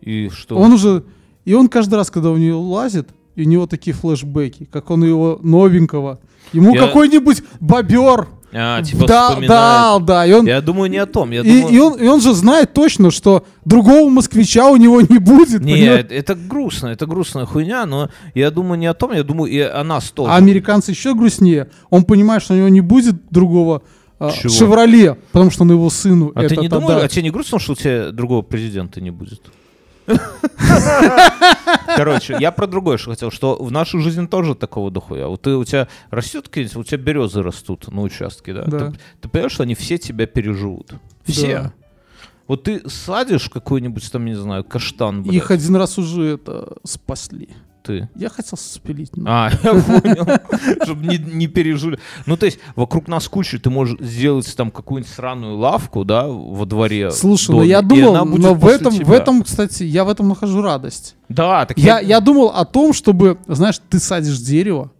И 0.00 0.30
что? 0.32 0.56
он 0.56 0.72
уже... 0.72 1.02
И 1.46 1.54
он 1.54 1.68
каждый 1.68 1.94
раз, 1.94 2.10
когда 2.10 2.30
у 2.30 2.36
него 2.36 2.60
лазит, 2.60 3.08
и 3.36 3.42
у 3.42 3.48
него 3.48 3.66
такие 3.66 3.94
флешбеки, 3.94 4.68
как 4.70 4.90
он 4.90 5.04
его 5.04 5.38
новенького. 5.42 6.18
Ему 6.52 6.74
Я- 6.74 6.86
какой-нибудь 6.86 7.42
бобер 7.60 8.28
А, 8.52 8.82
типа 8.82 9.06
да, 9.06 9.28
вспоминает. 9.28 9.48
дал, 9.48 10.00
да, 10.00 10.26
и 10.26 10.32
он, 10.32 10.46
Я 10.46 10.60
думаю 10.60 10.90
не 10.90 10.96
о 10.96 11.06
том. 11.06 11.30
Я 11.30 11.42
и, 11.42 11.60
думаю... 11.60 11.74
и 11.74 11.78
он, 11.78 11.94
и 12.00 12.06
он 12.06 12.20
же 12.20 12.34
знает 12.34 12.72
точно, 12.72 13.10
что 13.10 13.44
другого 13.64 14.08
москвича 14.10 14.70
у 14.70 14.76
него 14.76 15.00
не 15.00 15.18
будет. 15.18 15.60
Не, 15.60 15.74
понимаешь? 15.74 16.06
это 16.10 16.34
грустно, 16.34 16.88
это 16.88 17.06
грустная 17.06 17.46
хуйня, 17.46 17.86
но 17.86 18.10
я 18.34 18.50
думаю 18.50 18.78
не 18.78 18.86
о 18.86 18.94
том, 18.94 19.12
я 19.12 19.22
думаю 19.22 19.52
и 19.52 19.60
о 19.60 19.84
нас 19.84 20.10
тоже. 20.10 20.32
А 20.32 20.36
американцы 20.36 20.90
еще 20.90 21.14
грустнее. 21.14 21.68
Он 21.90 22.04
понимает, 22.04 22.42
что 22.42 22.54
у 22.54 22.56
него 22.56 22.68
не 22.68 22.80
будет 22.80 23.16
другого 23.30 23.82
а, 24.18 24.30
Чего? 24.30 24.52
«Шевроле», 24.52 25.18
потому 25.30 25.50
что 25.50 25.62
он 25.62 25.70
его 25.72 25.90
сыну 25.90 26.32
А 26.34 26.42
это 26.42 26.54
ты 26.54 26.60
не 26.62 26.68
думал, 26.68 26.90
а 26.90 27.06
тебе 27.06 27.22
не 27.22 27.30
грустно, 27.30 27.58
что 27.58 27.72
у 27.72 27.76
тебя 27.76 28.10
другого 28.10 28.42
президента 28.42 29.00
не 29.00 29.10
будет? 29.10 29.42
Короче, 31.96 32.36
я 32.38 32.52
про 32.52 32.66
другое 32.66 32.96
что 32.96 33.10
хотел, 33.10 33.30
что 33.30 33.56
в 33.56 33.70
нашу 33.70 34.00
жизнь 34.00 34.28
тоже 34.28 34.54
такого 34.54 34.90
дохуя. 34.90 35.26
Вот 35.26 35.42
ты, 35.42 35.56
у 35.56 35.64
тебя 35.64 35.88
растет 36.10 36.48
какие-нибудь, 36.48 36.76
у 36.76 36.84
тебя 36.84 36.98
березы 36.98 37.42
растут 37.42 37.88
на 37.88 38.02
участке, 38.02 38.52
да? 38.54 38.64
Да. 38.64 38.78
Ты, 38.78 38.98
ты 39.22 39.28
понимаешь, 39.28 39.52
что 39.52 39.62
они 39.62 39.74
все 39.74 39.98
тебя 39.98 40.26
переживут? 40.26 40.94
Все. 41.24 41.62
Да. 41.62 41.72
Вот 42.46 42.62
ты 42.62 42.88
садишь 42.88 43.48
какой-нибудь 43.48 44.10
там, 44.12 44.24
не 44.24 44.34
знаю, 44.34 44.62
каштан, 44.62 45.22
блядь, 45.22 45.34
Их 45.34 45.50
один 45.50 45.76
раз 45.76 45.98
уже 45.98 46.34
это 46.34 46.76
спасли. 46.84 47.48
Ты. 47.86 48.08
Я 48.14 48.28
хотел 48.28 48.58
спилить. 48.58 49.16
но- 49.16 49.24
А, 49.30 49.50
я 49.62 49.72
понял. 49.74 50.26
Чтобы 50.82 51.06
не, 51.06 51.18
не 51.18 51.46
пережили. 51.46 51.98
Ну, 52.26 52.36
то 52.36 52.46
есть, 52.46 52.58
вокруг 52.74 53.08
нас 53.08 53.28
куча, 53.28 53.58
ты 53.58 53.70
можешь 53.70 53.98
сделать 54.00 54.54
там 54.56 54.70
какую-нибудь 54.70 55.12
сраную 55.12 55.56
лавку, 55.56 56.04
да, 56.04 56.26
во 56.26 56.64
дворе. 56.66 57.10
Слушай, 57.10 57.46
доме, 57.48 57.58
ну 57.58 57.64
я 57.64 57.82
думал, 57.82 58.24
но 58.26 58.54
в 58.54 58.66
этом, 58.66 58.92
в 58.92 58.98
тебя. 58.98 59.14
этом, 59.14 59.42
кстати, 59.42 59.84
я 59.84 60.04
в 60.04 60.08
этом 60.08 60.28
нахожу 60.28 60.60
радость. 60.62 61.14
Да, 61.28 61.66
так 61.66 61.78
Я, 61.78 62.00
я 62.00 62.20
думал 62.20 62.48
о 62.48 62.64
том, 62.64 62.92
чтобы, 62.92 63.38
знаешь, 63.46 63.80
ты 63.88 63.98
садишь 63.98 64.38
дерево, 64.38 64.90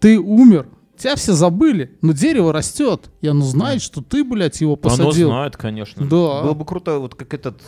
ты 0.00 0.18
умер, 0.18 0.68
тебя 0.96 1.16
все 1.16 1.32
забыли, 1.32 1.96
но 2.02 2.12
дерево 2.12 2.52
растет, 2.52 3.10
и 3.20 3.28
оно 3.28 3.44
знает, 3.44 3.82
что 3.82 4.02
ты, 4.02 4.24
блядь, 4.24 4.60
его 4.60 4.72
Оно 4.72 4.76
посадил. 4.76 5.28
знает, 5.28 5.56
конечно. 5.56 6.02
Да. 6.04 6.42
Было 6.42 6.54
бы 6.54 6.64
круто, 6.64 6.98
вот 6.98 7.14
как 7.14 7.34
этот... 7.34 7.60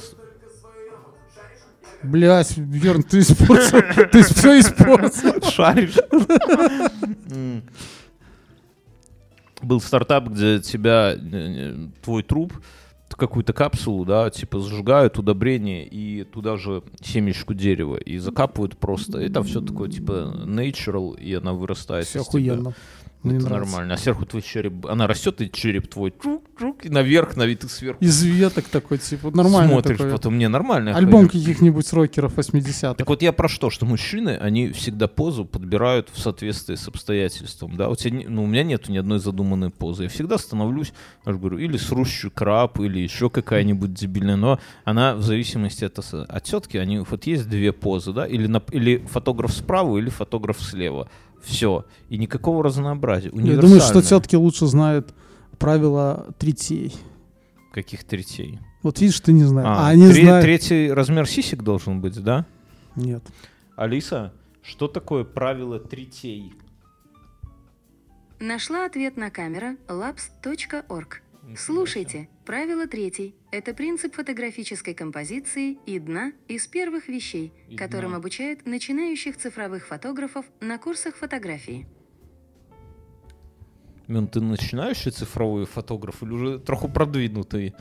Блядь, 2.03 2.57
Верн, 2.57 3.03
ты 3.03 3.21
испортил, 3.21 4.09
ты 4.11 4.23
все 4.23 4.61
испортил. 4.61 5.51
Шаришь. 5.51 5.97
Был 9.63 9.81
стартап, 9.81 10.29
где 10.29 10.61
тебя, 10.61 11.13
э, 11.13 11.19
э, 11.21 11.89
твой 12.03 12.23
труп, 12.23 12.55
какую-то 13.21 13.53
капсулу, 13.53 14.05
да, 14.05 14.31
типа 14.31 14.61
сжигают 14.61 15.19
удобрение 15.19 15.87
и 15.87 16.25
туда 16.25 16.57
же 16.57 16.83
семечку 17.03 17.53
дерева 17.53 17.97
и 17.97 18.17
закапывают 18.19 18.79
просто. 18.79 19.21
И 19.21 19.29
там 19.29 19.45
все 19.45 19.61
такое, 19.61 19.91
типа, 19.91 20.45
natural, 20.47 21.21
и 21.21 21.35
она 21.35 21.53
вырастает. 21.53 22.07
Все 22.07 22.21
из 22.21 22.29
тебя. 22.29 22.73
Мне 23.23 23.37
это 23.39 23.51
нормально. 23.51 23.95
А 23.95 23.97
сверху 23.99 24.25
твой 24.25 24.43
череп, 24.43 24.87
она 24.87 25.07
растет, 25.07 25.41
и 25.43 25.51
череп 25.51 25.89
твой 25.89 26.11
чук-чук, 26.11 26.85
и 26.87 26.89
наверх, 26.89 27.37
на 27.37 27.45
вид 27.45 27.63
сверху. 27.71 28.03
Из 28.03 28.23
веток 28.23 28.65
такой, 28.67 28.97
типа, 28.99 29.31
нормально 29.31 29.73
Смотришь, 29.73 29.99
такой. 29.99 30.13
потом 30.13 30.37
мне 30.37 30.49
нормально. 30.49 30.97
Альбом 30.97 31.29
ходишь. 31.29 31.43
каких-нибудь 31.45 31.93
рокеров 31.93 32.37
80-х. 32.39 32.95
Так 32.95 33.09
вот 33.09 33.21
я 33.23 33.33
про 33.33 33.49
что, 33.49 33.69
что 33.71 33.85
мужчины, 33.85 34.39
они 34.41 34.71
всегда 34.73 35.07
позу 35.09 35.45
подбирают 35.45 36.09
в 36.13 36.19
соответствии 36.19 36.77
с 36.77 36.89
обстоятельством, 36.89 37.77
да, 37.77 37.89
у 37.91 37.97
тебя, 37.97 38.25
ну, 38.29 38.45
у 38.45 38.47
меня 38.47 38.63
нету 38.63 38.91
ни 38.93 38.97
одной 38.97 39.19
задуманной 39.19 39.71
позы, 39.71 40.05
я 40.05 40.09
всегда 40.09 40.39
становлюсь, 40.39 40.93
я 41.27 41.33
же 41.33 41.39
говорю, 41.39 41.59
или 41.59 41.77
срущий 41.77 42.31
краб, 42.31 42.81
или 42.81 43.01
еще 43.01 43.29
какая-нибудь 43.29 43.93
дебильная, 43.93 44.37
но 44.37 44.59
она 44.85 45.15
в 45.15 45.23
зависимости 45.23 45.85
от, 45.85 45.99
от 45.99 46.43
тетки, 46.45 46.77
они, 46.79 47.01
вот 47.01 47.27
есть 47.27 47.49
две 47.49 47.73
позы, 47.73 48.13
да, 48.13 48.27
или, 48.27 48.47
на- 48.47 48.63
или 48.73 48.99
фотограф 49.11 49.53
справа, 49.53 49.99
или 49.99 50.09
фотограф 50.09 50.61
слева, 50.61 51.11
все, 51.43 51.85
и 52.09 52.19
никакого 52.19 52.63
разнообразия, 52.65 53.31
Я 53.35 53.57
думаю, 53.57 53.81
что 53.81 54.03
тетки 54.03 54.37
лучше 54.37 54.67
знают 54.67 55.15
правила 55.59 56.27
третей. 56.39 56.95
Каких 57.73 58.05
третей? 58.05 58.59
Вот 58.83 59.01
видишь, 59.01 59.21
ты 59.21 59.33
не 59.33 59.45
знаешь. 59.45 59.69
А, 59.69 59.87
А, 59.87 59.89
они 59.91 60.09
тре- 60.11 60.23
знают. 60.25 60.45
Третий 60.45 60.91
размер 60.93 61.29
сисек 61.29 61.63
должен 61.63 62.01
быть, 62.01 62.21
да? 62.23 62.47
Нет. 62.97 63.23
Алиса, 63.77 64.33
что 64.63 64.89
такое 64.89 65.25
правило 65.25 65.79
третей? 65.79 66.53
Нашла 68.41 68.87
ответ 68.87 69.17
на 69.17 69.31
камера 69.31 69.77
labs.org. 69.87 71.23
Слушайте, 71.57 72.29
правило 72.47 72.87
третий. 72.87 73.35
Это 73.51 73.75
принцип 73.75 74.15
фотографической 74.15 74.95
композиции 74.95 75.79
и 75.87 75.99
дна 75.99 76.33
из 76.49 76.67
первых 76.67 77.09
вещей, 77.09 77.53
которым 77.77 78.15
обучают 78.15 78.67
начинающих 78.67 79.37
цифровых 79.37 79.87
фотографов 79.87 80.47
на 80.61 80.79
курсах 80.79 81.17
фотографии. 81.17 81.87
Мен, 84.07 84.27
ты 84.27 84.41
начинающий 84.41 85.13
цифровой 85.13 85.67
фотограф 85.67 86.23
или 86.23 86.33
уже 86.33 86.59
троху 86.59 86.89
продвинутый? 86.89 87.75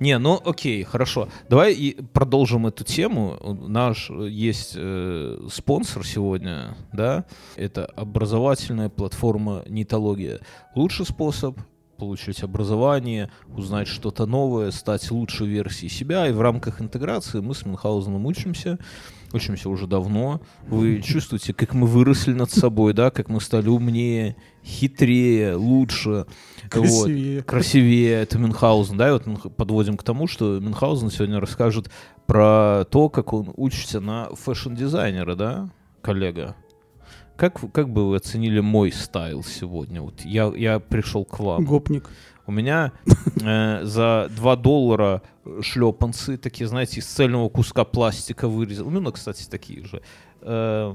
Не, 0.00 0.18
ну 0.18 0.40
окей, 0.42 0.82
хорошо. 0.84 1.28
Давай 1.50 1.74
и 1.74 2.00
продолжим 2.00 2.66
эту 2.66 2.82
тему. 2.82 3.36
Наш 3.68 4.08
э, 4.10 4.26
есть 4.30 4.72
э, 4.74 5.38
спонсор 5.50 6.06
сегодня, 6.06 6.74
да? 6.94 7.26
Это 7.56 7.84
образовательная 7.84 8.88
платформа 8.88 9.64
Нитология. 9.68 10.40
Лучший 10.74 11.04
способ 11.04 11.58
получить 11.96 12.42
образование, 12.42 13.30
узнать 13.48 13.88
что-то 13.88 14.26
новое, 14.26 14.70
стать 14.70 15.10
лучшей 15.10 15.46
версией 15.46 15.90
себя. 15.90 16.28
И 16.28 16.32
в 16.32 16.40
рамках 16.40 16.80
интеграции 16.80 17.40
мы 17.40 17.54
с 17.54 17.64
Мюнхгаузеном 17.64 18.24
учимся. 18.26 18.78
Учимся 19.32 19.68
уже 19.68 19.86
давно. 19.86 20.40
Вы 20.68 21.02
чувствуете, 21.02 21.52
как 21.52 21.74
мы 21.74 21.86
выросли 21.86 22.32
над 22.32 22.50
собой, 22.50 22.92
да, 22.92 23.10
как 23.10 23.28
мы 23.28 23.40
стали 23.40 23.68
умнее, 23.68 24.36
хитрее, 24.64 25.56
лучше. 25.56 26.26
Вот. 26.62 26.70
Красивее. 26.70 27.42
Красивее, 27.42 28.22
это 28.22 28.38
Мюнхгаузен, 28.38 28.96
да, 28.96 29.08
и 29.08 29.12
вот 29.12 29.26
мы 29.26 29.36
подводим 29.36 29.96
к 29.96 30.04
тому, 30.04 30.26
что 30.26 30.60
Мюнхгаузен 30.60 31.10
сегодня 31.10 31.40
расскажет 31.40 31.90
про 32.26 32.84
то, 32.90 33.08
как 33.08 33.32
он 33.32 33.52
учится 33.56 34.00
на 34.00 34.28
fashion-дизайнера, 34.34 35.34
да, 35.34 35.70
коллега? 36.02 36.54
Как, 37.36 37.60
как 37.72 37.90
бы 37.90 38.08
вы 38.08 38.16
оценили 38.16 38.60
мой 38.60 38.90
стайл 38.92 39.44
сегодня? 39.44 40.00
Вот 40.02 40.22
я, 40.22 40.52
я 40.56 40.80
пришел 40.80 41.24
к 41.24 41.38
вам. 41.38 41.64
Гопник. 41.64 42.10
У 42.46 42.52
меня 42.52 42.92
э, 43.42 43.80
за 43.84 44.30
2 44.36 44.56
доллара 44.56 45.22
шлепанцы, 45.60 46.38
такие, 46.38 46.66
знаете, 46.66 47.00
из 47.00 47.06
цельного 47.06 47.48
куска 47.48 47.84
пластика 47.84 48.48
вырезал. 48.48 48.86
У 48.86 48.90
меня, 48.90 49.10
кстати, 49.10 49.46
такие 49.48 49.84
же. 49.84 50.02
Э, 50.40 50.94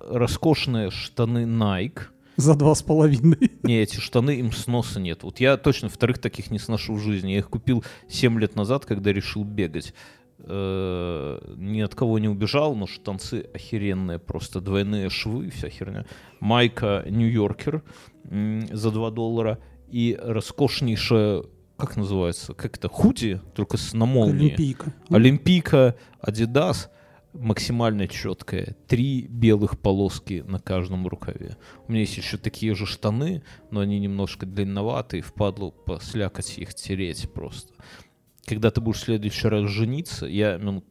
роскошные 0.00 0.90
штаны 0.90 1.44
Nike. 1.44 2.00
За 2.36 2.54
два 2.54 2.74
с 2.74 2.82
половиной. 2.82 3.50
Не, 3.64 3.80
эти 3.80 3.98
штаны, 3.98 4.38
им 4.38 4.52
сноса 4.52 5.00
нет. 5.00 5.24
Вот 5.24 5.40
я 5.40 5.56
точно 5.56 5.88
вторых 5.88 6.18
таких 6.18 6.52
не 6.52 6.60
сношу 6.60 6.94
в 6.94 7.00
жизни. 7.00 7.32
Я 7.32 7.38
их 7.38 7.50
купил 7.50 7.84
7 8.08 8.38
лет 8.38 8.54
назад, 8.54 8.84
когда 8.84 9.12
решил 9.12 9.42
бегать. 9.42 9.92
Э, 10.40 11.54
Ни 11.56 11.80
от 11.80 11.94
кого 11.94 12.18
не 12.18 12.28
убежал, 12.28 12.74
но 12.74 12.86
штанцы 12.86 13.48
охеренные, 13.52 14.18
просто 14.18 14.60
двойные 14.60 15.10
швы, 15.10 15.50
вся 15.50 15.68
херня. 15.68 16.06
Майка 16.40 17.04
Нью-Йоркер 17.08 17.82
за 18.24 18.90
2 18.90 19.10
доллара 19.10 19.58
и 19.88 20.18
роскошнейшая, 20.20 21.42
как 21.76 21.96
называется, 21.96 22.54
как 22.54 22.76
это, 22.76 22.88
худи, 22.88 23.40
только 23.54 23.76
с 23.76 23.94
на 23.94 24.06
молнии. 24.06 24.48
Олимпийка. 24.48 24.94
Олимпийка, 25.10 25.96
Adidas, 26.22 26.88
максимально 27.32 28.06
четкая. 28.06 28.76
Три 28.86 29.26
белых 29.28 29.78
полоски 29.78 30.44
на 30.46 30.58
каждом 30.58 31.06
рукаве. 31.06 31.56
У 31.86 31.92
меня 31.92 32.02
есть 32.02 32.16
еще 32.16 32.36
такие 32.36 32.74
же 32.74 32.86
штаны, 32.86 33.42
но 33.70 33.80
они 33.80 33.98
немножко 33.98 34.46
длинноватые, 34.46 35.22
впадло 35.22 35.70
по 35.70 36.00
слякоти 36.00 36.60
их 36.60 36.74
тереть 36.74 37.30
просто. 37.32 37.72
Когда 38.48 38.70
ты 38.70 38.80
будешь 38.80 38.98
в 38.98 39.04
следующий 39.04 39.46
раз 39.46 39.68
жениться, 39.68 40.24
я 40.26 40.58
ну, 40.58 40.82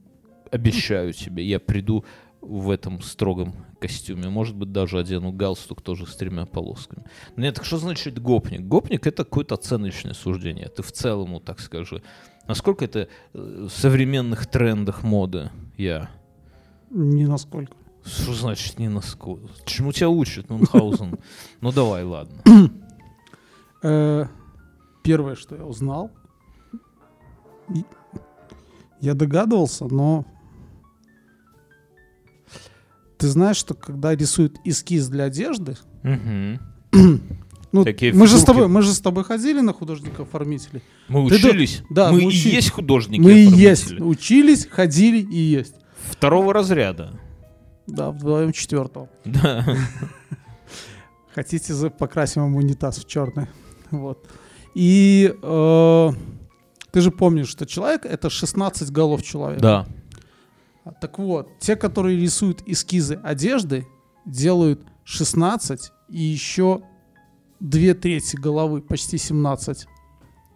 обещаю 0.52 1.12
тебе, 1.12 1.44
я 1.44 1.60
приду 1.60 2.06
в 2.40 2.70
этом 2.70 3.02
строгом 3.02 3.56
костюме. 3.80 4.30
Может 4.30 4.56
быть, 4.56 4.72
даже 4.72 5.00
одену 5.00 5.32
галстук 5.32 5.82
тоже 5.82 6.06
с 6.06 6.16
тремя 6.16 6.46
полосками. 6.46 7.04
Но 7.36 7.44
нет, 7.44 7.56
так 7.56 7.66
что 7.66 7.78
значит 7.78 8.22
гопник? 8.22 8.62
Гопник— 8.62 9.08
это 9.08 9.24
какое-то 9.24 9.56
оценочное 9.56 10.14
суждение. 10.14 10.68
Ты 10.68 10.84
в 10.84 10.92
целом, 10.92 11.42
так 11.42 11.60
скажи. 11.60 12.04
Насколько 12.48 12.86
это 12.86 13.10
э, 13.34 13.68
в 13.68 13.70
современных 13.70 14.46
трендах 14.48 15.04
моды 15.04 15.50
я? 15.78 16.12
Не 16.92 17.26
насколько. 17.26 17.74
Что 18.06 18.34
значит 18.34 18.80
не 18.80 18.88
насколько? 18.88 19.50
Чему 19.66 19.92
тебя 19.92 20.10
учат, 20.10 20.50
Мюнхгаузен? 20.50 21.18
Ну 21.62 21.72
давай, 21.72 22.04
ладно. 22.04 22.36
Э, 23.82 24.26
Первое, 25.04 25.36
что 25.36 25.56
я 25.56 25.66
узнал, 25.66 26.12
я 29.00 29.14
догадывался, 29.14 29.86
но 29.86 30.26
ты 33.18 33.28
знаешь, 33.28 33.58
что 33.58 33.74
когда 33.74 34.16
рисуют 34.16 34.58
эскиз 34.64 35.08
для 35.08 35.26
одежды, 35.26 35.78
ну, 37.72 37.84
Такие 37.84 38.14
мы 38.14 38.28
же 38.28 38.38
с 38.38 38.44
тобой, 38.44 38.68
мы 38.68 38.82
же 38.82 38.94
с 38.94 39.02
тобой 39.02 39.24
ходили 39.24 39.60
на 39.60 39.74
художников-оформителей. 39.74 40.82
Мы 41.10 41.28
Ты 41.30 41.36
учились. 41.36 41.84
да, 41.90 42.12
мы 42.12 42.18
мы 42.18 42.24
и 42.24 42.28
учились. 42.28 42.54
есть 42.54 42.72
художники. 42.72 43.20
мы 43.20 43.34
и 43.34 43.46
есть, 43.46 43.92
учились, 44.00 44.66
ходили 44.68 45.20
и 45.20 45.38
есть. 45.38 45.76
Второго 46.10 46.54
разряда. 46.54 47.20
Да, 47.86 48.12
вдвоем 48.12 48.54
четвертого. 48.54 49.10
Да. 49.26 49.66
Хотите, 51.36 51.74
покрасим 51.90 52.44
вам 52.44 52.56
унитаз 52.56 53.00
в 53.00 53.08
черный. 53.08 53.48
Вот. 53.92 54.28
И 54.74 55.34
э, 55.42 56.10
ты 56.98 57.02
же 57.02 57.12
помнишь, 57.12 57.48
что 57.50 57.66
человек 57.68 58.06
это 58.06 58.30
16 58.30 58.90
голов 58.92 59.22
человека. 59.22 59.62
Да. 59.62 59.86
А, 60.84 60.92
Так 60.92 61.20
вот, 61.20 61.48
те, 61.60 61.76
которые 61.76 62.20
рисуют 62.20 62.64
эскизы 62.66 63.20
одежды, 63.24 63.86
делают 64.26 64.82
16 65.04 65.92
и 66.10 66.22
еще 66.22 66.82
две 67.60 67.94
трети 67.94 68.36
головы, 68.36 68.82
почти 68.82 69.18
17. 69.18 69.86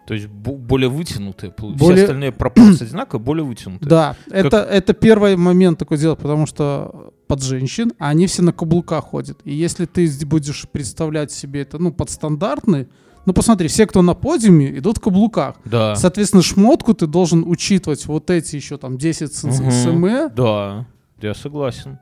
То 0.08 0.16
есть 0.16 0.28
бо- 0.28 0.58
более 0.58 0.90
вытянутые. 0.90 1.54
Более- 1.58 1.78
Все 1.78 2.04
остальные 2.06 2.32
пропорции 2.32 2.86
одинаковые, 2.86 3.24
более 3.26 3.44
вытянутые. 3.46 3.88
Да, 3.90 4.16
это, 4.32 4.58
это 4.58 4.94
первый 4.94 5.36
момент 5.36 5.78
такой 5.78 5.98
делать, 5.98 6.18
потому 6.20 6.48
что 6.48 7.14
под 7.28 7.44
женщин 7.44 7.94
они 8.00 8.26
все 8.26 8.42
на 8.42 8.52
каблуках 8.52 9.06
ходят. 9.06 9.40
И 9.46 9.54
если 9.54 9.86
ты 9.86 10.10
будешь 10.26 10.68
представлять 10.72 11.32
себе 11.32 11.62
это, 11.62 11.78
ну, 11.78 11.92
под 11.94 12.10
стандартный, 12.10 12.88
ну, 13.26 13.34
посмотри, 13.34 13.68
все, 13.68 13.86
кто 13.86 14.02
на 14.02 14.14
подиуме, 14.14 14.78
идут 14.80 14.98
в 14.98 15.02
каблуках. 15.02 15.56
Да. 15.66 15.96
Соответственно, 15.96 16.42
шмотку 16.44 16.94
ты 16.94 17.08
должен 17.08 17.44
учитывать 17.48 18.06
вот 18.08 18.30
эти 18.30 18.56
еще 18.56 18.78
там 18.78 18.98
10 18.98 19.34
с- 19.34 19.44
Мгм. 19.44 19.72
см, 19.72 20.30
Да. 20.36 20.86
Я 21.22 21.34
согласен. 21.36 22.00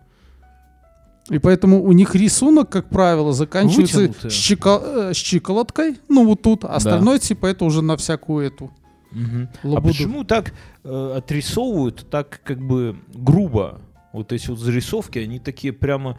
И 1.30 1.38
поэтому 1.38 1.84
у 1.84 1.92
них 1.92 2.16
рисунок, 2.16 2.70
как 2.70 2.90
правило, 2.90 3.34
заканчивается 3.34 4.00
Вытянутые. 4.00 4.30
щека- 4.32 5.10
э, 5.12 5.14
щиколоткой, 5.14 6.00
ну 6.08 6.26
вот 6.26 6.42
тут, 6.42 6.64
а 6.66 6.70
остальное 6.76 7.20
типа 7.20 7.46
это 7.48 7.66
уже 7.66 7.82
на 7.84 7.98
всякую 7.98 8.48
эту. 8.48 8.72
А 9.12 9.68
лабуду. 9.68 9.88
почему 9.94 10.24
так 10.24 10.54
э, 10.84 11.14
отрисовывают, 11.18 12.08
так 12.10 12.42
как 12.44 12.60
бы 12.60 12.96
грубо? 13.14 13.80
Вот 14.14 14.32
эти 14.32 14.50
вот 14.50 14.58
зарисовки, 14.60 15.20
они 15.20 15.40
такие 15.40 15.72
прямо 15.74 16.18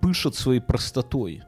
пышут 0.00 0.36
своей 0.36 0.60
простотой. 0.60 1.42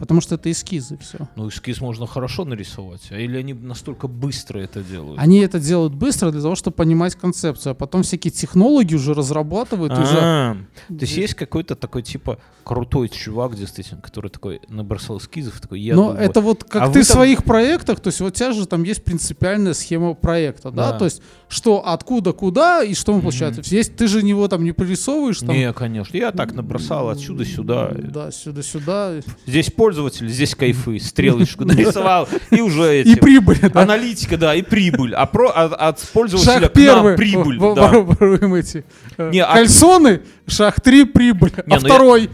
Потому 0.00 0.20
что 0.20 0.34
это 0.34 0.50
эскизы 0.50 0.96
все. 0.98 1.28
Ну, 1.36 1.48
эскиз 1.48 1.80
можно 1.80 2.06
хорошо 2.06 2.44
нарисовать, 2.44 3.02
а 3.10 3.18
или 3.18 3.36
они 3.36 3.52
настолько 3.52 4.08
быстро 4.08 4.58
это 4.58 4.82
делают? 4.82 5.20
Они 5.20 5.38
это 5.40 5.60
делают 5.60 5.94
быстро 5.94 6.30
для 6.32 6.40
того, 6.40 6.54
чтобы 6.56 6.74
понимать 6.74 7.14
концепцию, 7.14 7.72
а 7.72 7.74
потом 7.74 8.02
всякие 8.02 8.30
технологии 8.32 8.94
уже 8.96 9.14
разрабатывают 9.14 9.92
уже. 9.92 10.18
А, 10.18 10.56
То 10.88 10.94
есть 11.00 11.16
есть 11.16 11.34
какой-то 11.34 11.76
такой 11.76 12.02
типа 12.02 12.38
крутой 12.64 13.08
чувак, 13.10 13.56
действительно, 13.56 14.00
который 14.00 14.30
такой 14.30 14.60
набросал 14.68 15.18
эскизов, 15.18 15.60
такой 15.60 15.80
я 15.80 15.94
Но 15.94 16.08
думаю, 16.12 16.18
это 16.24 16.40
вот 16.40 16.64
как 16.64 16.82
А 16.82 16.86
ты 16.90 17.02
в 17.02 17.06
там- 17.06 17.16
своих 17.16 17.44
проектах, 17.44 18.00
то 18.00 18.08
есть 18.08 18.20
вот 18.20 18.32
у 18.32 18.36
тебя 18.36 18.52
же 18.52 18.66
там 18.66 18.82
есть 18.84 19.04
принципиальная 19.04 19.74
схема 19.74 20.14
проекта, 20.14 20.70
да, 20.70 20.92
Да. 20.92 20.98
то 20.98 21.04
есть 21.04 21.20
что, 21.48 21.86
откуда, 21.86 22.32
куда 22.32 22.82
и 22.82 22.94
что 22.94 23.12
мы 23.12 23.20
получается. 23.20 23.60
Есть, 23.74 23.96
ты 23.96 24.06
же 24.08 24.22
него 24.22 24.48
там 24.48 24.64
не 24.64 24.72
прорисовываешь, 24.72 25.40
там, 25.40 25.50
Не, 25.50 25.72
конечно, 25.72 26.16
я 26.16 26.32
так 26.32 26.54
набросал 26.54 27.08
отсюда 27.10 27.44
сюда. 27.44 27.90
да, 27.92 28.30
сюда-сюда. 28.30 29.14
Здесь 29.46 29.70
поле 29.70 29.89
пользователь, 29.90 30.28
здесь 30.28 30.54
кайфы, 30.54 31.00
стрелочку 31.00 31.64
нарисовал, 31.64 32.28
и 32.52 32.60
уже 32.60 32.98
И 32.98 33.12
эти... 33.12 33.18
прибыль, 33.18 33.58
да? 33.60 33.82
Аналитика, 33.82 34.36
да, 34.36 34.54
и 34.54 34.62
прибыль. 34.62 35.14
А 35.16 35.26
про, 35.26 35.48
от, 35.50 35.72
от 35.72 35.98
пользователя 36.12 36.52
Шаг 36.60 36.72
к 36.72 36.76
нам 36.76 36.84
первый. 36.84 37.16
прибыль. 37.16 37.58
в- 37.58 37.74
да. 37.74 37.90
воруем 37.90 38.54
эти 38.54 38.84
Не, 39.18 39.40
а- 39.42 39.52
кальсоны, 39.54 40.22
шаг 40.46 40.80
три 40.80 41.04
прибыль, 41.04 41.52
Не, 41.66 41.74
а 41.74 41.80
ну 41.80 41.86
я- 41.88 41.94
второй. 41.94 42.30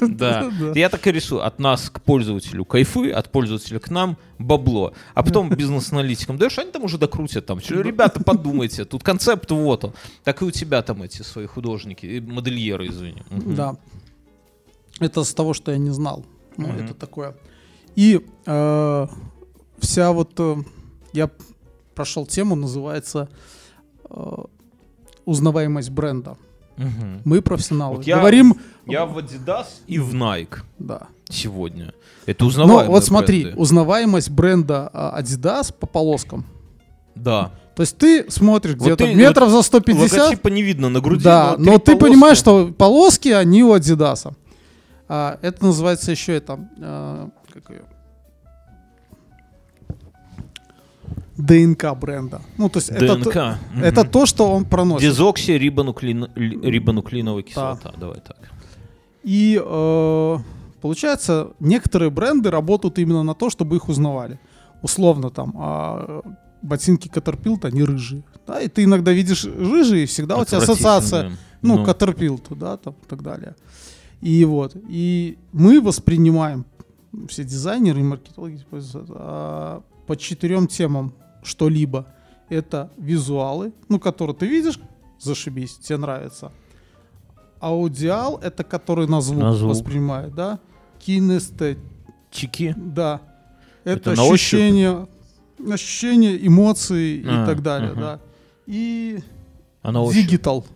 Да. 0.00 0.50
Я 0.74 0.88
так 0.88 1.06
и 1.06 1.12
рисую. 1.12 1.44
От 1.44 1.58
нас 1.58 1.90
к 1.90 2.00
пользователю 2.00 2.64
кайфы, 2.64 3.10
от 3.10 3.30
пользователя 3.30 3.78
к 3.78 3.90
нам 3.90 4.16
бабло. 4.38 4.94
А 5.14 5.22
потом 5.22 5.50
бизнес-аналитикам 5.54 6.38
даешь, 6.38 6.58
они 6.58 6.70
там 6.70 6.84
уже 6.84 6.96
докрутят. 6.96 7.44
Там, 7.44 7.60
«Чё, 7.60 7.82
ребята, 7.82 8.20
подумайте, 8.24 8.86
тут 8.86 9.02
концепт 9.02 9.50
вот 9.50 9.84
он. 9.84 9.92
Так 10.24 10.40
и 10.40 10.44
у 10.46 10.50
тебя 10.50 10.80
там 10.80 11.02
эти 11.02 11.20
свои 11.22 11.44
художники, 11.46 12.06
и 12.06 12.20
модельеры, 12.20 12.88
извини. 12.88 13.22
Да. 13.30 13.76
Это 14.98 15.24
с 15.24 15.34
того, 15.34 15.52
что 15.52 15.72
я 15.72 15.76
не 15.78 15.90
знал. 15.90 16.24
Ну, 16.56 16.68
Мгм. 16.68 16.84
это 16.84 16.94
такое. 16.94 17.34
И 17.94 18.20
э, 18.46 19.06
вся 19.78 20.12
вот... 20.12 20.32
э, 20.38 20.56
я 21.12 21.30
прошел 21.94 22.26
тему, 22.26 22.54
называется 22.56 23.28
э, 24.10 24.36
узнаваемость 25.24 25.90
бренда. 25.90 26.36
Мгм. 26.76 27.22
Мы 27.24 27.40
профессионалы. 27.42 27.96
Вот 27.96 28.06
я- 28.06 28.18
Говорим... 28.18 28.60
Я 28.86 29.06
в 29.06 29.16
Adidas 29.18 29.66
и 29.86 29.98
в 29.98 30.14
Nike 30.14 30.58
Да. 30.78 31.08
сегодня. 31.28 31.92
Это 32.26 32.44
Ну, 32.44 32.48
узнаваемые 32.48 32.88
вот 32.90 33.04
смотри, 33.04 33.42
бренды. 33.44 33.60
узнаваемость 33.60 34.30
бренда 34.30 34.90
а, 34.92 35.20
Adidas 35.20 35.72
по 35.72 35.86
полоскам. 35.86 36.44
Да. 37.14 37.52
То 37.74 37.80
есть 37.82 37.96
ты 37.98 38.30
смотришь 38.30 38.74
Вот 38.76 38.82
где-то 38.84 39.04
ты- 39.06 39.14
метров 39.14 39.50
за 39.50 39.62
150, 39.62 40.18
Логотипа 40.18 40.48
не 40.48 40.62
видно 40.62 40.88
на 40.88 41.00
груди, 41.00 41.24
да, 41.24 41.56
но, 41.58 41.72
но 41.72 41.78
ты 41.78 41.92
полоски. 41.92 42.00
понимаешь, 42.04 42.38
что 42.38 42.72
полоски, 42.76 43.28
они 43.28 43.64
у 43.64 43.74
Adidas. 43.74 44.32
А, 45.08 45.38
это 45.42 45.64
называется 45.64 46.10
еще 46.10 46.34
это... 46.36 46.58
а, 46.80 47.28
как 47.52 47.70
её? 47.70 47.82
ДНК 51.36 51.94
бренда. 51.96 52.40
Ну, 52.56 52.68
то 52.70 52.78
есть 52.78 52.88
это, 52.88 53.16
ДНК. 53.16 53.32
то, 53.32 53.58
Мгм. 53.74 53.84
это 53.84 54.04
то, 54.04 54.24
что 54.26 54.50
он 54.52 54.64
проносит. 54.64 55.08
Дезоксирибонуклеиновая 55.10 57.42
кислота. 57.42 57.92
Давай 57.98 58.20
так. 58.20 58.36
И 59.22 59.60
э, 59.62 60.36
получается, 60.80 61.50
некоторые 61.60 62.10
бренды 62.10 62.50
работают 62.50 62.98
именно 62.98 63.22
на 63.22 63.34
то, 63.34 63.50
чтобы 63.50 63.76
их 63.76 63.88
узнавали. 63.88 64.38
Условно 64.82 65.30
там 65.30 65.54
а, 65.58 66.22
ботинки 66.62 67.08
Caterpillar, 67.08 67.66
они 67.66 67.82
рыжие. 67.82 68.22
Да, 68.46 68.60
и 68.60 68.68
ты 68.68 68.84
иногда 68.84 69.12
видишь 69.12 69.44
рыжие, 69.44 70.04
и 70.04 70.06
всегда 70.06 70.36
у 70.36 70.44
тебя 70.44 70.58
ассоциация, 70.58 71.32
ну, 71.60 71.78
Ну. 71.78 71.84
Caterpillar, 71.84 72.56
да, 72.56 72.76
там, 72.76 72.94
и 73.02 73.06
так 73.08 73.22
далее. 73.22 73.56
И 74.20 74.44
вот, 74.44 74.76
и 74.88 75.38
мы 75.52 75.80
воспринимаем, 75.80 76.64
все 77.28 77.44
дизайнеры 77.44 78.00
и 78.00 78.02
маркетологи 78.02 78.60
а, 79.10 79.82
по 80.06 80.16
четырем 80.16 80.66
темам 80.66 81.12
что-либо. 81.42 82.06
Это 82.48 82.90
визуалы, 82.96 83.72
ну, 83.88 83.98
которые 83.98 84.36
ты 84.36 84.46
видишь, 84.46 84.78
зашибись, 85.18 85.76
тебе 85.78 85.98
нравится. 85.98 86.52
Аудиал— 87.60 88.38
это 88.42 88.64
который 88.64 89.08
на 89.08 89.20
звук, 89.20 89.42
На 89.42 89.52
звук. 89.54 89.70
воспринимает, 89.70 90.34
да? 90.34 90.58
Кинестет, 90.98 91.78
Чики. 92.30 92.74
да. 92.76 93.20
Это, 93.84 94.12
Это 94.12 94.22
ощущение, 94.22 95.06
ощущение, 95.70 96.46
эмоции 96.46 97.24
А, 97.26 97.42
и 97.42 97.46
так 97.46 97.62
далее, 97.62 97.90
ага. 97.92 98.00
да. 98.00 98.20
И 98.66 99.20
А 99.82 99.92
на 99.92 100.02
ощупь 100.02 100.22
дигитал. 100.26 100.66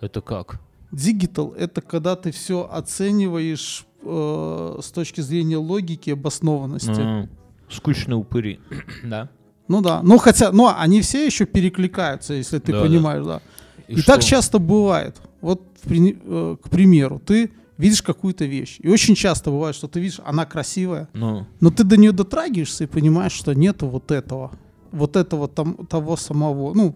это 0.00 0.20
как? 0.20 0.60
Дигитал— 0.92 1.52
это 1.58 1.80
когда 1.80 2.16
ты 2.16 2.30
все 2.32 2.68
оцениваешь 2.70 3.84
э, 4.02 4.78
с 4.82 4.90
точки 4.90 5.20
зрения 5.20 5.56
логики, 5.56 6.10
обоснованности. 6.10 7.00
А, 7.00 7.28
Скучные 7.68 8.16
упыри. 8.16 8.60
Да. 9.04 9.28
Ну 9.68 9.82
да, 9.82 10.02
ну 10.02 10.18
хотя, 10.18 10.50
но 10.50 10.74
они 10.76 11.00
все 11.00 11.24
еще 11.24 11.46
перекликаются, 11.46 12.34
если 12.34 12.58
ты 12.58 12.72
Да, 12.72 12.82
понимаешь, 12.82 13.24
да. 13.24 13.40
И, 13.86 13.96
что? 13.96 14.12
так 14.14 14.24
часто 14.24 14.58
бывает. 14.58 15.16
Вот, 15.40 15.62
э, 15.84 16.56
к 16.60 16.68
примеру, 16.68 17.20
ты 17.24 17.52
видишь 17.78 18.02
какую-то 18.02 18.44
вещь, 18.46 18.78
и 18.80 18.88
очень 18.88 19.14
часто 19.14 19.50
бывает, 19.50 19.76
что 19.76 19.86
ты 19.86 20.00
видишь, 20.00 20.20
она 20.24 20.44
красивая, 20.44 21.08
Ну, 21.14 21.46
но 21.60 21.70
ты 21.70 21.84
до 21.84 21.96
нее 21.96 22.12
дотрагиваешься 22.12 22.84
и 22.84 22.86
понимаешь, 22.88 23.32
что 23.32 23.54
нету 23.54 23.86
вот 23.86 24.10
этого, 24.10 24.50
вот 24.90 25.16
этого 25.16 25.46
там, 25.48 25.86
того 25.86 26.16
самого, 26.16 26.74
ну, 26.74 26.94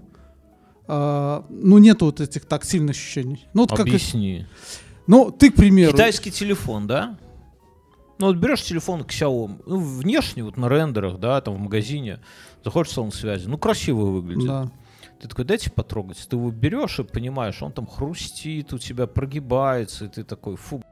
а, 0.87 1.45
ну 1.49 1.79
нету 1.79 2.07
вот 2.07 2.21
этих 2.21 2.45
тактильных 2.45 2.91
ощущений. 2.91 3.47
Ну, 3.55 3.63
вот 3.63 3.71
как, 3.71 3.81
объясни. 3.81 4.47
ну 5.07 5.31
ты, 5.31 5.51
к 5.51 5.55
примеру, 5.55 5.93
Китайский 5.93 6.31
телефон, 6.31 6.87
да? 6.87 7.19
Ну 8.19 8.27
вот 8.27 8.37
берешь 8.37 8.63
телефон 8.63 9.03
Xiaomi, 9.03 9.63
ну, 9.67 9.79
внешне, 9.79 10.45
вот 10.45 10.57
на 10.57 10.69
рендерах, 10.69 11.19
да, 11.19 11.41
там 11.41 11.55
в 11.55 11.59
магазине, 11.59 12.21
заходишь 12.65 12.93
в 12.93 12.95
салон 12.95 13.13
связи, 13.13 13.49
ну 13.49 13.59
красиво 13.59 14.05
выглядит. 14.05 14.47
да, 14.47 14.71
Ты 15.21 15.29
такой, 15.29 15.45
дайте 15.45 15.71
потрогать. 15.71 16.25
Ты 16.29 16.37
его 16.37 16.51
берешь 16.51 16.99
и 17.01 17.03
понимаешь, 17.03 17.61
он 17.63 17.73
там 17.73 17.87
хрустит, 17.87 18.73
у 18.73 18.79
тебя 18.79 19.07
прогибается, 19.07 20.05
и 20.05 20.09
ты 20.09 20.23
такой, 20.23 20.57
фу. 20.57 20.83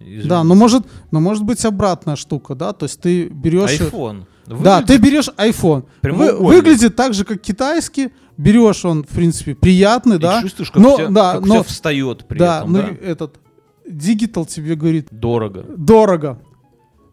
извините». 0.00 0.28
да, 0.28 0.42
но 0.42 0.54
может, 0.54 0.84
но 1.12 1.20
может 1.20 1.44
быть 1.44 1.64
обратная 1.64 2.16
штука, 2.16 2.54
да, 2.56 2.72
то 2.72 2.84
есть 2.86 3.00
ты 3.00 3.28
берешь, 3.28 3.80
iPhone. 3.80 4.26
да, 4.46 4.82
ты 4.82 4.96
берешь 4.98 5.28
iPhone, 5.36 5.86
Вы- 6.02 6.36
выглядит 6.38 6.96
так 6.96 7.14
же, 7.14 7.24
как 7.24 7.40
китайский, 7.40 8.10
берешь 8.40 8.84
он, 8.84 9.02
в 9.04 9.08
принципе, 9.08 9.54
приятный, 9.54 10.16
и 10.16 10.18
да, 10.18 10.40
чувствуешь, 10.42 10.70
как, 10.70 10.82
но- 10.82 10.94
у 10.94 10.96
тебя, 10.96 11.08
да, 11.08 11.32
как 11.34 11.42
у 11.42 11.46
но- 11.46 11.54
тебя 11.54 11.62
встает 11.62 12.24
при 12.26 12.38
да, 12.38 12.58
этом, 12.58 12.72
ну 12.72 12.78
да? 12.82 12.88
этот 13.06 13.40
Digital 13.86 14.46
тебе 14.46 14.76
говорит, 14.76 15.08
Дорого. 15.10 15.64
дорого. 15.76 16.38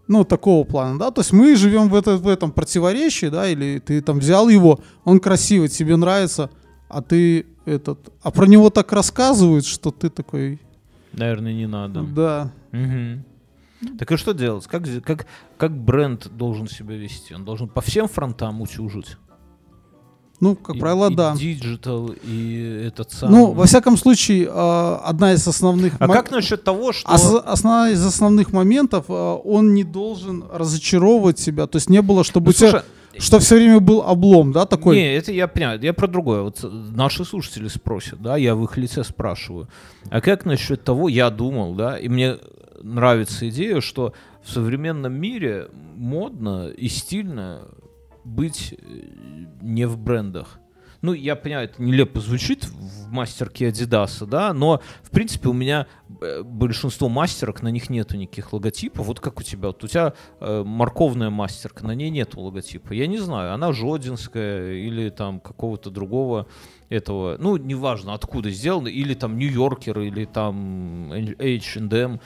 Ну, 0.08 0.24
такого 0.24 0.64
плана, 0.64 0.98
да. 0.98 1.12
То 1.12 1.20
есть 1.22 1.34
мы 1.34 1.56
живем 1.56 1.90
в, 1.90 1.96
это, 1.96 2.16
в 2.16 2.28
этом 2.30 2.52
противоречии, 2.52 3.26
да, 3.26 3.50
или 3.50 3.80
ты 3.80 4.02
там 4.02 4.20
взял 4.20 4.48
его, 4.48 4.80
он 5.04 5.20
красивый, 5.20 5.68
тебе 5.68 5.98
нравится, 5.98 6.50
а 6.88 7.02
ты 7.02 7.46
этот. 7.66 7.98
А 8.22 8.32
про 8.32 8.46
него 8.46 8.70
так 8.70 8.94
рассказывают, 8.94 9.66
что 9.66 9.92
ты 9.92 10.10
такой. 10.10 10.60
Наверное, 11.12 11.54
не 11.54 11.68
надо. 11.68 12.04
Да. 12.04 12.52
Мгм. 12.72 13.26
Так 14.00 14.12
и 14.12 14.18
что 14.18 14.34
делать? 14.34 14.66
Как, 14.68 14.84
как, 15.04 15.28
как 15.58 15.72
бренд 15.78 16.28
должен 16.38 16.68
себя 16.68 16.96
вести? 16.96 17.34
Он 17.34 17.44
должен 17.44 17.68
по 17.68 17.82
всем 17.82 18.08
фронтам 18.08 18.62
утюжить? 18.62 19.18
Ну, 20.40 20.56
как 20.56 20.76
И- 20.76 20.80
правило, 20.80 21.10
и 21.10 21.16
да. 21.16 21.36
digital, 21.36 22.14
и 22.24 22.84
этот 22.88 23.12
самый... 23.12 23.32
Ну, 23.32 23.52
во 23.54 23.66
всяком 23.66 23.98
случае, 23.98 24.46
э, 24.46 24.98
одна 25.04 25.34
из 25.34 25.48
основных. 25.48 25.94
А 26.00 26.08
мо- 26.08 26.14
как 26.14 26.30
насчет 26.32 26.64
того, 26.64 26.92
что... 26.94 27.12
ос- 27.12 27.42
Основная 27.46 27.94
из 27.94 28.06
основных 28.06 28.54
моментов, 28.54 29.06
э, 29.10 29.14
он 29.14 29.74
не 29.74 29.84
должен 29.84 30.44
разочаровывать 30.54 31.40
себя. 31.40 31.66
То 31.66 31.78
есть 31.78 31.90
не 31.90 32.02
было, 32.04 32.24
чтобы 32.24 32.48
Ну, 32.48 32.54
тебя, 32.54 32.70
слушай, 32.70 32.86
что 33.20 33.40
все 33.40 33.56
время 33.56 33.80
был 33.80 34.04
облом, 34.04 34.52
да, 34.52 34.66
такой. 34.68 34.96
Не, 34.98 35.16
это 35.16 35.32
я 35.32 35.48
понимаю, 35.48 35.80
я 35.82 35.92
про 35.94 36.08
другое. 36.08 36.44
Вот 36.44 36.64
э, 36.64 36.68
наши 36.68 37.26
слушатели 37.26 37.68
спросят, 37.68 38.22
да, 38.22 38.38
я 38.38 38.54
в 38.54 38.64
их 38.64 38.78
лице 38.78 39.04
спрашиваю. 39.04 39.68
А 40.12 40.22
как 40.22 40.46
насчет 40.46 40.84
того, 40.84 41.10
я 41.10 41.32
думал, 41.32 41.74
да, 41.74 41.98
и 41.98 42.08
мне 42.10 42.38
нравится 42.84 43.50
идея, 43.50 43.82
что 43.82 44.14
в 44.46 44.52
современном 44.52 45.14
мире 45.20 45.70
модно 45.96 46.68
и 46.68 46.88
стильно 46.90 47.62
быть 48.28 48.74
э, 48.78 48.86
не 49.62 49.88
в 49.88 49.98
брендах. 49.98 50.60
Ну, 51.02 51.14
я 51.14 51.36
понимаю, 51.36 51.70
это 51.70 51.82
нелепо 51.82 52.20
звучит 52.20 52.66
в 52.66 53.12
мастерке 53.12 53.68
Адидаса, 53.68 54.26
да, 54.26 54.52
но, 54.54 54.82
в 55.04 55.12
принципе, 55.12 55.50
у 55.50 55.54
меня 55.54 55.86
э, 56.22 56.42
большинство 56.42 57.08
мастерок, 57.08 57.62
на 57.62 57.68
них 57.70 57.90
нету 57.90 58.18
никаких 58.18 58.52
логотипов. 58.52 59.06
Вот 59.06 59.20
как 59.20 59.40
у 59.40 59.44
тебя. 59.44 59.68
Вот 59.68 59.84
у 59.84 59.88
тебя 59.88 60.14
э, 60.40 60.64
морковная 60.66 61.30
мастерка, 61.30 61.86
на 61.86 61.94
ней 61.94 62.10
нету 62.10 62.42
логотипа. 62.42 62.94
Я 62.94 63.08
не 63.08 63.20
знаю, 63.20 63.54
она 63.54 63.74
жодинская 63.74 64.74
или 64.74 65.10
там 65.10 65.40
какого-то 65.40 65.92
другого 65.92 66.48
этого, 66.90 67.38
ну, 67.40 67.58
неважно, 67.58 68.14
откуда 68.14 68.50
сделано, 68.50 68.88
или 68.88 69.14
там 69.14 69.38
Нью-Йоркер, 69.38 70.00
или 70.00 70.26
там 70.26 71.12
H&M, 71.12 72.20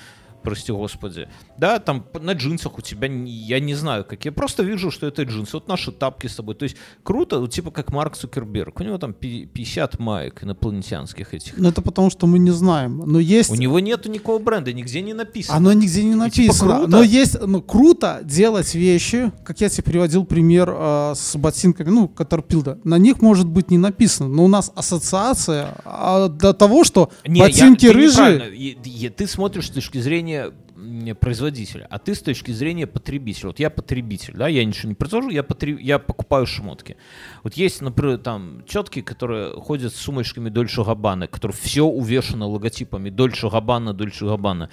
прости 0.44 0.72
господи. 0.72 1.28
Да, 1.58 1.80
там 1.80 2.06
на 2.22 2.34
джинсах 2.34 2.78
у 2.78 2.82
тебя, 2.82 3.08
я 3.08 3.60
не 3.60 3.76
знаю, 3.76 4.06
как. 4.06 4.26
Я 4.26 4.32
просто 4.32 4.64
вижу, 4.64 4.92
что 4.92 5.08
это 5.08 5.24
джинсы. 5.24 5.54
Вот 5.54 5.68
наши 5.68 5.92
тапки 5.92 6.28
с 6.28 6.36
тобой. 6.36 6.56
То 6.56 6.64
есть 6.64 6.76
круто, 7.04 7.39
вот 7.39 7.52
типа 7.52 7.72
как 7.72 7.92
Марк 7.92 8.16
Цукерберг. 8.18 8.80
У 8.80 8.84
него 8.84 8.98
там 8.98 9.14
пи- 9.14 9.46
50 9.46 10.00
маек 10.00 10.44
инопланетянских 10.44 11.34
этих. 11.34 11.54
Ну, 11.58 11.70
это 11.70 11.82
потому, 11.82 12.10
что 12.10 12.28
мы 12.28 12.39
не 12.39 12.52
знаем. 12.52 12.98
Но 13.06 13.20
есть 13.20 13.50
У 13.50 13.56
него 13.56 13.80
нету 13.80 14.10
никакого 14.10 14.39
бренда, 14.39 14.74
нигде 14.74 15.02
не 15.02 15.14
написано. 15.14 15.58
Оно 15.58 15.74
нигде 15.74 16.04
не 16.04 16.12
И 16.12 16.14
типа 16.32 16.48
написано. 16.48 16.76
круто. 16.78 16.88
но 16.92 17.04
есть, 17.04 17.38
ну, 17.42 17.62
круто 17.62 18.22
делать 18.24 18.74
вещи, 18.76 19.32
как 19.44 19.62
я 19.62 19.70
тебе 19.70 19.84
приводил 19.84 20.26
пример 20.26 20.70
э, 20.74 21.14
с 21.16 21.36
ботинками, 21.36 21.89
ну, 21.89 22.12
Caterpillar. 22.16 22.80
На 22.84 22.98
них 22.98 23.22
может 23.22 23.48
быть 23.48 23.72
не 23.72 23.78
написано, 23.78 24.30
но 24.30 24.46
у 24.46 24.48
нас 24.48 24.72
ассоциация 24.76 25.76
а, 25.86 26.28
до 26.30 26.54
того, 26.54 26.84
что 26.84 27.12
Не, 27.28 27.39
я- 27.39 27.46
ботинки 27.48 27.88
ты 27.88 27.94
рыжие. 27.94 29.10
Ты 29.16 29.28
смотришь 29.28 29.68
с 29.68 29.70
точки 29.72 30.00
зрения 30.00 30.31
м, 30.38 31.16
производителя, 31.16 31.88
а 31.90 32.00
ты 32.00 32.16
с 32.16 32.22
точки 32.22 32.52
зрения 32.52 32.88
потребителя. 32.88 33.48
Вот 33.48 33.60
я 33.60 33.70
потребитель, 33.70 34.34
да, 34.36 34.48
я 34.48 34.64
ничего 34.66 34.90
не 34.90 34.96
произвожу, 34.96 35.30
я, 35.30 35.44
потреб- 35.44 35.80
я 35.82 36.00
покупаю 36.00 36.46
шмотки. 36.46 36.98
Вот 37.44 37.54
есть, 37.54 37.82
например, 37.82 38.18
там 38.18 38.64
четкие, 38.68 39.04
которые 39.04 39.54
ходят 39.54 39.94
с 39.94 39.98
сумочками 39.98 40.50
Дольче 40.50 40.84
Габбана, 40.84 41.28
которые 41.28 41.56
все 41.56 41.84
увешано 41.86 42.48
логотипами 42.48 43.10
Дольче 43.10 43.50
Габбана, 43.50 43.94
Дольче 43.94 44.26
Габбана. 44.26 44.70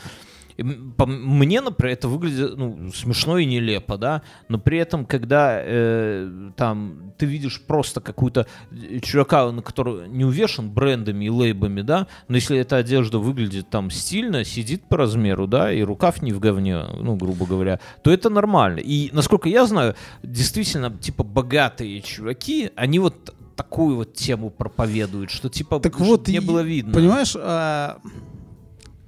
Мне, 0.59 1.61
например, 1.61 1.93
это 1.93 2.09
выглядит 2.09 2.57
ну, 2.57 2.91
смешно 2.93 3.39
и 3.39 3.45
нелепо, 3.45 3.97
да, 3.97 4.23
но 4.49 4.59
при 4.59 4.79
этом, 4.79 5.07
когда 5.07 5.61
э, 5.63 6.51
там 6.57 7.13
ты 7.17 7.27
видишь 7.27 7.61
просто 7.63 8.01
какую-то 8.01 8.47
э, 8.73 8.99
чувака, 9.01 9.51
на 9.53 9.63
которого 9.63 10.07
не 10.07 10.25
увешан 10.25 10.71
брендами 10.71 11.27
и 11.27 11.31
лейбами, 11.31 11.83
да, 11.83 12.09
но 12.27 12.37
если 12.37 12.59
эта 12.59 12.77
одежда 12.77 13.19
выглядит 13.19 13.71
там 13.71 13.91
стильно, 13.91 14.45
сидит 14.45 14.89
по 14.89 14.97
размеру, 14.97 15.47
да, 15.47 15.73
и 15.73 15.83
рукав 15.83 16.23
не 16.23 16.33
в 16.33 16.41
говне, 16.41 16.83
ну, 17.01 17.15
грубо 17.15 17.47
говоря, 17.47 17.79
то 18.03 18.11
это 18.11 18.29
нормально. 18.29 18.81
И, 18.81 19.11
насколько 19.13 19.49
я 19.49 19.65
знаю, 19.65 19.95
действительно, 20.25 20.91
типа, 20.91 21.23
богатые 21.23 22.01
чуваки, 22.03 22.71
они 22.75 22.99
вот 22.99 23.35
такую 23.55 23.97
вот 23.97 24.15
тему 24.15 24.51
проповедуют, 24.51 25.31
что 25.31 25.49
типа 25.49 25.81
Так 25.81 25.99
вот, 26.01 26.29
не 26.29 26.37
и- 26.37 26.41
было 26.41 26.61
видно. 26.61 26.95
Понимаешь, 26.95 27.35
а, 27.37 27.99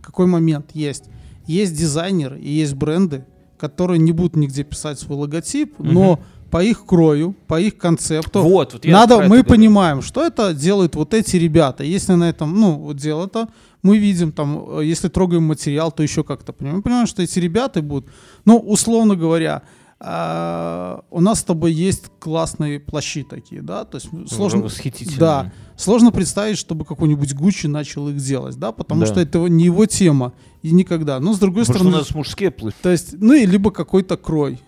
какой 0.01 0.27
момент 0.27 0.71
есть? 0.75 1.05
Есть 1.47 1.77
дизайнеры 1.77 2.39
и 2.39 2.51
есть 2.51 2.75
бренды, 2.75 3.25
которые 3.59 3.99
не 3.99 4.13
будут 4.13 4.37
нигде 4.37 4.65
писать 4.65 4.99
свой 4.99 5.19
логотип, 5.19 5.75
но 5.79 6.21
по 6.51 6.63
их 6.63 6.85
крою, 6.85 7.35
по 7.47 7.61
их 7.61 7.79
концепту, 7.79 8.43
Вот, 8.43 8.73
вот 8.73 8.85
надо, 8.85 9.19
мы 9.21 9.27
говорю. 9.27 9.45
понимаем, 9.45 10.03
что 10.03 10.25
это 10.25 10.53
делают 10.53 10.97
вот 10.97 11.15
эти 11.15 11.37
ребята. 11.37 11.85
Если 11.85 12.15
на 12.15 12.29
этом, 12.29 12.59
ну, 12.59 12.73
вот 12.73 12.97
дело-то, 12.97 13.49
мы 13.83 13.99
видим 13.99 14.33
там, 14.33 14.81
э, 14.81 14.85
если 14.85 15.09
трогаем 15.09 15.45
материал, 15.45 15.93
то 15.93 16.03
еще 16.03 16.25
как-то 16.25 16.53
понимаем. 16.53 16.79
Мы 16.79 16.83
понимаем, 16.83 17.07
что 17.07 17.23
эти 17.23 17.39
ребята 17.39 17.83
будут, 17.83 18.11
ну, 18.45 18.59
условно 18.59 19.15
говоря, 19.15 19.63
а, 20.03 21.05
у 21.11 21.21
нас 21.21 21.41
с 21.41 21.45
тобой 21.45 21.73
есть 21.73 22.11
классные 22.19 22.81
плащи 22.81 23.23
такие, 23.23 23.61
да, 23.61 23.85
то 23.85 23.97
есть 23.99 24.09
сложно, 24.31 24.63
восхитительно. 24.63 25.19
да, 25.19 25.53
сложно 25.77 26.11
представить, 26.11 26.57
чтобы 26.59 26.85
какой-нибудь 26.87 27.35
Гуччи 27.35 27.67
начал 27.67 28.09
их 28.09 28.17
делать, 28.17 28.57
да, 28.57 28.73
потому 28.73 29.03
Да. 29.03 29.07
что 29.07 29.21
это 29.21 29.39
не 29.41 29.65
его 29.67 29.85
тема 29.87 30.33
и 30.63 30.73
никогда. 30.73 31.21
Но 31.21 31.35
с 31.35 31.39
другой 31.39 31.65
Потому 31.65 31.79
что 31.79 31.85
у 31.85 31.91
стороны, 31.91 32.05
нас 32.05 32.15
мужские 32.15 32.51
плащи. 32.51 32.77
то 32.83 32.91
есть, 32.91 33.15
ну 33.21 33.35
и 33.35 33.45
либо 33.47 33.71
какой-то 33.71 34.17
крой. 34.17 34.59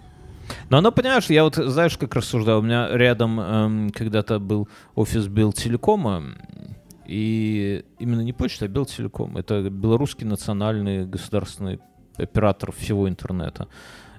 Но 0.68 0.78
она, 0.78 0.90
понимаешь, 0.90 1.30
я 1.30 1.44
вот, 1.44 1.54
знаешь, 1.56 1.96
как 1.96 2.14
рассуждал, 2.14 2.58
у 2.58 2.62
меня 2.62 2.88
рядом 2.92 3.40
эм, 3.40 3.90
когда-то 3.90 4.38
был 4.38 4.68
офис 4.94 5.26
Белтелекома, 5.28 6.24
и 7.06 7.84
именно 7.98 8.20
не 8.20 8.32
почта, 8.32 8.66
а 8.66 8.68
Белтелеком. 8.68 9.36
Это 9.36 9.62
белорусский 9.70 10.26
национальный 10.26 11.06
государственный 11.06 11.80
оператор 12.16 12.72
всего 12.72 13.08
интернета. 13.08 13.68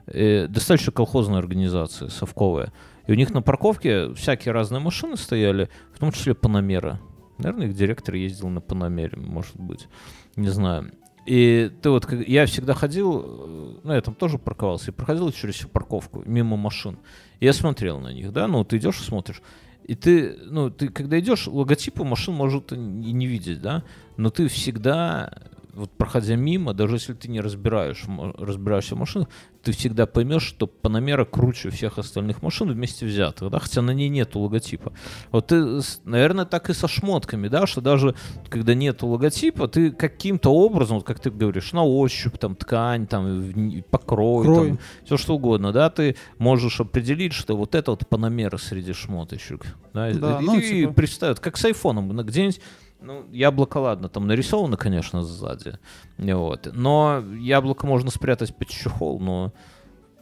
Э, 0.07 0.47
достаточно 0.47 0.91
колхозная 0.91 1.39
организация, 1.39 2.09
совковая. 2.09 2.73
И 3.07 3.11
у 3.11 3.15
них 3.15 3.33
на 3.33 3.41
парковке 3.41 4.13
всякие 4.13 4.53
разные 4.53 4.79
машины 4.79 5.17
стояли, 5.17 5.69
в 5.93 5.99
том 5.99 6.11
числе 6.11 6.33
Панамера. 6.33 6.99
Наверное, 7.37 7.67
их 7.67 7.75
директор 7.75 8.15
ездил 8.15 8.49
на 8.49 8.61
Панамере, 8.61 9.17
может 9.17 9.55
быть. 9.55 9.87
Не 10.35 10.49
знаю. 10.49 10.91
И 11.25 11.71
ты 11.81 11.89
вот, 11.89 12.11
я 12.11 12.45
всегда 12.45 12.73
ходил, 12.73 13.21
э, 13.21 13.79
ну, 13.83 13.93
я 13.93 14.01
там 14.01 14.13
тоже 14.13 14.37
парковался, 14.37 14.91
и 14.91 14.93
проходил 14.93 15.31
через 15.31 15.55
всю 15.55 15.69
парковку, 15.69 16.21
мимо 16.25 16.57
машин. 16.57 16.99
И 17.39 17.45
я 17.45 17.53
смотрел 17.53 17.99
на 17.99 18.11
них, 18.11 18.33
да, 18.33 18.47
ну, 18.47 18.63
ты 18.65 18.77
идешь 18.77 18.99
и 18.99 19.03
смотришь. 19.03 19.41
И 19.85 19.95
ты, 19.95 20.37
ну, 20.45 20.69
ты, 20.69 20.89
когда 20.89 21.19
идешь, 21.19 21.47
логотипы 21.47 22.03
машин 22.03 22.33
может 22.33 22.71
и 22.71 22.77
не 22.77 23.27
видеть, 23.27 23.61
да, 23.61 23.83
но 24.17 24.29
ты 24.29 24.47
всегда, 24.47 25.31
вот 25.73 25.91
проходя 25.97 26.35
мимо, 26.35 26.73
даже 26.73 26.95
если 26.97 27.13
ты 27.13 27.27
не 27.29 27.41
разбираешь, 27.41 28.03
разбираешься 28.37 28.95
в 28.95 28.99
машинах, 28.99 29.27
ты 29.63 29.71
всегда 29.71 30.05
поймешь, 30.05 30.43
что 30.43 30.67
Панамера 30.67 31.25
круче 31.25 31.69
всех 31.69 31.97
остальных 31.97 32.41
машин 32.43 32.69
вместе 32.71 33.05
взятых, 33.05 33.49
да, 33.49 33.59
хотя 33.59 33.81
на 33.81 33.91
ней 33.91 34.09
нету 34.09 34.39
логотипа. 34.39 34.93
Вот 35.31 35.47
ты, 35.47 35.79
наверное, 36.03 36.45
так 36.45 36.69
и 36.69 36.73
со 36.73 36.87
шмотками, 36.87 37.47
да, 37.47 37.65
что 37.65 37.81
даже 37.81 38.13
когда 38.49 38.73
нету 38.75 39.07
логотипа, 39.07 39.67
ты 39.67 39.91
каким-то 39.91 40.53
образом, 40.53 40.97
вот 40.97 41.05
как 41.05 41.19
ты 41.19 41.31
говоришь, 41.31 41.71
на 41.73 41.83
ощупь, 41.83 42.37
там, 42.37 42.55
ткань, 42.55 43.07
там, 43.07 43.83
покрой, 43.89 44.45
Крой. 44.45 44.67
там, 44.69 44.79
все 45.05 45.17
что 45.17 45.35
угодно, 45.35 45.71
да, 45.71 45.89
ты 45.89 46.17
можешь 46.37 46.79
определить, 46.79 47.33
что 47.33 47.55
вот 47.55 47.73
это 47.73 47.91
вот 47.91 48.07
Панамера 48.07 48.57
среди 48.57 48.93
шмоточек, 48.93 49.65
да, 49.93 50.09
и- 50.09 50.13
Да, 50.13 50.39
и 50.39 50.43
ну, 50.45 50.55
ты 50.55 50.69
типа- 50.69 50.93
представь, 50.93 51.39
как 51.39 51.57
с 51.57 51.65
айфоном, 51.65 52.09
где-нибудь 52.15 52.59
ну, 53.03 53.25
яблоко, 53.31 53.77
ладно, 53.77 54.09
там 54.09 54.27
нарисовано, 54.27 54.77
конечно, 54.77 55.23
сзади. 55.23 55.77
Вот. 56.17 56.69
Но 56.73 57.23
яблоко 57.37 57.85
можно 57.85 58.09
спрятать 58.09 58.55
под 58.55 58.69
чехол, 58.69 59.19
но 59.19 59.53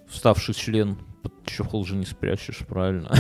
вставший 0.10 0.56
член 0.56 0.98
под 1.22 1.34
чехол 1.46 1.86
же 1.86 1.96
не 1.96 2.06
спрячешь, 2.06 2.66
правильно? 2.68 3.14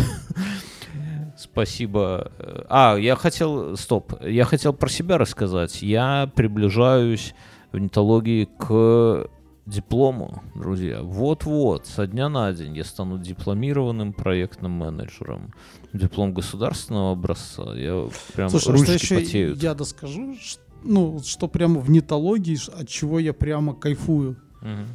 Спасибо. 1.37 2.31
А, 2.69 2.95
я 2.95 3.15
хотел... 3.15 3.77
Стоп. 3.77 4.13
Я 4.23 4.45
хотел 4.45 4.73
про 4.73 4.89
себя 4.89 5.17
рассказать. 5.17 5.81
Я 5.81 6.29
приближаюсь 6.35 7.33
в 7.71 7.77
нетологии 7.77 8.49
к 8.57 9.27
диплому, 9.71 10.43
друзья. 10.55 11.01
Вот-вот, 11.01 11.87
со 11.87 12.05
дня 12.05 12.29
на 12.29 12.51
день 12.53 12.75
я 12.75 12.83
стану 12.83 13.17
дипломированным 13.17 14.13
проектным 14.13 14.71
менеджером. 14.71 15.53
Диплом 15.93 16.33
государственного 16.33 17.13
образца. 17.13 17.73
Я 17.75 18.07
прям 18.35 18.49
Слушай, 18.49 18.73
а 18.73 18.77
что 18.77 18.91
ручки 18.91 18.91
еще 19.03 19.15
потеют. 19.15 19.63
я 19.63 19.73
доскажу, 19.73 20.35
ш- 20.39 20.59
ну, 20.83 21.19
что 21.23 21.47
прямо 21.47 21.79
в 21.79 21.89
нетологии, 21.89 22.57
от 22.79 22.87
чего 22.89 23.19
я 23.19 23.33
прямо 23.33 23.73
кайфую. 23.73 24.35
Мгм. 24.61 24.85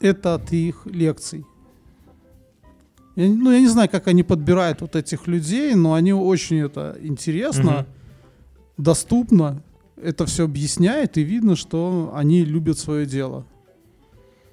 это 0.00 0.34
от 0.34 0.50
их 0.52 0.86
лекций. 0.86 1.44
Я, 3.16 3.28
ну, 3.28 3.50
я 3.52 3.60
не 3.60 3.68
знаю, 3.68 3.88
как 3.90 4.08
они 4.08 4.22
подбирают 4.22 4.80
вот 4.80 4.96
этих 4.96 5.26
людей, 5.26 5.74
но 5.74 5.92
они 5.92 6.12
очень 6.14 6.58
это 6.60 6.96
интересно, 7.02 7.70
Мгм. 7.72 7.86
доступно, 8.78 9.62
это 10.02 10.24
все 10.26 10.44
объясняет, 10.44 11.18
и 11.18 11.22
видно, 11.22 11.54
что 11.54 12.12
они 12.14 12.44
любят 12.44 12.78
свое 12.78 13.04
дело. 13.06 13.44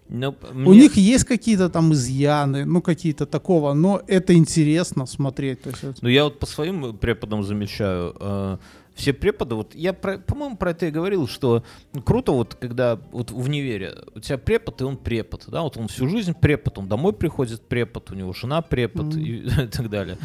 Ну, 0.10 0.32
п- 0.32 0.47
У 0.53 0.53
мне- 0.72 0.80
них 0.84 0.95
есть 0.97 1.26
какие-то 1.26 1.70
там 1.70 1.91
изъяны, 1.93 2.66
ну 2.66 2.82
какие-то 2.82 3.26
такого, 3.26 3.74
но 3.74 4.01
это 4.08 4.34
интересно 4.34 5.05
смотреть. 5.05 5.60
Есть 5.66 6.01
Ну, 6.01 6.10
я 6.10 6.24
вот 6.24 6.39
по 6.39 6.45
своим 6.45 6.95
преподам 6.97 7.43
замечаю, 7.43 8.16
э, 8.20 8.58
все 8.98 9.14
преподы, 9.14 9.56
вот 9.56 9.74
я, 9.76 9.93
про- 9.93 10.18
по-моему, 10.18 10.58
про 10.58 10.72
это 10.72 10.88
и 10.88 10.91
говорил, 10.91 11.28
что 11.28 11.64
круто 12.06 12.32
вот, 12.34 12.56
когда 12.56 13.00
вот 13.12 13.32
в 13.32 13.39
универе 13.39 13.95
у 14.16 14.20
тебя 14.20 14.38
препод, 14.38 14.82
и 14.82 14.84
он 14.84 14.98
препод, 14.98 15.45
да, 15.48 15.62
вот 15.62 15.78
он 15.78 15.88
всю 15.88 16.08
жизнь 16.10 16.34
препод, 16.34 16.78
он 16.78 16.88
домой 16.88 17.14
приходит 17.14 17.62
препод, 17.62 18.12
у 18.12 18.16
него 18.16 18.34
жена 18.34 18.62
препод 18.62 19.06
Мгм. 19.06 19.20
и, 19.20 19.32
и 19.64 19.68
так 19.68 19.89
далее. 19.89 20.18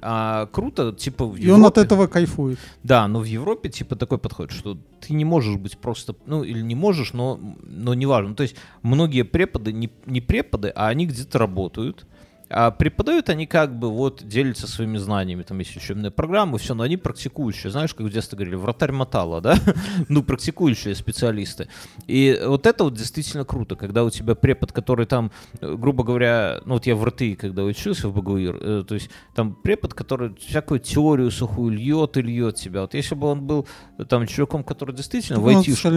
А 0.00 0.46
круто, 0.46 0.92
типа 0.92 1.24
в 1.26 1.36
И 1.36 1.48
он 1.50 1.64
от 1.64 1.76
Европе- 1.76 1.80
этого 1.86 2.06
кайфует. 2.06 2.58
Да, 2.82 3.06
но 3.08 3.20
в 3.20 3.24
Европе 3.24 3.68
типа 3.68 3.96
такой 3.96 4.18
подход, 4.18 4.50
что 4.50 4.76
ты 5.00 5.14
не 5.14 5.24
можешь 5.24 5.56
быть 5.56 5.78
просто, 5.78 6.14
ну 6.26 6.42
или 6.42 6.60
не 6.62 6.74
можешь, 6.74 7.12
но, 7.12 7.38
но 7.62 7.94
не 7.94 8.06
важно. 8.06 8.30
Ну, 8.30 8.34
то 8.34 8.42
есть 8.42 8.56
многие 8.82 9.22
преподы 9.22 9.72
не, 9.72 9.90
не 10.06 10.20
преподы, 10.20 10.68
а 10.74 10.88
они 10.88 11.06
где-то 11.06 11.38
работают. 11.38 12.06
А 12.50 12.70
преподают 12.70 13.30
они 13.30 13.46
как 13.46 13.78
бы 13.78 13.90
вот 13.90 14.26
делятся 14.26 14.66
своими 14.66 14.98
знаниями, 14.98 15.42
там 15.42 15.58
есть 15.58 15.76
учебные 15.76 16.10
программы, 16.10 16.58
все, 16.58 16.74
но 16.74 16.82
они 16.82 16.96
практикующие, 16.96 17.70
знаешь, 17.70 17.94
как 17.94 18.06
в 18.06 18.10
детстве 18.10 18.36
говорили, 18.36 18.56
вратарь 18.56 18.92
мотала, 18.92 19.40
да, 19.40 19.56
ну 20.08 20.22
практикующие 20.22 20.94
специалисты. 20.94 21.68
И 22.06 22.38
вот 22.44 22.66
это 22.66 22.84
вот 22.84 22.94
действительно 22.94 23.44
круто, 23.44 23.76
когда 23.76 24.04
у 24.04 24.10
тебя 24.10 24.34
препод, 24.34 24.72
который 24.72 25.06
там, 25.06 25.32
грубо 25.60 26.04
говоря, 26.04 26.60
ну 26.66 26.74
вот 26.74 26.86
я 26.86 26.96
в 26.96 27.04
РТИ, 27.04 27.34
когда 27.34 27.64
учился 27.64 28.08
в 28.08 28.14
БГУИР, 28.14 28.58
э, 28.60 28.84
то 28.86 28.94
есть 28.94 29.10
там 29.34 29.54
препод, 29.54 29.94
который 29.94 30.34
всякую 30.34 30.80
теорию 30.80 31.30
сухую 31.30 31.70
льет 31.70 32.16
и 32.18 32.22
льет 32.22 32.56
тебя. 32.56 32.82
Вот 32.82 32.94
если 32.94 33.14
бы 33.14 33.26
он 33.26 33.46
был 33.46 33.66
там 34.08 34.26
чуваком, 34.26 34.64
который 34.64 34.94
действительно 34.94 35.38
Ну, 35.38 35.44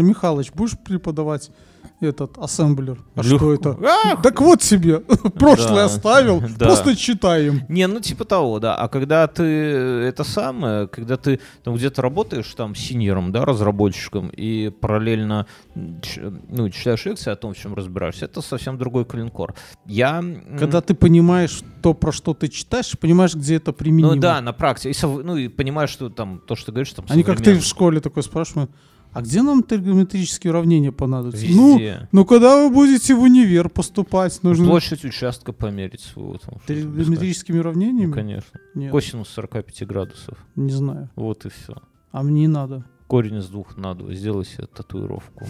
Михалыч, 0.02 0.52
будешь 0.54 0.78
преподавать 0.78 1.52
этот 2.00 2.38
ассемблер? 2.38 3.00
А 3.16 3.22
Легко. 3.22 3.38
что 3.38 3.54
это? 3.54 3.78
Ах! 3.84 4.22
Так 4.22 4.40
вот 4.42 4.62
себе, 4.62 5.00
прошлое 5.40 5.76
Да. 5.76 5.86
оставил, 5.86 6.42
Да. 6.58 6.66
просто 6.68 6.96
читаем. 6.96 7.62
Не, 7.70 7.88
ну 7.88 8.00
типа 8.00 8.26
того, 8.26 8.60
да. 8.60 8.76
А 8.76 8.88
когда 8.88 9.26
ты 9.28 9.44
э, 9.44 10.08
это 10.08 10.24
самое, 10.24 10.88
когда 10.88 11.18
ты 11.18 11.40
там 11.64 11.76
где-то 11.76 12.02
работаешь 12.02 12.54
там 12.56 12.76
синьором, 12.76 13.32
да, 13.32 13.46
разработчиком, 13.46 14.30
и 14.30 14.70
параллельно 14.70 15.48
ну, 15.76 16.70
читаешь 16.70 17.06
лекции 17.06 17.32
о 17.32 17.36
том, 17.36 17.54
в 17.54 17.58
чем 17.58 17.74
разбираешься, 17.74 18.26
это 18.26 18.42
совсем 18.42 18.78
другой 18.78 19.06
клинкор. 19.06 19.56
Я... 19.86 20.24
Когда 20.60 20.82
ты 20.82 20.94
понимаешь 20.94 21.62
то, 21.82 21.94
про 21.94 22.12
что 22.12 22.34
ты 22.34 22.48
читаешь, 22.48 22.98
понимаешь, 23.00 23.34
где 23.36 23.56
это 23.56 23.72
применимо. 23.74 24.16
Ну 24.16 24.22
да, 24.22 24.42
на 24.42 24.54
практике. 24.54 24.90
И 24.90 24.94
сов- 24.94 25.24
ну 25.24 25.36
и 25.38 25.48
понимаешь, 25.48 25.90
что 25.90 26.10
там 26.10 26.40
то, 26.46 26.56
что 26.56 26.68
ты 26.68 26.72
говоришь, 26.74 26.94
там 26.94 27.06
Они 27.10 27.24
как 27.24 27.42
ты 27.42 27.58
в 27.60 27.64
школе 27.64 28.00
такой 28.00 28.24
спрашивают, 28.24 28.72
а 29.14 29.22
где 29.22 29.42
нам 29.42 29.64
тригонометрические 29.64 30.52
уравнения 30.52 30.92
понадобятся? 30.92 31.46
Везде. 31.46 32.00
Ну, 32.02 32.08
ну 32.12 32.26
когда 32.26 32.64
вы 32.64 32.74
будете 32.74 33.16
в 33.16 33.22
универ 33.22 33.70
поступать, 33.70 34.42
нужно 34.44 34.68
Площадь 34.68 35.06
участка 35.06 35.54
померить 35.54 36.02
свою. 36.02 36.38
Там, 36.38 36.56
тригонометрическими 36.66 37.60
уравнениями? 37.60 38.10
Ну, 38.10 38.14
конечно. 38.14 38.60
Нет, 38.76 38.92
Косинус 38.92 39.30
45 39.30 39.88
градусов. 39.88 40.38
не 40.56 40.72
знаю. 40.72 41.10
Вот 41.16 41.46
и 41.46 41.50
все. 41.50 41.76
А 42.12 42.24
мне 42.24 42.42
не 42.42 42.48
надо. 42.48 42.86
Корень 43.08 43.38
из 43.38 43.48
двух 43.48 43.78
на 43.78 43.96
два. 43.96 44.14
Сделай 44.14 44.46
себе 44.46 44.68
татуировку. 44.68 45.46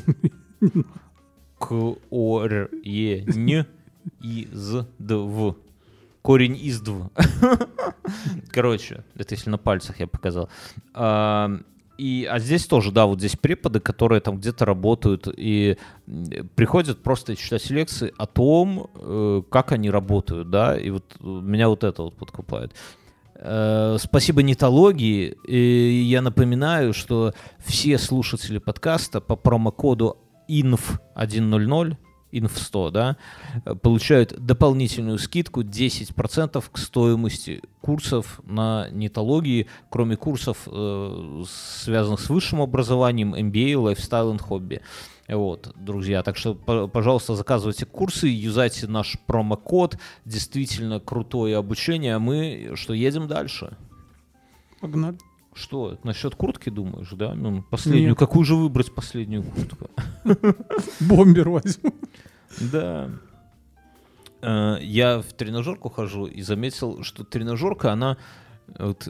К 1.60 1.95
О 2.10 2.43
Р 2.43 2.70
Е 2.84 3.26
Н 3.26 3.66
из 4.22 4.86
Дв. 4.99 5.55
Корень 6.28 6.58
из 6.58 6.82
дв. 6.82 7.10
Короче, 8.51 9.05
это 9.16 9.34
если 9.34 9.49
на 9.49 9.58
пальцах 9.58 10.01
я 10.01 10.08
показал. 10.08 10.49
И, 11.98 12.28
а 12.30 12.39
здесь 12.39 12.66
тоже, 12.66 12.91
да, 12.91 13.06
вот 13.06 13.20
здесь 13.20 13.36
преподы, 13.36 13.80
которые 13.80 14.22
там 14.22 14.38
где-то 14.38 14.66
работают 14.66 15.28
и 15.36 15.78
м, 16.08 16.50
приходят 16.56 17.02
просто 17.02 17.36
читать 17.36 17.70
лекции 17.70 18.14
о 18.18 18.26
том, 18.28 18.89
э, 18.95 19.41
как 19.50 19.72
они 19.72 19.89
работают, 19.89 20.50
да, 20.50 20.78
и 20.78 20.89
вот 20.91 21.16
э, 21.20 21.26
меня 21.26 21.70
вот 21.70 21.84
это 21.84 22.04
вот 22.04 22.16
подкупает. 22.16 22.74
Э, 23.36 23.98
Спасибо 24.00 24.41
нетологии. 24.43 25.36
И 25.48 26.04
я 26.08 26.22
напоминаю, 26.22 26.93
что 26.93 27.34
все 27.66 27.98
слушатели 27.98 28.58
подкаста 28.58 29.22
по 29.22 29.36
промокоду 29.36 30.18
INF100, 30.50 31.98
INF100, 32.32 32.92
да, 32.92 33.18
э, 33.66 33.76
получают 33.76 34.34
дополнительную 34.38 35.18
скидку 35.18 35.62
10% 35.62 36.70
к 36.72 36.78
стоимости 36.78 37.62
курсов 37.82 38.42
на 38.46 38.90
нетологии, 38.92 39.68
кроме 39.90 40.16
курсов, 40.18 40.68
э, 40.68 41.44
связанных 41.50 42.20
с 42.20 42.30
высшим 42.30 42.62
образованием, 42.62 43.34
MBA, 43.34 43.78
лайфстайл 43.78 44.34
и 44.34 44.38
хобби. 44.38 44.82
Вот, 45.28 45.74
друзья, 45.76 46.24
так 46.24 46.38
что, 46.38 46.56
по- 46.56 46.88
пожалуйста, 46.88 47.36
заказывайте 47.36 47.86
курсы, 47.86 48.28
юзайте 48.28 48.88
наш 48.88 49.18
промокод, 49.26 49.98
действительно 50.24 51.00
крутое 51.02 51.58
обучение, 51.58 52.16
а 52.16 52.20
мы 52.20 52.72
что, 52.76 52.94
едем 52.94 53.28
дальше? 53.28 53.76
Погнали. 54.80 55.18
Что, 55.58 55.97
насчет 56.03 56.36
куртки 56.36 56.70
думаешь, 56.70 57.10
да? 57.14 57.34
Ну, 57.34 57.64
последнюю, 57.64 58.10
Нет. 58.10 58.20
какую 58.20 58.45
же 58.45 58.55
выбрать 58.55 58.93
последнюю 58.93 59.43
куртку? 59.43 59.89
Бомбер 60.99 61.49
возьму. 61.49 61.93
Да. 62.72 63.10
Э, 64.41 64.78
Я 64.82 65.20
в 65.20 65.34
тренажерку 65.34 65.89
хожу 65.89 66.26
и 66.26 66.41
заметил, 66.43 67.03
что 67.03 67.24
тренажерка, 67.24 67.91
она... 67.91 68.18
вот, 68.78 69.08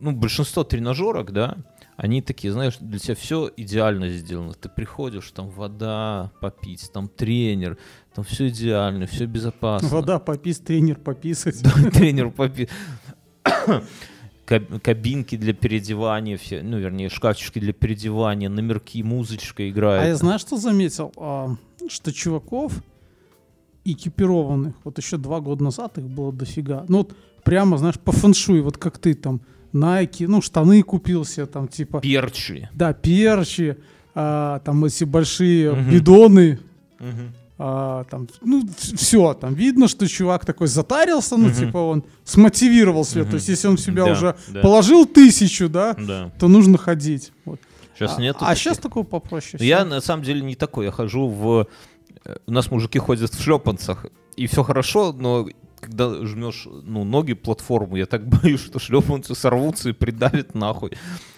ну, 0.00 0.12
большинство 0.12 0.64
тренажерок, 0.64 1.32
да, 1.32 1.58
они 1.96 2.22
такие, 2.22 2.52
знаешь, 2.52 2.76
для 2.80 2.98
тебя 2.98 3.14
все 3.14 3.50
идеально 3.56 4.08
сделано. 4.10 4.54
Ты 4.54 4.68
приходишь, 4.70 5.30
там 5.30 5.50
вода 5.50 6.30
попить, 6.40 6.90
там 6.92 7.08
тренер, 7.08 7.76
там 8.14 8.24
все 8.24 8.48
идеально, 8.48 9.06
все 9.06 9.26
безопасно. 9.26 9.88
Вода 9.88 10.18
попись, 10.18 10.58
тренер 10.58 10.96
пописать. 10.96 11.60
Тренер 11.92 12.30
попить. 12.30 12.70
Каб- 14.46 14.80
Кабинки 14.82 15.36
для 15.36 15.52
переодевания, 15.52 16.36
все, 16.38 16.62
ну, 16.62 16.78
вернее, 16.78 17.08
шкафчики 17.08 17.58
для 17.58 17.72
переодевания, 17.72 18.48
номерки, 18.48 19.02
музычка 19.02 19.68
играет. 19.68 20.04
А 20.04 20.06
я 20.06 20.16
знаешь, 20.16 20.40
что 20.40 20.56
заметил? 20.56 21.12
А, 21.16 21.54
что 21.88 22.12
чуваков 22.12 22.72
экипированных, 23.84 24.74
вот 24.84 24.98
еще 24.98 25.16
два 25.16 25.40
года 25.40 25.64
назад 25.64 25.98
их 25.98 26.04
было 26.04 26.32
дофига. 26.32 26.84
Ну 26.88 26.98
вот 26.98 27.16
прямо, 27.44 27.78
знаешь, 27.78 27.98
по 27.98 28.12
фэншуй, 28.12 28.60
вот 28.60 28.78
как 28.78 28.98
ты 28.98 29.14
там, 29.14 29.40
Nike, 29.72 30.26
ну 30.26 30.40
штаны 30.40 30.82
купил 30.82 31.24
себе, 31.24 31.46
там 31.46 31.68
типа, 31.68 32.00
Перчи. 32.00 32.68
да, 32.74 32.92
перчи, 32.92 33.76
а, 34.14 34.60
там 34.60 34.84
эти 34.84 35.04
большие 35.04 35.72
Мгм. 35.72 35.90
бидоны, 35.90 36.58
а, 37.58 38.04
там, 38.04 38.28
ну, 38.42 38.68
все, 38.76 39.32
там 39.34 39.54
видно, 39.54 39.88
что 39.88 40.06
чувак 40.08 40.44
такой 40.44 40.66
затарился, 40.66 41.36
ну, 41.36 41.46
Мгм. 41.48 41.54
типа 41.54 41.78
он 41.78 42.04
смотивировал 42.24 43.04
себя, 43.04 43.22
Мгм. 43.22 43.30
то 43.30 43.36
есть 43.36 43.48
если 43.48 43.68
он 43.68 43.76
в 43.76 43.80
себя 43.80 44.04
Да, 44.04 44.12
уже 44.12 44.36
да. 44.48 44.60
положил 44.60 45.06
тысячу, 45.06 45.68
да, 45.68 45.94
Да. 45.94 46.30
то 46.38 46.48
нужно 46.48 46.76
ходить. 46.78 47.32
Вот. 47.44 47.58
Сейчас 47.94 48.18
а, 48.18 48.20
нет. 48.20 48.36
а 48.40 48.54
сейчас 48.54 48.76
такого 48.78 49.04
попроще. 49.04 49.56
Я 49.66 49.84
на 49.86 50.00
самом 50.02 50.22
деле 50.22 50.42
не 50.42 50.54
такой. 50.54 50.84
Я 50.84 50.90
хожу 50.92 51.28
в... 51.28 51.66
э, 52.26 52.36
У 52.46 52.52
нас 52.52 52.70
мужики 52.70 52.98
ходят 52.98 53.32
в 53.32 53.42
шлепанцах. 53.42 54.04
И 54.36 54.46
все 54.46 54.62
хорошо, 54.62 55.14
но 55.18 55.48
когда 55.80 56.14
жмешь 56.26 56.66
ну, 56.66 57.04
ноги 57.04 57.32
платформу, 57.32 57.96
я 57.96 58.04
так 58.04 58.26
боюсь, 58.42 58.60
что 58.60 58.78
шлепанцы 58.78 59.34
сорвутся 59.34 59.88
и 59.88 59.92
придавят 59.92 60.54
нахуй. 60.54 60.92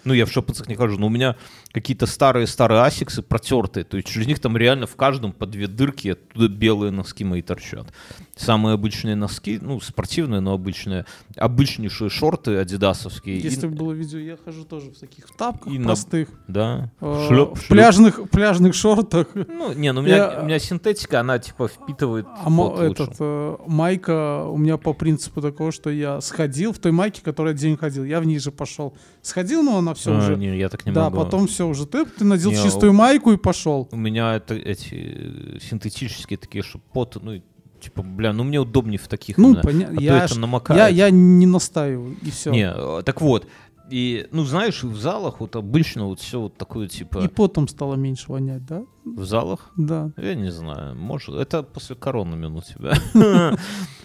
Ну, 0.08 0.14
я 0.14 0.24
в 0.24 0.32
шлепанцах 0.32 0.68
не 0.68 0.74
хожу, 0.74 0.98
но 0.98 1.06
у 1.06 1.10
меня 1.10 1.36
какие-то 1.70 2.06
старые-старые 2.06 2.80
асиксы 2.80 3.20
протертые. 3.20 3.84
То 3.84 3.98
есть 3.98 4.08
через 4.08 4.26
них 4.26 4.40
там 4.40 4.56
реально 4.56 4.86
в 4.86 4.96
каждом 4.96 5.32
по 5.32 5.44
две 5.44 5.66
дырки, 5.66 6.08
оттуда 6.08 6.48
белые 6.48 6.90
носки 6.92 7.24
мои 7.24 7.42
торчат. 7.42 7.92
Самые 8.36 8.72
обычные 8.74 9.16
носки, 9.16 9.58
ну, 9.60 9.78
спортивные, 9.80 10.40
но 10.40 10.52
обычные. 10.54 11.04
Обычнейшие 11.36 12.08
шорты 12.08 12.56
адидасовские. 12.56 13.38
Если 13.40 13.66
бы 13.66 13.74
было 13.76 13.92
видео, 13.92 14.18
я 14.18 14.36
хожу 14.42 14.64
тоже 14.64 14.90
в 14.92 14.98
таких 14.98 15.26
тапках 15.36 15.72
И 15.72 15.78
на- 15.78 15.86
простых, 15.86 16.28
Да. 16.46 16.90
э, 17.00 17.04
Шлеп- 17.28 17.54
в 17.54 17.58
шлеп. 17.58 17.68
пляжных, 17.68 18.30
пляжных 18.30 18.74
шортах. 18.74 19.26
Ну, 19.34 19.72
не, 19.74 19.92
ну 19.92 20.00
у 20.00 20.04
меня, 20.04 20.16
Я- 20.16 20.40
у 20.40 20.44
меня 20.46 20.58
синтетика, 20.58 21.20
она 21.20 21.38
типа 21.38 21.68
впитывает 21.68 22.26
А 22.42 22.48
мо- 22.48 22.76
этот, 22.80 23.16
э, 23.20 23.56
майка 23.66 24.44
у 24.44 24.56
меня 24.56 24.76
по 24.78 24.92
принципу 24.94 25.42
такого, 25.42 25.70
что 25.72 25.90
я 25.90 26.20
сходил 26.20 26.72
в 26.72 26.78
той 26.78 26.92
майке, 26.92 27.20
которая 27.22 27.54
день 27.54 27.76
ходил, 27.76 28.04
я 28.04 28.20
в 28.20 28.24
ней 28.24 28.38
же 28.38 28.50
пошел. 28.52 28.96
Сходил, 29.20 29.62
но 29.62 29.78
она 29.78 29.94
все 29.98 30.14
А, 30.14 30.18
уже. 30.18 30.36
не, 30.36 30.56
я 30.56 30.68
так 30.68 30.86
не 30.86 30.92
да, 30.92 31.04
могу. 31.10 31.24
потом 31.24 31.46
все 31.46 31.66
уже. 31.66 31.86
Ты, 31.86 32.04
ты 32.06 32.24
надел 32.24 32.50
Не, 32.50 32.56
чистую 32.56 32.92
майку 32.92 33.32
и 33.32 33.36
пошел. 33.36 33.88
У 33.92 33.96
меня 33.96 34.36
это 34.36 34.54
эти 34.54 34.94
э, 34.94 35.58
синтетические 35.60 36.38
такие, 36.38 36.62
что 36.62 36.78
пот, 36.92 37.18
ну, 37.20 37.40
типа, 37.80 38.02
бля, 38.02 38.32
ну 38.32 38.44
мне 38.44 38.58
удобнее 38.60 38.98
в 38.98 39.08
таких. 39.08 39.38
Ну, 39.38 39.56
понятно. 39.60 39.98
А 39.98 40.02
я, 40.02 40.88
я, 40.88 40.88
я 40.88 41.10
не 41.10 41.46
настаиваю, 41.46 42.16
и 42.22 42.30
все. 42.30 42.50
Не, 42.50 42.72
э, 42.74 43.02
так 43.04 43.20
вот. 43.20 43.46
И, 43.90 44.26
ну, 44.32 44.44
знаешь, 44.44 44.82
в 44.82 44.96
залах 44.96 45.40
вот 45.40 45.56
обычно 45.56 46.04
вот 46.06 46.20
все 46.20 46.40
вот 46.40 46.56
такое, 46.56 46.88
типа, 46.88 47.18
И 47.20 47.28
потом 47.28 47.68
стало 47.68 47.94
меньше 47.94 48.30
вонять, 48.30 48.64
да? 48.66 48.84
в 49.04 49.24
залах, 49.24 49.70
Да. 49.76 50.10
я 50.18 50.34
не 50.34 50.50
знаю, 50.52 50.94
может, 50.94 51.34
это 51.34 51.62
после 51.62 51.96
коронами 51.96 52.46
у 52.46 52.60
тебя. 52.60 52.98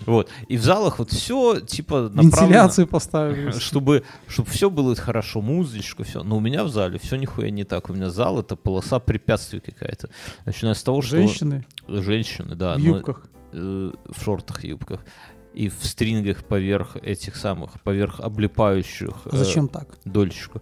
Вот. 0.06 0.30
И 0.50 0.58
в 0.58 0.64
залах 0.64 1.00
вот 1.00 1.12
все, 1.12 1.62
типа. 1.62 2.12
Вентиляцию 2.14 2.88
поставили. 2.88 3.52
чтобы, 3.60 4.04
чтобы 4.28 4.50
все 4.50 4.70
было 4.70 4.96
хорошо, 4.96 5.42
музычка, 5.42 6.04
все. 6.04 6.24
Но 6.24 6.38
у 6.38 6.40
меня 6.42 6.66
в 6.66 6.70
зале 6.70 7.00
все 7.00 7.16
нихуя 7.16 7.50
не 7.50 7.64
так. 7.64 7.90
У 7.90 7.94
меня 7.94 8.10
зал 8.10 8.40
это 8.40 8.58
полоса 8.58 9.00
препятствий 9.00 9.62
какая-то. 9.62 10.10
Начиная 10.46 10.74
с 10.74 10.84
того, 10.84 11.02
что... 11.02 11.16
Женщины 11.16 11.66
Женщины, 11.88 12.56
да. 12.56 12.76
в 12.76 12.80
юбках. 12.80 13.24
э, 13.54 13.92
в 14.10 14.24
шортах, 14.24 14.64
юбках. 14.66 15.06
И 15.54 15.70
в 15.70 15.86
стрингах 15.86 16.44
поверх 16.44 16.96
этих 16.98 17.36
самых, 17.36 17.80
поверх 17.82 18.20
облипающих 18.20 19.12
А 19.26 19.38
Зачем 19.38 19.68
так? 19.68 19.88
э, 20.06 20.10
дольчику. 20.10 20.62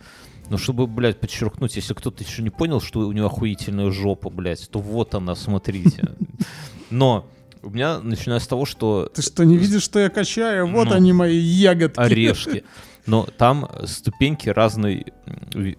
Ну, 0.50 0.58
чтобы, 0.58 0.86
блядь, 0.86 1.18
подчеркнуть, 1.20 1.78
если 1.78 1.94
кто-то 1.94 2.24
еще 2.24 2.42
не 2.44 2.50
понял, 2.50 2.82
что 2.82 3.00
у 3.08 3.12
него 3.14 3.28
охуительная 3.28 3.90
жопа, 3.92 4.30
блядь, 4.30 4.70
то 4.70 4.80
вот 4.80 5.16
она, 5.16 5.34
смотрите. 5.36 6.12
Но 6.90 7.26
у 7.64 7.70
меня, 7.70 8.00
начиная 8.00 8.40
с 8.40 8.48
того, 8.48 8.66
что 8.66 9.10
Ты 9.14 9.22
что, 9.22 9.46
не 9.46 9.58
видишь, 9.58 9.84
что 9.84 10.00
я 10.00 10.10
качаю? 10.10 10.68
Вот 10.68 10.90
Ну. 10.90 10.94
они 10.96 11.14
мои 11.14 11.38
ягодки. 11.38 12.00
орешки. 12.00 12.64
Но 13.06 13.28
там 13.38 13.70
ступеньки 13.86 14.50
разной 14.50 15.08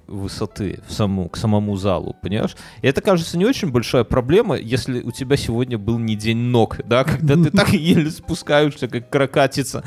высоты 0.06 0.80
в 0.86 0.92
саму, 0.92 1.28
к 1.28 1.36
самому 1.36 1.76
залу, 1.76 2.16
понимаешь? 2.20 2.56
И 2.80 2.86
это, 2.86 3.00
кажется, 3.00 3.38
не 3.38 3.44
очень 3.44 3.70
большая 3.70 4.04
проблема, 4.04 4.56
если 4.56 5.00
у 5.02 5.10
тебя 5.12 5.36
сегодня 5.36 5.78
был 5.78 5.98
не 5.98 6.16
день 6.16 6.38
ног, 6.38 6.78
да, 6.84 7.04
когда 7.04 7.34
ты 7.34 7.50
так 7.50 7.68
еле 7.72 8.10
спускаешься, 8.10 8.88
как 8.88 9.10
каракатица, 9.10 9.84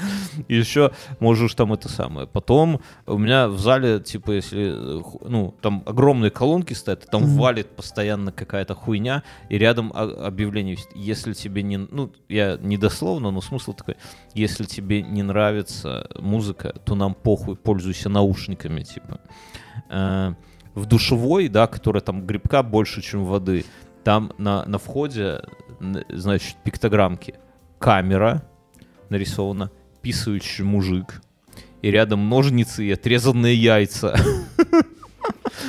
и 0.47 0.55
еще 0.55 0.91
можешь 1.19 1.53
там 1.55 1.73
это 1.73 1.89
самое. 1.89 2.27
Потом 2.27 2.81
у 3.05 3.17
меня 3.17 3.47
в 3.47 3.59
зале, 3.59 3.99
типа, 3.99 4.31
если, 4.31 4.73
э, 4.73 5.01
ну, 5.27 5.55
там 5.61 5.83
огромные 5.85 6.31
колонки 6.31 6.73
стоят, 6.73 7.05
и 7.05 7.07
там 7.07 7.25
валит 7.37 7.75
постоянно 7.75 8.31
какая-то 8.31 8.75
хуйня, 8.75 9.23
и 9.49 9.57
рядом 9.57 9.91
объявление. 9.93 10.77
Если 10.93 11.33
тебе 11.33 11.63
не... 11.63 11.77
Ну, 11.77 12.11
я 12.29 12.57
не 12.61 12.77
дословно, 12.77 13.31
но 13.31 13.41
смысл 13.41 13.73
такой. 13.73 13.97
Если 14.33 14.65
тебе 14.65 15.01
не 15.01 15.23
нравится 15.23 16.07
музыка, 16.19 16.73
то 16.85 16.95
нам 16.95 17.13
похуй, 17.25 17.55
пользуйся 17.55 18.07
наушниками, 18.07 18.83
типа. 18.83 19.19
Э, 19.89 20.33
В 20.75 20.85
душевой, 20.85 21.47
да, 21.47 21.67
которая 21.67 22.01
там 22.01 22.25
грибка 22.25 22.61
больше, 22.63 23.01
чем 23.01 23.25
воды, 23.25 23.65
там 24.03 24.31
на, 24.37 24.63
на 24.65 24.77
входе, 24.77 25.41
значит, 26.09 26.55
пиктограммки. 26.63 27.33
Камера 27.79 28.43
нарисована, 29.09 29.71
писающий 30.01 30.63
мужик, 30.63 31.21
и 31.81 31.91
рядом 31.91 32.29
ножницы 32.29 32.85
и 32.85 32.91
отрезанные 32.91 33.55
яйца. 33.55 34.15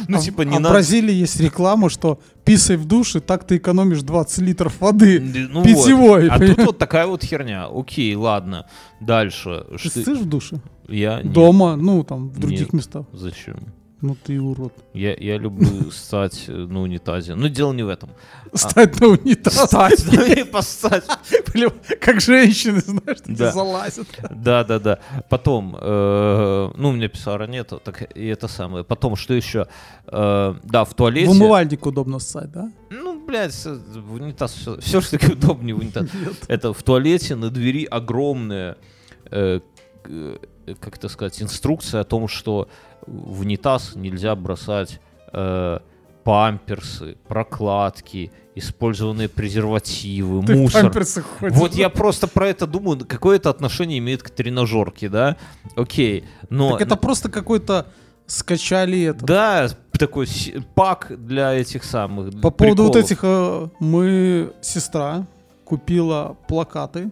Ну, 0.08 0.16
А 0.16 0.20
в- 0.20 0.24
типа, 0.24 0.42
а 0.42 0.44
не 0.44 0.56
в 0.56 0.60
надо... 0.60 0.74
Бразилии 0.74 1.14
есть 1.14 1.40
реклама, 1.40 1.88
что 1.90 2.18
писай 2.44 2.76
в 2.76 2.84
душе, 2.84 3.20
так 3.20 3.44
ты 3.46 3.56
экономишь 3.56 4.02
20 4.02 4.38
литров 4.38 4.80
воды. 4.80 5.20
Ну 5.50 5.62
Питьевой, 5.64 6.28
вот. 6.28 6.32
А 6.32 6.38
тут 6.46 6.58
вот 6.66 6.78
такая 6.78 7.06
вот 7.06 7.22
херня. 7.24 7.66
Окей, 7.72 8.14
ладно. 8.14 8.66
Дальше. 9.00 9.64
Ты 9.82 10.02
Что- 10.02 10.14
в 10.14 10.24
душе? 10.26 10.60
Я 10.88 11.22
нет. 11.22 11.32
Дома, 11.32 11.76
ну, 11.76 12.04
там, 12.04 12.28
в 12.28 12.38
других 12.38 12.60
Нет. 12.60 12.72
местах. 12.72 13.06
Зачем? 13.12 13.56
Ну, 14.02 14.14
ты 14.14 14.38
урод. 14.38 14.74
Я, 14.92 15.14
я 15.14 15.38
люблю 15.38 15.90
стать 15.90 16.44
э, 16.48 16.52
на 16.52 16.82
унитазе. 16.82 17.34
Но 17.34 17.48
дело 17.48 17.72
не 17.72 17.82
в 17.82 17.88
этом. 17.88 18.10
Стать 18.52 19.00
на 19.00 19.08
унитаз. 19.08 19.54
Стать, 19.54 20.04
да, 20.12 20.26
и 20.34 20.44
поссать. 20.44 21.04
Блин, 21.52 21.70
как 22.00 22.20
женщины, 22.20 22.80
знаешь, 22.80 23.18
Да. 23.24 23.52
залазят. 23.52 24.06
Да, 24.30 24.64
да, 24.64 24.78
да. 24.78 24.98
Потом, 25.30 25.76
э, 25.80 26.70
ну, 26.76 26.88
у 26.90 26.92
меня 26.92 27.08
писсуара 27.08 27.46
нету, 27.46 27.80
так 27.82 28.14
и 28.14 28.26
это 28.26 28.48
самое. 28.48 28.84
Потом, 28.84 29.16
что 29.16 29.32
еще? 29.32 29.66
Э, 30.06 30.54
да, 30.62 30.84
в 30.84 30.92
туалете. 30.94 31.28
В 31.28 31.30
умывальник 31.30 31.86
удобно 31.86 32.18
ссать, 32.18 32.52
да? 32.52 32.70
Ну, 32.90 33.24
блядь, 33.26 33.54
в 33.64 34.12
унитаз 34.12 34.52
все, 34.52 34.78
все 34.80 35.00
что 35.00 35.18
таки 35.18 35.32
удобнее 35.32 35.74
в 35.74 35.78
унитаз. 35.78 36.06
Это 36.48 36.74
в 36.74 36.82
туалете 36.82 37.34
на 37.34 37.48
двери 37.50 37.84
огромная 37.84 38.76
э, 39.30 39.60
как 40.80 40.96
это 40.96 41.08
сказать, 41.08 41.40
инструкция 41.42 42.00
о 42.00 42.04
том, 42.04 42.28
что 42.28 42.68
в 43.06 43.40
унитаз 43.40 43.94
нельзя 43.94 44.34
бросать 44.34 45.00
э, 45.32 45.78
памперсы, 46.24 47.16
прокладки, 47.28 48.32
использованные 48.56 49.28
презервативы, 49.28 50.44
Ты 50.44 50.56
мусор. 50.56 50.92
Вот 51.40 51.74
я 51.74 51.88
просто 51.88 52.26
про 52.26 52.48
это 52.48 52.66
думаю, 52.66 53.04
какое 53.06 53.36
это 53.36 53.50
отношение 53.50 53.98
имеет 53.98 54.22
к 54.22 54.30
тренажерке, 54.30 55.08
да? 55.08 55.36
Окей, 55.76 56.24
но... 56.48 56.72
Так 56.72 56.80
это 56.80 56.96
просто 56.96 57.30
какой-то 57.30 57.86
скачали 58.26 59.02
это. 59.02 59.24
Да, 59.24 59.68
такой 59.92 60.26
пак 60.74 61.12
для 61.16 61.52
этих 61.52 61.84
самых 61.84 62.40
По 62.40 62.50
поводу 62.50 62.84
вот 62.84 62.92
приколов. 62.94 63.10
этих, 63.10 63.18
э, 63.22 63.68
мы, 63.78 64.52
сестра 64.62 65.26
купила 65.64 66.36
плакаты, 66.48 67.10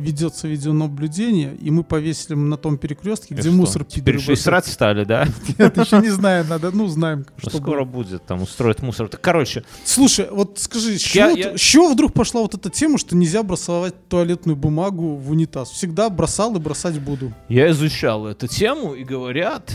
ведется 0.00 0.48
видеонаблюдение, 0.48 1.54
и 1.56 1.70
мы 1.70 1.84
повесили 1.84 2.34
на 2.34 2.56
том 2.56 2.78
перекрестке, 2.78 3.34
И 3.34 3.38
где 3.38 3.48
что, 3.50 3.52
мусор 3.58 3.84
Теперь 3.84 4.14
пидоры 4.16 4.18
еще 4.18 4.32
и 4.32 4.36
срать 4.36 4.66
стали, 4.66 5.04
да? 5.04 5.26
Нет, 5.58 5.76
еще 5.76 5.98
не 5.98 6.08
знаю, 6.10 6.44
надо, 6.46 6.70
ну, 6.72 6.86
знаем, 6.88 7.26
Ну, 7.42 7.50
что 7.50 7.58
скоро 7.58 7.84
будет. 7.84 8.24
там 8.26 8.42
устроить 8.42 8.82
мусор. 8.82 9.08
Так, 9.08 9.20
Короче, 9.20 9.64
Слушай, 9.84 10.28
вот 10.30 10.58
скажи, 10.58 10.98
с 10.98 11.14
Я- 11.14 11.28
чего, 11.32 11.38
я- 11.50 11.56
с 11.58 11.60
чего 11.60 11.92
вдруг 11.92 12.12
пошла 12.12 12.40
вот 12.42 12.54
эта 12.54 12.70
тема, 12.70 12.98
что 12.98 13.14
нельзя 13.16 13.42
бросать 13.42 13.94
туалетную 14.08 14.56
бумагу 14.56 15.16
в 15.16 15.30
унитаз? 15.30 15.70
Всегда 15.70 16.08
бросал 16.10 16.56
и 16.56 16.58
бросать 16.58 16.98
буду. 17.00 17.32
я 17.48 17.70
изучал 17.70 18.26
эту 18.26 18.46
тему, 18.48 18.94
и 18.94 19.04
говорят, 19.04 19.72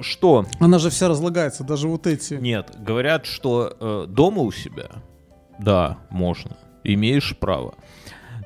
что... 0.00 0.46
Она 0.60 0.78
же 0.78 0.90
вся 0.90 1.08
разлагается, 1.08 1.64
даже 1.64 1.88
вот 1.88 2.06
эти. 2.06 2.34
Нет, 2.34 2.70
говорят, 2.78 3.26
что 3.26 3.76
э, 3.80 4.06
дома 4.08 4.42
у 4.42 4.52
себя, 4.52 4.90
да, 5.58 5.98
можно, 6.10 6.56
имеешь 6.84 7.36
право. 7.36 7.74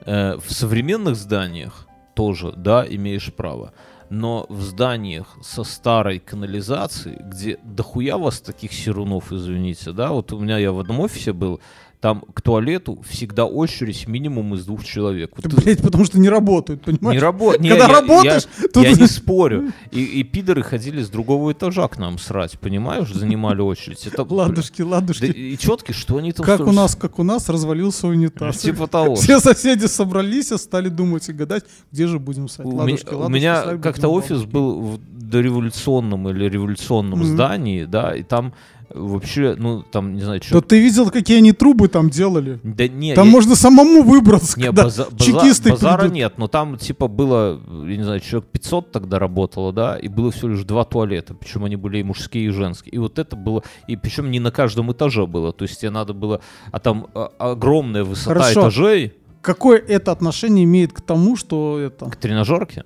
Э, 0.05 0.37
в 0.37 0.53
современных 0.53 1.17
зданиях 1.17 1.87
тоже, 2.15 2.53
да, 2.57 2.85
имеешь 2.89 3.33
право. 3.33 3.73
Но 4.11 4.45
в 4.49 4.61
зданиях 4.61 5.39
со 5.43 5.65
старой 5.65 6.19
канализацией, 6.19 7.19
где 7.23 7.59
дохуя 7.63 8.19
вас 8.19 8.41
таких 8.41 8.73
серунов, 8.73 9.33
извините, 9.33 9.93
да, 9.93 10.11
вот 10.11 10.33
у 10.33 10.39
меня 10.39 10.59
я 10.59 10.73
в 10.73 10.81
одном 10.81 11.01
офисе 11.01 11.33
был, 11.33 11.61
там 12.03 12.25
к 12.35 12.43
туалету 12.43 13.01
всегда 13.09 13.47
очередь 13.47 14.09
минимум 14.09 14.55
из 14.57 14.65
двух 14.67 14.85
человек. 14.85 15.31
Вот 15.37 15.47
Да, 15.47 15.63
ты- 15.63 15.77
потому 15.81 16.05
что 16.05 16.19
не 16.19 16.29
работают, 16.29 16.85
не 16.87 16.99
понимаешь? 16.99 17.23
работает. 17.23 17.63
Когда 17.79 17.87
работаешь, 17.87 18.43
тут- 18.75 18.83
я 18.83 18.93
не 18.93 19.07
спорю. 19.07 19.73
И, 19.93 20.03
и 20.03 20.25
пидоры 20.25 20.65
ходили 20.65 21.01
с 21.01 21.09
другого 21.09 21.53
этажа 21.53 21.87
к 21.87 21.99
нам 21.99 22.19
срать, 22.19 22.59
понимаешь? 22.59 23.09
Занимали 23.13 23.61
очередь. 23.61 24.05
Это, 24.05 24.27
Ладушки, 24.29 24.83
Да 24.83 24.89
ладушки. 24.89 25.27
и 25.27 25.57
четки, 25.57 25.93
что 25.93 26.17
они 26.17 26.33
там 26.33 26.45
Как 26.45 26.57
строят? 26.57 26.73
у 26.73 26.77
нас, 26.77 26.97
как 26.97 27.21
у 27.21 27.23
нас, 27.23 27.49
развалился 27.49 28.09
унитаз. 28.09 28.59
Типа 28.59 28.89
того. 28.89 29.15
Все 29.15 29.39
соседи 29.39 29.87
собрались 29.87 30.51
и 30.51 30.59
стали 30.59 30.89
думать 30.89 31.29
и 31.29 31.33
гадать, 31.33 31.65
где 31.93 32.09
же 32.09 32.19
будем 32.19 32.49
ссать. 32.49 32.67
У, 32.67 32.75
Ладушки, 32.75 33.15
у 33.15 33.19
ладушки, 33.19 33.33
меня 33.41 33.79
как-то 33.79 34.09
офис 34.09 34.31
ладушки. 34.33 34.51
был 34.51 34.81
в 34.81 35.01
дореволюционном 35.47 36.29
или 36.29 36.49
революционном 36.49 37.21
Мгм. 37.21 37.29
здании, 37.29 37.85
да, 37.85 38.15
и 38.15 38.23
там 38.25 38.55
вообще, 38.95 39.55
ну, 39.59 39.83
там, 39.83 40.15
не 40.15 40.21
знаю, 40.23 40.41
Да 40.41 40.47
что... 40.47 40.61
ты 40.61 40.81
видел, 40.81 41.11
какие 41.11 41.39
они 41.39 41.53
трубы 41.53 41.89
там 41.89 42.11
делали? 42.11 42.61
Да 42.63 42.89
не, 42.89 43.15
Там 43.15 43.27
я- 43.27 43.33
можно 43.33 43.57
самому 43.57 44.03
выбраться, 44.03 44.59
не, 44.59 44.67
когда 44.67 44.85
база- 44.85 45.09
чекисты 45.19 45.71
базара 45.71 45.99
придут. 46.01 46.15
нет, 46.15 46.35
но 46.39 46.49
там 46.49 46.77
типа 46.77 47.09
было, 47.09 47.61
я 47.87 47.97
не 47.97 48.03
знаю, 48.03 48.21
человек 48.21 48.49
500 48.51 48.93
тогда 48.93 49.19
работало, 49.19 49.73
да, 49.73 49.97
и 49.99 50.09
было 50.09 50.31
всего 50.31 50.49
лишь 50.49 50.65
два 50.65 50.85
туалета, 50.85 51.35
причем 51.35 51.65
они 51.65 51.77
были 51.77 51.99
и 51.99 52.03
мужские, 52.03 52.47
и 52.47 52.51
женские. 52.51 52.93
И 52.95 52.99
вот 52.99 53.19
это 53.19 53.37
было, 53.37 53.63
и 53.89 53.97
причем 53.97 54.31
не 54.31 54.41
на 54.41 54.51
каждом 54.51 54.93
этаже 54.93 55.27
было, 55.27 55.53
то 55.53 55.65
есть 55.65 55.81
тебе 55.81 55.91
надо 55.91 56.13
было, 56.15 56.41
а 56.71 56.79
там 56.79 57.07
а, 57.15 57.31
огромная 57.39 58.05
высота 58.05 58.41
Хорошо. 58.41 58.61
этажей 58.61 59.15
Какое 59.41 59.79
это 59.79 60.13
отношение 60.13 60.65
имеет 60.65 60.93
к 60.93 61.01
тому, 61.01 61.35
что 61.37 61.79
это? 61.81 62.05
к 62.11 62.15
тренажерке. 62.17 62.85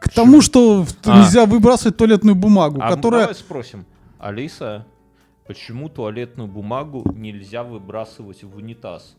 К 0.00 0.08
тому, 0.08 0.40
что 0.40 0.86
А. 1.04 1.18
нельзя 1.18 1.44
выбрасывать 1.44 1.96
туалетную 1.96 2.34
бумагу, 2.36 2.80
А 2.82 2.88
которая... 2.88 3.22
давай 3.22 3.34
спросим, 3.34 3.84
Алиса, 4.18 4.86
почему 5.48 5.88
туалетную 5.88 6.46
бумагу 6.46 7.10
нельзя 7.14 7.64
выбрасывать 7.64 8.44
в 8.44 8.54
унитаз? 8.54 9.16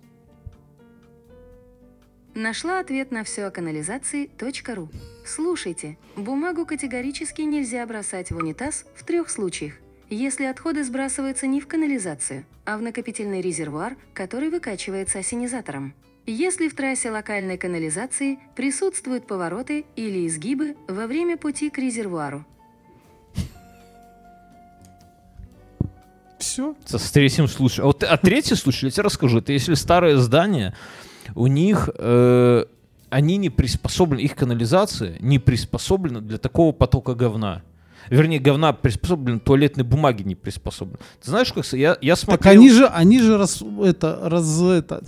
Нашла 2.35 2.79
ответ 2.79 3.11
на 3.11 3.23
все 3.23 3.45
о 3.45 3.51
канализации 3.51 4.29
.ру. 4.75 4.89
Слушайте, 5.25 5.97
бумагу 6.15 6.67
категорически 6.67 7.41
нельзя 7.41 7.85
бросать 7.87 8.29
в 8.29 8.37
унитаз 8.37 8.85
в 8.95 9.03
трех 9.03 9.31
случаях. 9.31 9.73
Если 10.11 10.45
отходы 10.45 10.83
сбрасываются 10.83 11.47
не 11.47 11.59
в 11.59 11.67
канализацию, 11.67 12.45
а 12.63 12.77
в 12.77 12.81
накопительный 12.83 13.41
резервуар, 13.41 13.97
который 14.13 14.49
выкачивается 14.49 15.19
осенизатором. 15.19 15.95
Если 16.27 16.67
в 16.67 16.75
трассе 16.75 17.09
локальной 17.09 17.57
канализации 17.57 18.37
присутствуют 18.55 19.25
повороты 19.25 19.85
или 19.95 20.27
изгибы 20.27 20.75
во 20.87 21.07
время 21.07 21.37
пути 21.37 21.71
к 21.71 21.79
резервуару. 21.79 22.45
Все. 26.85 26.97
С 26.97 27.11
третьим 27.11 27.47
случаем. 27.47 27.87
Вот, 27.87 28.03
а 28.03 28.17
третий 28.17 28.55
случай, 28.55 28.87
я 28.87 28.91
тебе 28.91 29.03
расскажу, 29.03 29.39
это 29.39 29.53
если 29.53 29.73
старое 29.73 30.17
здание, 30.17 30.75
у 31.35 31.47
них 31.47 31.89
э, 31.97 32.65
они 33.09 33.37
не 33.37 33.49
приспособлены, 33.49 34.21
их 34.21 34.35
канализация 34.35 35.15
не 35.19 35.39
приспособлена 35.39 36.21
для 36.21 36.37
такого 36.37 36.71
потока 36.71 37.15
говна. 37.15 37.61
Вернее, 38.09 38.39
говна 38.39 38.73
приспособлена, 38.73 39.39
туалетной 39.39 39.83
бумаги 39.83 40.23
не 40.23 40.35
приспособлена. 40.35 40.99
Ты 41.23 41.29
знаешь, 41.29 41.51
как 41.53 41.65
я, 41.73 41.97
я 42.01 42.15
смотрел... 42.15 42.37
Так 42.37 42.45
они 42.51 42.69
же, 42.71 42.85
они 42.87 43.19
же 43.19 43.37
раз, 43.37 43.61
это, 43.83 44.19
раз, 44.23 44.61
это, 44.61 45.01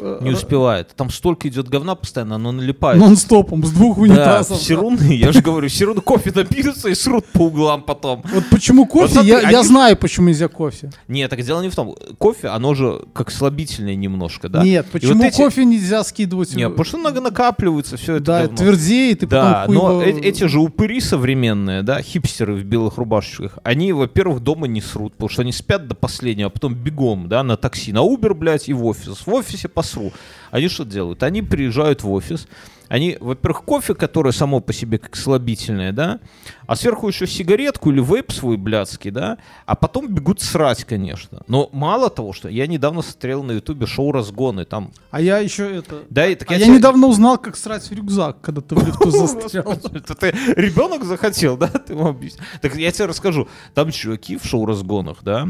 э, 0.00 0.18
Не 0.22 0.30
успевает. 0.30 0.90
Там 0.96 1.10
столько 1.10 1.48
идет 1.48 1.68
говна 1.68 1.94
постоянно, 1.94 2.36
оно 2.36 2.52
налипает. 2.52 2.98
нон-стопом 3.00 3.64
с 3.64 3.70
двух 3.70 3.96
Да, 3.96 4.02
унитазов. 4.02 4.58
все 4.58 4.76
равно, 4.76 4.98
я 5.10 5.32
же 5.32 5.40
говорю, 5.42 5.68
все 5.68 5.86
равно 5.86 6.00
кофе 6.00 6.32
напьются 6.34 6.88
и 6.88 6.94
срут 6.94 7.26
по 7.26 7.42
углам 7.46 7.82
потом. 7.82 8.22
Вот 8.32 8.44
почему 8.50 8.86
кофе, 8.86 9.20
я, 9.22 9.50
я 9.50 9.62
знаю, 9.62 9.96
почему 9.96 10.28
нельзя 10.28 10.48
кофе. 10.48 10.90
Нет, 11.08 11.30
так 11.30 11.42
дело 11.42 11.60
не 11.62 11.68
в 11.68 11.74
том. 11.74 11.94
Кофе, 12.18 12.48
оно 12.48 12.74
же 12.74 13.02
как 13.12 13.30
слабительное 13.30 13.94
немножко, 13.94 14.48
да? 14.48 14.62
Нет, 14.62 14.86
почему 14.92 15.22
эти- 15.24 15.36
кофе 15.36 15.64
нельзя 15.64 16.02
скидывать? 16.04 16.54
Не, 16.54 16.68
в- 16.68 16.70
потому 16.74 16.84
что 16.84 16.98
накапливается 17.20 17.96
все 17.96 18.16
это 18.16 18.24
да, 18.24 18.42
говно. 18.42 18.56
твердеет, 18.56 19.22
и 19.22 19.26
Да, 19.26 19.60
потом 19.66 19.74
но 19.74 19.80
хуево- 20.02 20.20
э- 20.20 20.20
эти 20.20 20.44
же 20.44 20.60
упыри 20.60 21.00
современные, 21.00 21.82
да, 21.82 22.00
хипстеры 22.02 22.45
в 22.54 22.64
белых 22.64 22.98
рубашечках, 22.98 23.58
они, 23.62 23.92
во-первых, 23.92 24.40
дома 24.40 24.66
не 24.66 24.80
срут, 24.80 25.12
потому 25.12 25.28
что 25.28 25.42
они 25.42 25.52
спят 25.52 25.88
до 25.88 25.94
последнего, 25.94 26.48
а 26.48 26.50
потом 26.50 26.74
бегом, 26.74 27.28
да, 27.28 27.42
на 27.42 27.56
такси, 27.56 27.92
на 27.92 27.98
Uber, 27.98 28.34
блядь, 28.34 28.68
и 28.68 28.72
в 28.72 28.84
офис. 28.84 29.26
В 29.26 29.32
офисе 29.32 29.68
посру. 29.68 30.12
Они 30.50 30.68
что 30.68 30.84
делают? 30.84 31.22
Они 31.22 31.42
приезжают 31.42 32.02
в 32.02 32.10
офис, 32.10 32.48
они, 32.88 33.16
во-первых, 33.20 33.64
кофе, 33.64 33.94
которое 33.94 34.32
само 34.32 34.60
по 34.60 34.72
себе 34.72 34.98
как 34.98 35.16
слабительное, 35.16 35.92
да, 35.92 36.20
а 36.66 36.76
сверху 36.76 37.08
еще 37.08 37.26
сигаретку 37.26 37.90
или 37.90 38.00
вейп 38.00 38.32
свой 38.32 38.56
блядский, 38.56 39.10
да, 39.10 39.38
а 39.66 39.74
потом 39.74 40.12
бегут 40.12 40.40
срать, 40.40 40.84
конечно. 40.84 41.42
Но 41.48 41.68
мало 41.72 42.10
того, 42.10 42.32
что 42.32 42.48
я 42.48 42.66
недавно 42.66 43.02
смотрел 43.02 43.42
на 43.42 43.52
ютубе 43.52 43.86
шоу 43.86 44.12
«Разгоны», 44.12 44.64
там, 44.64 44.90
А 45.10 45.20
я 45.20 45.38
еще 45.38 45.76
это... 45.76 46.02
да, 46.10 46.26
и 46.26 46.34
так 46.34 46.50
А 46.50 46.54
я, 46.54 46.64
тебе- 46.66 46.76
недавно 46.76 47.06
узнал, 47.06 47.38
как 47.38 47.56
срать 47.56 47.84
в 47.88 47.92
рюкзак, 47.92 48.40
когда 48.40 48.60
ты 48.60 48.74
в 48.74 48.86
лифту 48.86 49.10
застрял. 49.10 49.76
Ты 50.20 50.30
ребенок 50.56 51.04
захотел, 51.04 51.56
да? 51.56 51.68
Ты 51.68 51.92
ему 51.92 52.06
объясни. 52.08 52.40
Так 52.62 52.74
я 52.76 52.90
тебе 52.92 53.06
расскажу. 53.06 53.48
Там 53.74 53.90
чуваки 53.90 54.36
в 54.36 54.44
шоу-разгонах, 54.44 55.18
да, 55.22 55.48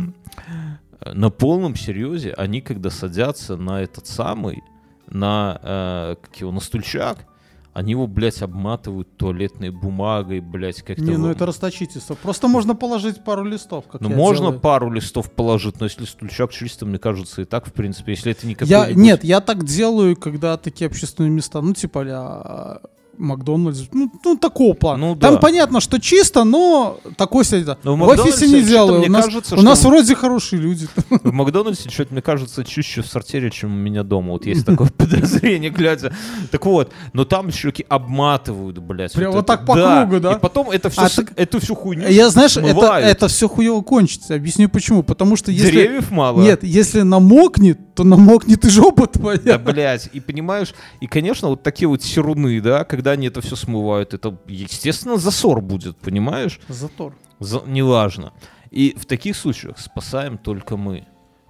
э, 1.01 1.13
на 1.13 1.31
полном 1.31 1.77
серьезе, 1.77 2.33
они 2.33 2.61
когда 2.61 2.91
садятся 2.91 3.57
на 3.57 3.83
этот 3.83 4.07
самый, 4.07 4.63
на, 5.09 5.61
э, 5.63 6.17
как 6.23 6.37
его, 6.37 6.53
на 6.53 6.61
стульчак, 6.61 7.27
они 7.73 7.91
его, 7.91 8.07
блядь, 8.07 8.41
обматывают 8.41 9.19
туалетной 9.19 9.69
бумагой, 9.69 10.41
блядь, 10.41 10.81
как-то... 10.81 11.03
Не, 11.03 11.19
ну 11.19 11.29
это 11.29 11.45
расточительство. 11.45 12.15
Просто 12.15 12.49
можно 12.49 12.75
положить 12.75 13.23
пару 13.23 13.45
листов, 13.45 13.85
как 13.87 14.01
Ну, 14.01 14.09
можно 14.09 14.47
делаю. 14.47 14.61
пару 14.61 14.91
листов 14.91 15.31
положить, 15.31 15.79
но 15.79 15.85
если 15.85 16.07
стульчак 16.07 16.53
чисто, 16.53 16.87
мне 16.87 16.99
кажется, 16.99 17.43
и 17.43 17.45
так, 17.45 17.67
в 17.67 17.75
принципе, 17.75 18.13
если 18.13 18.33
это 18.33 18.47
не 18.47 18.57
Я, 18.63 18.91
нет, 18.93 19.25
я 19.25 19.43
так 19.43 19.65
делаю, 19.65 20.17
когда 20.17 20.57
такие 20.57 20.87
общественные 20.87 21.29
места, 21.31 21.61
ну, 21.61 21.75
типа, 21.75 22.03
а, 22.09 22.81
Макдональдс, 23.19 23.83
ну, 23.93 24.11
ну, 24.25 24.37
такого 24.37 24.75
плана. 24.75 25.09
Ну, 25.09 25.17
Там 25.17 25.35
да. 25.35 25.41
понятно, 25.41 25.81
что 25.81 25.99
чисто, 26.01 26.45
но 26.45 26.99
такой 27.17 27.45
себе. 27.45 27.77
Но 27.83 27.97
в 27.97 27.99
в 27.99 28.03
офисе 28.09 28.47
не 28.49 28.63
делаю. 28.63 29.03
У 29.05 29.11
нас, 29.11 29.25
кажется, 29.27 29.57
у 29.57 29.63
нас 29.63 29.81
что- 29.81 29.89
вроде 29.89 30.15
хорошие 30.15 30.61
люди. 30.61 30.89
В 31.11 31.33
Макдональдсе 31.33 31.91
что-то, 31.91 32.13
мне 32.13 32.23
кажется, 32.23 32.65
чище 32.65 33.03
в 33.03 33.07
сортире, 33.07 33.51
чем 33.51 33.73
у 33.73 33.77
меня 33.77 34.03
дома. 34.03 34.33
Вот 34.33 34.47
есть 34.47 34.65
такое 34.67 34.89
подозрение, 34.97 35.71
глядя. 35.71 36.13
Так 36.51 36.65
вот, 36.67 36.93
но 37.13 37.25
там 37.25 37.51
чуваки 37.51 37.85
обматывают, 37.89 38.79
блядь. 38.79 39.13
Прям 39.13 39.33
вот 39.33 39.45
это. 39.45 39.57
так 39.57 39.67
по 39.67 39.75
кругу, 39.75 40.21
да? 40.21 40.33
И 40.33 40.39
потом 40.39 40.71
это 40.71 40.91
все, 40.91 41.03
А 41.03 41.09
так- 41.09 41.33
эту 41.37 41.61
всю 41.61 41.75
хуйню 41.75 42.09
Я, 42.09 42.29
знаешь, 42.31 42.57
это, 42.57 42.95
это 42.99 43.29
все 43.29 43.49
хуево 43.49 43.81
кончится. 43.83 44.35
Объясню 44.35 44.69
почему. 44.69 45.03
Потому 45.03 45.37
что 45.37 45.51
если... 45.51 45.71
Деревьев 45.71 46.11
мало. 46.11 46.41
Нет, 46.41 46.63
если 46.65 47.03
намокнет, 47.03 47.79
то 47.97 48.05
намокнет 48.05 48.65
и 48.65 48.69
жопа 48.71 49.07
твоя. 49.07 49.39
Да, 49.39 49.59
блядь, 49.59 50.11
и 50.13 50.21
понимаешь, 50.21 50.75
и, 51.01 51.07
конечно, 51.07 51.49
вот 51.49 51.63
такие 51.63 51.89
вот 51.89 52.03
серуны, 52.03 52.61
да, 52.61 52.85
когда 52.85 53.13
они 53.13 53.27
это 53.29 53.41
все 53.41 53.57
смывают, 53.57 54.15
это, 54.15 54.39
естественно, 54.47 55.17
засор 55.17 55.61
будет, 55.63 55.97
понимаешь? 55.97 56.61
Затор. 56.69 57.15
За- 57.41 57.63
неважно. 57.67 58.33
И 58.71 58.95
в 58.99 59.07
таких 59.07 59.37
случаях 59.37 59.79
спасаем 59.79 60.37
только 60.37 60.77
мы, 60.77 61.07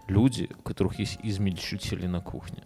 люди, 0.07 0.49
у 0.59 0.62
которых 0.62 1.01
есть 1.01 1.18
измельчители 1.24 2.07
на 2.07 2.20
кухне. 2.20 2.62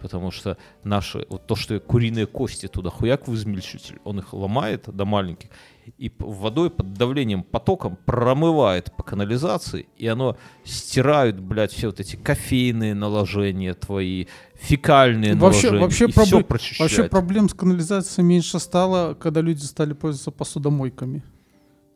Потому 0.00 0.30
что 0.30 0.56
наши, 0.84 1.26
вот 1.28 1.46
то, 1.46 1.56
что 1.56 1.78
куриные 1.80 2.26
кости 2.26 2.68
туда 2.68 2.90
хуяк 2.90 3.26
в 3.28 3.34
измельчитель, 3.34 3.98
он 4.04 4.18
их 4.20 4.32
ломает 4.32 4.84
до 4.94 5.04
маленьких, 5.04 5.50
и 5.98 6.12
водой 6.18 6.70
под 6.70 6.94
давлением, 6.94 7.42
потоком 7.42 7.96
промывает 8.06 8.92
по 8.96 9.02
канализации, 9.02 9.88
и 9.96 10.06
оно 10.06 10.36
стирают, 10.64 11.40
блядь, 11.40 11.72
все 11.72 11.86
вот 11.88 11.98
эти 12.00 12.16
кофейные 12.16 12.94
наложения 12.94 13.74
твои, 13.74 14.26
фекальные 14.54 15.34
Вообще, 15.34 15.70
наложения, 15.70 15.80
вообще, 15.82 16.04
и 16.06 16.12
всё 16.12 16.20
пробле- 16.38 16.44
прочищает. 16.44 16.90
вообще 16.90 17.08
проблем 17.08 17.48
с 17.48 17.54
канализацией 17.54 18.26
меньше 18.26 18.58
стало, 18.58 19.14
когда 19.14 19.40
люди 19.40 19.62
стали 19.64 19.94
пользоваться 19.94 20.30
посудомойками, 20.30 21.22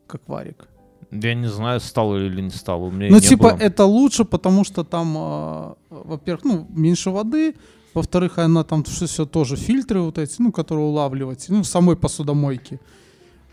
как 0.07 0.21
варик. 0.27 0.67
Я 1.11 1.35
не 1.35 1.47
знаю, 1.47 1.79
стало 1.79 2.17
или 2.17 2.41
не 2.41 2.49
стало, 2.49 2.85
у 2.85 2.91
меня 2.91 3.11
Ну, 3.11 3.19
типа, 3.19 3.49
было. 3.51 3.57
это 3.59 3.85
лучше, 3.85 4.25
потому 4.25 4.63
что 4.63 4.83
там, 4.83 5.13
а, 5.15 5.75
во-первых, 5.91 6.43
ну, 6.45 6.67
меньше 6.69 7.11
воды, 7.11 7.53
во-вторых, 7.93 8.37
она 8.37 8.63
там 8.63 8.83
все, 8.83 9.25
тоже 9.25 9.55
фильтры 9.55 10.01
вот 10.01 10.17
эти, 10.17 10.41
ну, 10.41 10.51
которые 10.51 10.85
улавливать, 10.85 11.45
ну, 11.49 11.61
в 11.63 11.67
самой 11.67 11.95
посудомойке. 11.95 12.79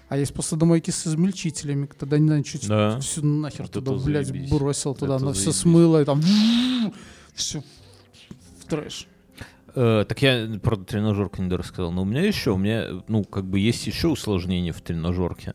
А 0.08 0.16
есть 0.16 0.34
посудомойки 0.34 0.90
с 0.90 1.06
измельчителями, 1.06 1.88
тогда 1.98 2.18
не 2.18 2.26
знаю, 2.26 2.42
чуть 2.42 2.66
Да. 2.66 2.98
всю 2.98 3.24
нахер 3.24 3.62
Вот 3.62 3.70
туда, 3.72 3.92
блядь, 3.92 4.26
заебись. 4.26 4.50
бросил 4.50 4.94
туда, 4.94 5.16
Это 5.16 5.32
все 5.32 5.52
заебись. 5.52 5.58
смыло, 5.60 6.02
и 6.02 6.04
там 6.04 6.20
все 7.34 7.62
в 8.58 8.64
трэш. 8.66 9.06
Э, 9.76 10.04
так 10.08 10.20
я 10.20 10.48
про 10.60 10.76
тренажерку 10.76 11.40
не 11.42 11.54
рассказал. 11.54 11.92
Но 11.92 12.02
у 12.02 12.04
меня 12.04 12.22
еще, 12.22 12.50
у 12.50 12.56
меня, 12.56 12.86
ну, 13.06 13.22
как 13.22 13.44
бы 13.44 13.60
есть 13.60 13.86
еще 13.86 14.08
усложнения 14.08 14.72
в 14.72 14.80
тренажерке. 14.80 15.54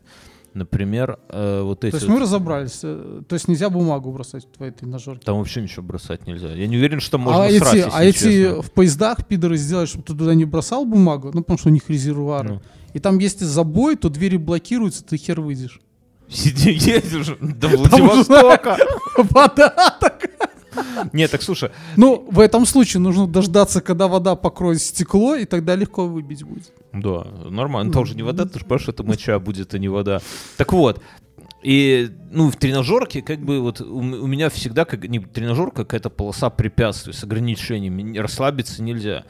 Например, 0.56 1.18
э, 1.28 1.60
вот 1.60 1.84
эти 1.84 1.90
То 1.90 1.96
есть 1.98 2.08
вот- 2.08 2.14
мы 2.14 2.20
разобрались, 2.20 2.80
э, 2.82 3.22
то 3.28 3.34
есть 3.34 3.46
нельзя 3.46 3.68
бумагу 3.68 4.10
бросать 4.10 4.46
в 4.46 4.56
твоей 4.56 4.72
тренажерке. 4.72 5.20
Там 5.22 5.36
вообще 5.36 5.60
ничего 5.60 5.82
бросать 5.82 6.26
нельзя. 6.26 6.50
Я 6.50 6.66
не 6.66 6.78
уверен, 6.78 7.00
что 7.00 7.18
можно 7.18 7.44
а 7.44 7.50
срать, 7.50 7.74
эти, 7.74 7.88
а 7.92 8.02
эти 8.02 8.18
честно. 8.18 8.62
в 8.62 8.72
поездах 8.72 9.26
пидоры 9.26 9.58
сделают, 9.58 9.90
чтобы 9.90 10.06
ты 10.06 10.14
туда 10.14 10.34
не 10.34 10.46
бросал 10.46 10.86
бумагу, 10.86 11.30
ну, 11.34 11.42
потому 11.42 11.58
что 11.58 11.68
у 11.68 11.72
них 11.72 11.90
резервуары. 11.90 12.48
Ну. 12.48 12.62
И 12.94 13.00
там, 13.00 13.18
если 13.18 13.44
забой, 13.44 13.96
то 13.96 14.08
двери 14.08 14.38
блокируются, 14.38 15.04
ты 15.04 15.18
хер 15.18 15.42
выйдешь. 15.42 15.78
Сиди, 16.30 16.70
едешь 16.70 17.36
до 17.38 17.68
Владивостока. 17.68 18.78
Вода 19.18 19.68
так. 20.00 20.30
Нет, 21.12 21.30
так 21.30 21.42
слушай, 21.42 21.70
Ну, 21.96 22.26
в 22.30 22.40
этом 22.40 22.66
случае 22.66 23.00
нужно 23.00 23.26
дождаться, 23.26 23.80
когда 23.80 24.08
вода 24.08 24.36
покроет 24.36 24.80
стекло, 24.80 25.34
и 25.34 25.44
тогда 25.44 25.74
легко 25.74 26.06
выбить 26.06 26.44
будет. 26.44 26.72
да, 26.92 27.26
нормально. 27.48 27.92
Там 27.92 28.06
же 28.06 28.14
не 28.14 28.22
вода, 28.22 28.44
ты 28.44 28.58
же 28.58 28.64
понимаешь, 28.64 28.88
это 28.88 29.02
моча 29.02 29.38
будет, 29.38 29.74
а 29.74 29.78
не 29.78 29.88
вода. 29.88 30.20
Так 30.56 30.72
вот, 30.72 31.00
и, 31.62 32.10
ну, 32.30 32.50
в 32.50 32.56
тренажерке, 32.56 33.22
как 33.22 33.40
бы, 33.40 33.60
вот, 33.60 33.80
у, 33.80 33.98
у 33.98 34.26
меня 34.26 34.50
всегда, 34.50 34.84
как 34.84 35.08
не 35.08 35.18
тренажерка, 35.18 35.84
какая-то 35.84 36.10
полоса 36.10 36.48
препятствий 36.50 37.12
с 37.12 37.24
ограничениями, 37.24 38.16
расслабиться 38.18 38.82
нельзя. 38.82 39.24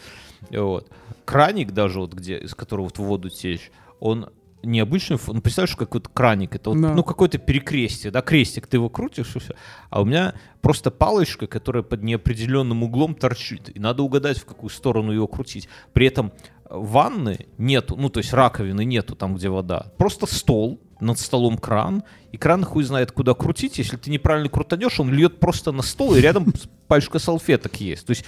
Вот. 0.51 0.89
Краник 1.25 1.73
даже, 1.73 2.01
вот 2.01 2.13
где, 2.13 2.39
из 2.39 2.55
которого 2.55 2.85
вот 2.85 2.99
воду 2.99 3.31
течь, 3.31 3.71
он 4.01 4.29
необычный, 4.63 5.17
ф- 5.17 5.29
ну, 5.29 5.41
представляешь, 5.41 5.77
как 5.77 5.95
вот 5.95 6.09
краник, 6.09 6.55
это 6.57 6.71
вот, 6.71 6.81
Да. 6.81 6.95
ну, 6.95 7.05
какое-то 7.05 7.39
перекрестие, 7.39 8.11
да, 8.11 8.21
крестик, 8.23 8.67
ты 8.67 8.77
его 8.79 8.89
крутишь 8.89 9.37
и 9.37 9.39
все. 9.39 9.55
А 9.91 10.01
у 10.01 10.05
меня 10.05 10.35
просто 10.61 10.91
палочка, 10.91 11.47
которая 11.47 11.83
под 11.83 12.03
неопределенным 12.03 12.83
углом 12.83 13.15
торчит, 13.15 13.71
и 13.75 13.79
надо 13.79 14.03
угадать, 14.03 14.39
в 14.39 14.45
какую 14.45 14.71
сторону 14.71 15.13
ее 15.13 15.27
крутить. 15.29 15.69
При 15.93 16.07
этом 16.07 16.33
ванны 16.69 17.47
нету, 17.59 17.97
ну, 17.97 18.09
то 18.09 18.19
есть 18.19 18.33
раковины 18.33 18.85
нету 18.85 19.15
там, 19.15 19.37
где 19.37 19.49
вода. 19.49 19.93
Просто 19.99 20.27
стол, 20.27 20.81
над 20.99 21.19
столом 21.19 21.59
кран, 21.59 22.03
и 22.33 22.39
кран 22.39 22.65
хуй 22.65 22.83
знает, 22.83 23.13
куда 23.13 23.35
крутить. 23.35 23.79
Если 23.79 23.97
ты 23.97 24.11
неправильно 24.11 24.49
крутанешь, 24.49 24.99
он 24.99 25.13
льет 25.13 25.39
просто 25.39 25.71
на 25.71 25.83
стол, 25.83 26.15
и 26.17 26.21
рядом 26.21 26.53
пачка 26.89 27.19
салфеток 27.19 27.77
есть. 27.81 28.07
То 28.07 28.13
есть 28.13 28.25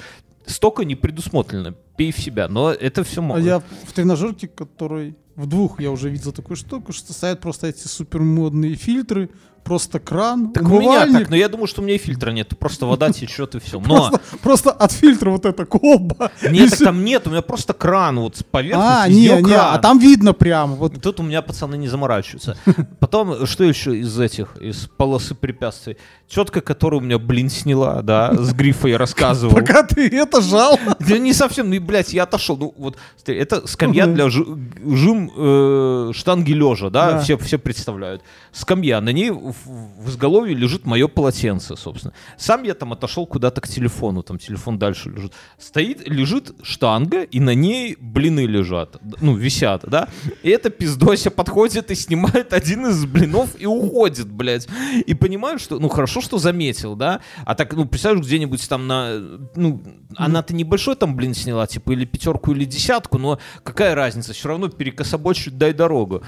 столько 0.46 0.84
не 0.84 0.94
предусмотрено. 0.94 1.74
Пей 1.96 2.12
в 2.12 2.18
себя. 2.18 2.46
Но 2.48 2.70
это 2.70 3.02
все 3.04 3.22
А 3.32 3.40
я 3.40 3.60
в 3.60 3.92
тренажерке, 3.92 4.48
который 4.48 5.16
в 5.38 5.46
двух 5.46 5.80
я 5.80 5.92
уже 5.92 6.10
видел 6.10 6.32
такую 6.32 6.56
штуку, 6.56 6.92
что 6.92 7.12
стоят 7.12 7.40
просто 7.40 7.68
эти 7.68 7.86
супер 7.86 8.20
модные 8.20 8.74
фильтры, 8.74 9.30
просто 9.68 9.98
кран, 10.00 10.50
Так 10.52 10.64
у 10.64 10.66
меня 10.80 10.90
умывальник. 10.90 11.18
так, 11.20 11.30
но 11.30 11.36
я 11.36 11.48
думаю, 11.48 11.66
что 11.66 11.82
у 11.82 11.84
меня 11.84 11.94
и 11.96 11.98
фильтра 11.98 12.30
нет. 12.30 12.58
Просто 12.58 12.86
вода 12.86 13.10
течет 13.12 13.54
и 13.54 13.60
все. 13.60 13.78
Но 13.80 14.08
Просто, 14.08 14.20
просто 14.42 14.70
от 14.70 14.92
фильтра 14.92 15.30
вот 15.30 15.44
эта 15.46 15.64
колба. 15.66 16.30
и 16.42 16.48
нет, 16.48 16.70
так 16.70 16.78
там 16.80 17.04
нет, 17.04 17.26
у 17.26 17.30
меня 17.30 17.42
просто 17.42 17.72
кран 17.74 18.18
вот 18.18 18.36
с 18.36 18.42
поверхности. 18.42 18.92
А, 19.04 19.08
везде 19.08 19.36
не, 19.36 19.42
не, 19.42 19.52
кран. 19.54 19.74
а 19.74 19.78
там 19.78 19.98
видно 19.98 20.32
прямо. 20.32 20.74
Вот 20.74 21.00
Тут 21.02 21.20
у 21.20 21.22
меня 21.22 21.42
пацаны 21.42 21.76
не 21.76 21.88
заморачиваются. 21.88 22.56
Потом, 23.00 23.46
что 23.46 23.64
еще 23.64 23.96
из 23.98 24.18
этих, 24.18 24.56
из 24.56 24.88
полосы 24.96 25.34
препятствий? 25.34 25.96
Четко, 26.28 26.60
которая 26.60 27.00
у 27.00 27.04
меня, 27.04 27.18
блин, 27.18 27.48
сняла, 27.48 28.02
да, 28.02 28.34
с 28.34 28.52
грифа 28.52 28.88
я 28.88 28.98
рассказывал. 28.98 29.54
пока 29.54 29.82
ты 29.82 30.08
это 30.08 30.40
жал. 30.42 30.78
Да 30.98 31.18
не 31.18 31.32
совсем, 31.32 31.70
ну, 31.70 31.80
блядь, 31.80 32.12
я 32.12 32.24
отошел. 32.24 32.56
Ну, 32.56 32.74
вот, 32.76 32.96
смотри, 33.16 33.36
это 33.40 33.66
скамья 33.66 34.06
для 34.06 34.28
жи- 34.28 34.44
жим 34.84 35.30
э, 35.36 36.10
штанги 36.14 36.52
лежа, 36.52 36.90
да, 36.90 37.12
Да. 37.12 37.18
Все, 37.20 37.36
все 37.38 37.58
представляют. 37.58 38.22
Скамья, 38.52 39.00
на 39.00 39.10
ней 39.10 39.30
в, 39.30 39.54
в 39.66 40.08
изголовье 40.08 40.54
лежит 40.54 40.84
мое 40.84 41.08
полотенце, 41.08 41.76
собственно. 41.76 42.14
Сам 42.36 42.62
я 42.62 42.74
там 42.74 42.92
отошел 42.92 43.26
куда-то 43.26 43.60
к 43.60 43.68
телефону, 43.68 44.22
там 44.22 44.38
телефон 44.38 44.78
дальше 44.78 45.10
лежит. 45.10 45.32
Стоит, 45.58 46.06
лежит 46.08 46.52
штанга, 46.62 47.22
и 47.22 47.40
на 47.40 47.54
ней 47.54 47.96
блины 48.00 48.46
лежат, 48.46 48.96
ну, 49.20 49.34
висят, 49.34 49.84
да. 49.86 50.08
И 50.42 50.50
эта 50.50 50.70
пиздося 50.70 51.30
подходит 51.30 51.90
и 51.90 51.94
снимает 51.94 52.52
один 52.52 52.86
из 52.86 53.04
блинов 53.04 53.50
и 53.58 53.66
уходит, 53.66 54.30
блядь. 54.30 54.68
И 55.06 55.14
понимаю, 55.14 55.58
что, 55.58 55.78
ну, 55.78 55.88
хорошо, 55.88 56.20
что 56.20 56.38
заметил, 56.38 56.96
да. 56.96 57.20
А 57.44 57.54
так, 57.54 57.72
ну, 57.74 57.86
представляешь, 57.86 58.24
где-нибудь 58.24 58.68
там 58.68 58.86
на, 58.86 59.18
ну, 59.54 59.82
она-то 60.16 60.54
небольшой 60.54 60.96
там 60.96 61.16
блин 61.16 61.34
сняла, 61.34 61.66
типа, 61.66 61.92
или 61.92 62.04
пятерку, 62.04 62.52
или 62.52 62.64
десятку, 62.64 63.18
но 63.18 63.38
какая 63.62 63.94
разница, 63.94 64.32
все 64.32 64.48
равно 64.48 64.68
перекособочить 64.68 65.58
дай 65.58 65.72
дорогу. 65.72 66.22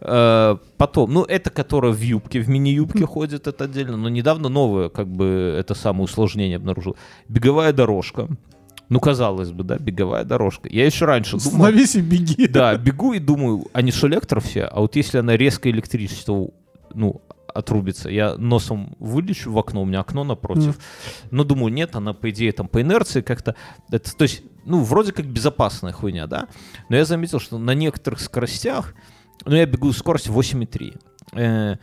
Э, 0.00 0.56
Потом, 0.82 1.12
ну, 1.12 1.22
это, 1.22 1.48
которая 1.50 1.92
в 1.92 2.00
юбке, 2.00 2.40
в 2.40 2.48
мини-юбке 2.62 3.06
ходит, 3.06 3.46
это 3.46 3.64
отдельно, 3.64 3.96
но 3.96 4.08
недавно 4.08 4.48
новое, 4.48 4.88
как 4.88 5.08
бы, 5.08 5.56
это 5.58 5.74
самое 5.74 6.04
усложнение 6.04 6.56
обнаружил. 6.56 6.96
Беговая 7.28 7.72
дорожка. 7.72 8.28
Ну, 8.88 9.00
казалось 9.00 9.52
бы, 9.52 9.64
да, 9.64 9.78
беговая 9.78 10.24
дорожка. 10.24 10.68
Я 10.70 10.84
еще 10.84 11.06
раньше 11.06 11.38
думал... 11.38 11.50
Становись 11.50 11.94
и 11.94 12.00
беги. 12.00 12.46
Да, 12.48 12.76
бегу 12.76 13.14
и 13.14 13.18
думаю, 13.18 13.64
они 13.72 13.90
что, 13.90 14.06
электро 14.06 14.40
все? 14.40 14.64
А 14.64 14.80
вот 14.80 14.96
если 14.96 15.18
она 15.18 15.36
резко 15.36 15.70
электричество, 15.70 16.50
ну, 16.92 17.22
отрубится, 17.54 18.10
я 18.10 18.36
носом 18.36 18.94
вылечу 18.98 19.50
в 19.50 19.58
окно, 19.58 19.82
у 19.82 19.84
меня 19.84 20.00
окно 20.00 20.24
напротив. 20.24 20.78
Но 21.30 21.44
думаю, 21.44 21.72
нет, 21.72 21.96
она, 21.96 22.12
по 22.12 22.30
идее, 22.30 22.52
там 22.52 22.68
по 22.68 22.82
инерции 22.82 23.22
как-то... 23.22 23.54
Это, 23.90 24.14
то 24.14 24.22
есть, 24.22 24.42
ну, 24.64 24.82
вроде 24.82 25.12
как 25.12 25.26
безопасная 25.26 25.92
хуйня, 25.92 26.26
да? 26.26 26.48
Но 26.88 26.96
я 26.96 27.04
заметил, 27.04 27.40
что 27.40 27.58
на 27.58 27.74
некоторых 27.74 28.20
скоростях, 28.20 28.94
ну, 29.44 29.56
я 29.56 29.66
бегу 29.66 29.92
скорость 29.92 30.28
8,3, 30.28 31.00
э, 31.32 31.76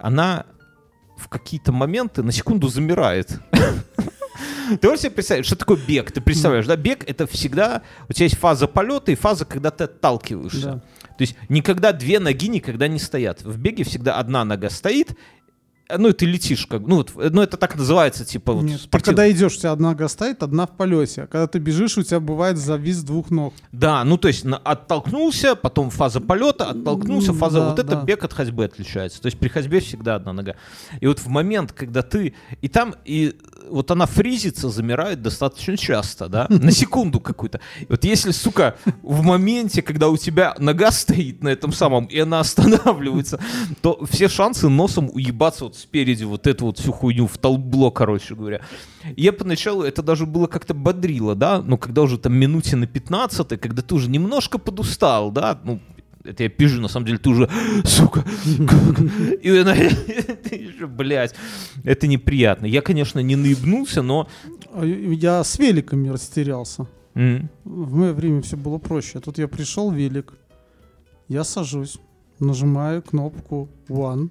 она 0.00 0.46
в 1.16 1.28
какие-то 1.28 1.72
моменты 1.72 2.22
на 2.22 2.32
секунду 2.32 2.68
замирает. 2.68 3.40
Ты 4.80 4.88
можешь 4.88 5.02
себе 5.02 5.12
представить, 5.12 5.46
что 5.46 5.56
такое 5.56 5.78
бег? 5.78 6.10
Ты 6.10 6.20
представляешь, 6.20 6.66
да? 6.66 6.76
Бег— 6.76 7.04
это 7.08 7.26
всегда... 7.26 7.82
У 8.08 8.12
тебя 8.12 8.24
есть 8.24 8.36
фаза 8.36 8.66
полета 8.66 9.12
и 9.12 9.14
фаза, 9.14 9.44
когда 9.44 9.70
ты 9.70 9.84
отталкиваешься. 9.84 10.66
Да. 10.66 10.78
То 11.16 11.22
есть 11.22 11.36
никогда 11.48 11.92
две 11.92 12.18
ноги 12.18 12.48
никогда 12.48 12.88
не 12.88 12.98
стоят. 12.98 13.42
В 13.42 13.58
беге 13.58 13.84
всегда 13.84 14.16
одна 14.18 14.44
нога 14.44 14.68
стоит, 14.68 15.16
ну 15.96 16.12
ты 16.12 16.26
летишь 16.26 16.66
как, 16.66 16.82
ну, 16.86 16.96
вот, 16.96 17.12
ну 17.14 17.42
это 17.42 17.56
так 17.56 17.76
называется, 17.76 18.24
типа 18.24 18.52
вот 18.52 18.64
Нет, 18.64 18.80
ты 18.80 18.88
спортив- 18.88 19.04
когда 19.04 19.30
идешь, 19.30 19.56
у 19.56 19.58
тебя 19.58 19.72
одна 19.72 19.90
нога 19.90 20.08
стоит, 20.08 20.42
одна 20.42 20.66
в 20.66 20.76
полете. 20.76 21.22
А 21.22 21.26
когда 21.26 21.46
ты 21.46 21.58
бежишь, 21.58 21.96
у 21.98 22.02
тебя 22.02 22.20
бывает 22.20 22.58
завис 22.58 23.02
двух 23.02 23.30
ног. 23.30 23.54
Да, 23.72 24.02
ну 24.04 24.16
то 24.18 24.28
есть 24.28 24.44
на- 24.44 24.56
оттолкнулся, 24.58 25.54
потом 25.54 25.90
фаза 25.90 26.20
полета, 26.20 26.70
оттолкнулся, 26.70 27.32
фаза, 27.32 27.60
да, 27.60 27.68
вот 27.70 27.78
это 27.78 27.96
да. 27.96 28.02
бег 28.02 28.24
от 28.24 28.32
ходьбы 28.32 28.64
отличается. 28.64 29.20
То 29.20 29.26
есть 29.26 29.38
при 29.38 29.48
ходьбе 29.48 29.80
всегда 29.80 30.16
одна 30.16 30.32
нога. 30.32 30.56
И 31.00 31.06
вот 31.06 31.18
в 31.18 31.28
момент, 31.28 31.72
когда 31.72 32.02
ты, 32.02 32.34
и 32.60 32.68
там, 32.68 32.94
и 33.04 33.36
вот 33.68 33.90
она 33.90 34.06
фризится, 34.06 34.68
замирает 34.68 35.22
достаточно 35.22 35.76
часто, 35.76 36.28
да, 36.28 36.46
на 36.50 36.70
секунду 36.70 37.20
какую-то. 37.20 37.60
Вот 37.88 38.04
если, 38.04 38.30
сука, 38.30 38.76
в 39.02 39.22
моменте, 39.22 39.82
когда 39.82 40.08
у 40.08 40.16
тебя 40.16 40.54
нога 40.58 40.90
стоит 40.92 41.42
на 41.42 41.48
этом 41.48 41.72
самом, 41.72 42.06
и 42.06 42.18
она 42.18 42.40
останавливается, 42.40 43.40
то 43.82 44.04
все 44.10 44.28
шансы 44.28 44.68
носом 44.68 45.10
уебаться 45.12 45.64
вот 45.64 45.76
спереди 45.76 46.24
вот 46.24 46.46
эту 46.46 46.66
вот 46.66 46.78
всю 46.78 46.92
хуйню 46.92 47.26
в 47.26 47.38
толбло, 47.38 47.90
короче 47.90 48.34
говоря. 48.34 48.60
Я 49.16 49.32
поначалу, 49.32 49.82
это 49.82 50.02
даже 50.02 50.26
было 50.26 50.46
как-то 50.46 50.74
бодрило, 50.74 51.34
да, 51.34 51.62
но 51.62 51.78
когда 51.78 52.02
уже 52.02 52.18
там 52.18 52.34
минуте 52.34 52.76
на 52.76 52.86
15 52.86 53.60
когда 53.60 53.82
ты 53.82 53.94
уже 53.94 54.10
немножко 54.10 54.58
подустал, 54.58 55.30
да, 55.30 55.58
ну, 55.62 55.80
это 56.26 56.42
я 56.42 56.48
пижу, 56.48 56.80
на 56.80 56.88
самом 56.88 57.06
деле, 57.06 57.18
ты 57.18 57.30
уже, 57.30 57.48
сука, 57.84 58.24
как? 58.66 59.00
и 59.42 59.56
она, 59.56 59.74
блядь, 60.86 61.34
это 61.84 62.06
неприятно. 62.06 62.66
Я, 62.66 62.82
конечно, 62.82 63.20
не 63.20 63.36
наебнулся, 63.36 64.02
но... 64.02 64.28
А 64.72 64.84
Я 64.84 65.42
с 65.42 65.58
великами 65.58 66.08
растерялся. 66.08 66.86
В 67.14 67.94
мое 67.94 68.12
время 68.12 68.42
все 68.42 68.56
было 68.56 68.78
проще. 68.78 69.18
А 69.18 69.20
тут 69.20 69.38
я 69.38 69.48
пришел 69.48 69.90
велик, 69.90 70.34
я 71.28 71.44
сажусь, 71.44 71.98
нажимаю 72.38 73.02
кнопку 73.02 73.68
One 73.88 74.28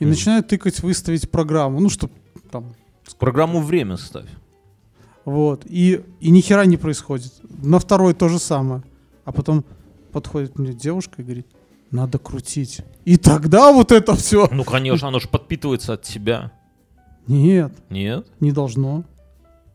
и 0.00 0.06
начинаю 0.06 0.42
тыкать 0.42 0.80
выставить 0.80 1.30
программу. 1.30 1.80
Ну, 1.80 1.90
чтобы 1.90 2.14
там 2.50 2.74
Программу 3.18 3.60
время 3.60 3.96
ставь. 3.96 4.28
Вот. 5.24 5.64
И, 5.66 6.02
и 6.20 6.30
ни 6.30 6.40
хера 6.40 6.64
не 6.66 6.76
происходит. 6.76 7.32
На 7.62 7.78
второй 7.78 8.14
то 8.14 8.28
же 8.28 8.38
самое. 8.38 8.82
А 9.24 9.32
потом 9.32 9.64
подходит 10.18 10.58
мне 10.58 10.72
девушка 10.72 11.22
и 11.22 11.24
говорит, 11.24 11.46
надо 11.90 12.18
крутить. 12.18 12.80
И 13.04 13.16
тогда 13.16 13.72
вот 13.72 13.92
это 13.92 14.14
все. 14.16 14.48
Ну, 14.50 14.64
конечно, 14.64 15.08
оно 15.08 15.20
же 15.20 15.28
подпитывается 15.28 15.92
от 15.94 16.02
тебя. 16.02 16.50
Нет, 17.26 17.72
Нет? 17.90 18.26
не 18.40 18.52
должно. 18.52 19.04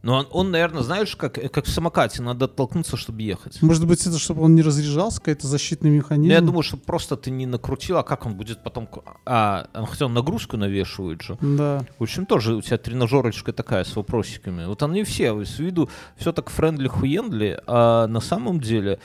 Ну, 0.02 0.12
он, 0.16 0.28
он, 0.32 0.52
наверное, 0.52 0.84
знаешь, 0.84 1.16
как, 1.16 1.36
как 1.36 1.66
в 1.66 1.70
самокате, 1.70 2.22
надо 2.22 2.44
оттолкнуться, 2.46 2.98
чтобы 2.98 3.22
ехать. 3.22 3.62
Может 3.62 3.88
быть, 3.88 4.06
это 4.06 4.20
чтобы 4.20 4.42
он 4.42 4.54
не 4.54 4.62
разряжался, 4.62 5.20
какой-то 5.20 5.48
защитный 5.48 5.92
Ну, 5.92 5.96
механизм. 5.96 6.30
я 6.30 6.42
думаю, 6.42 6.62
что 6.62 6.76
просто 6.76 7.16
ты 7.16 7.32
не 7.32 7.46
накрутил, 7.46 7.98
а 7.98 8.04
как 8.04 8.26
он 8.26 8.36
будет 8.36 8.62
потом... 8.64 8.90
А, 9.26 9.66
хотя 9.74 10.08
он 10.08 10.14
нагрузку 10.14 10.58
навешивает 10.58 11.22
же. 11.22 11.38
Да. 11.40 11.86
В 12.00 12.04
общем, 12.04 12.26
тоже 12.26 12.54
у 12.56 12.62
тебя 12.62 12.78
тренажерочка 12.78 13.54
такая 13.54 13.86
с 13.86 13.96
вопросиками. 13.96 14.66
Вот 14.66 14.84
они 14.84 15.06
все, 15.06 15.42
с 15.46 15.58
виду 15.60 15.90
все 16.18 16.34
так 16.34 16.50
friendly-хуендли, 16.52 17.64
а 17.66 18.08
на 18.08 18.20
самом 18.20 18.60
деле 18.60 19.00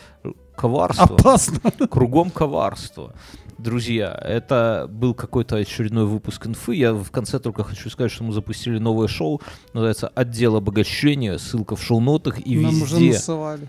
коварство. 0.59 1.16
Опасно. 1.16 1.60
Кругом 1.89 2.30
коварство. 2.30 3.14
Друзья, 3.59 4.16
это 4.24 4.86
был 4.89 5.14
какой-то 5.14 5.56
очередной 5.56 6.05
выпуск 6.05 6.47
инфы. 6.47 6.76
Я 6.76 6.93
в 6.93 7.10
конце 7.10 7.40
только 7.40 7.64
хочу 7.64 7.90
сказать, 7.90 8.12
что 8.12 8.22
мы 8.22 8.32
запустили 8.32 8.78
новое 8.78 9.09
шоу. 9.09 9.40
Называется 9.72 10.09
«Отдел 10.14 10.55
обогащения». 10.55 11.39
Ссылка 11.39 11.74
в 11.74 11.82
шоу-нотах 11.82 12.47
и 12.47 12.56
Нам 12.56 12.82
уже 12.82 12.97
везде. 12.97 13.12
насовали. 13.14 13.68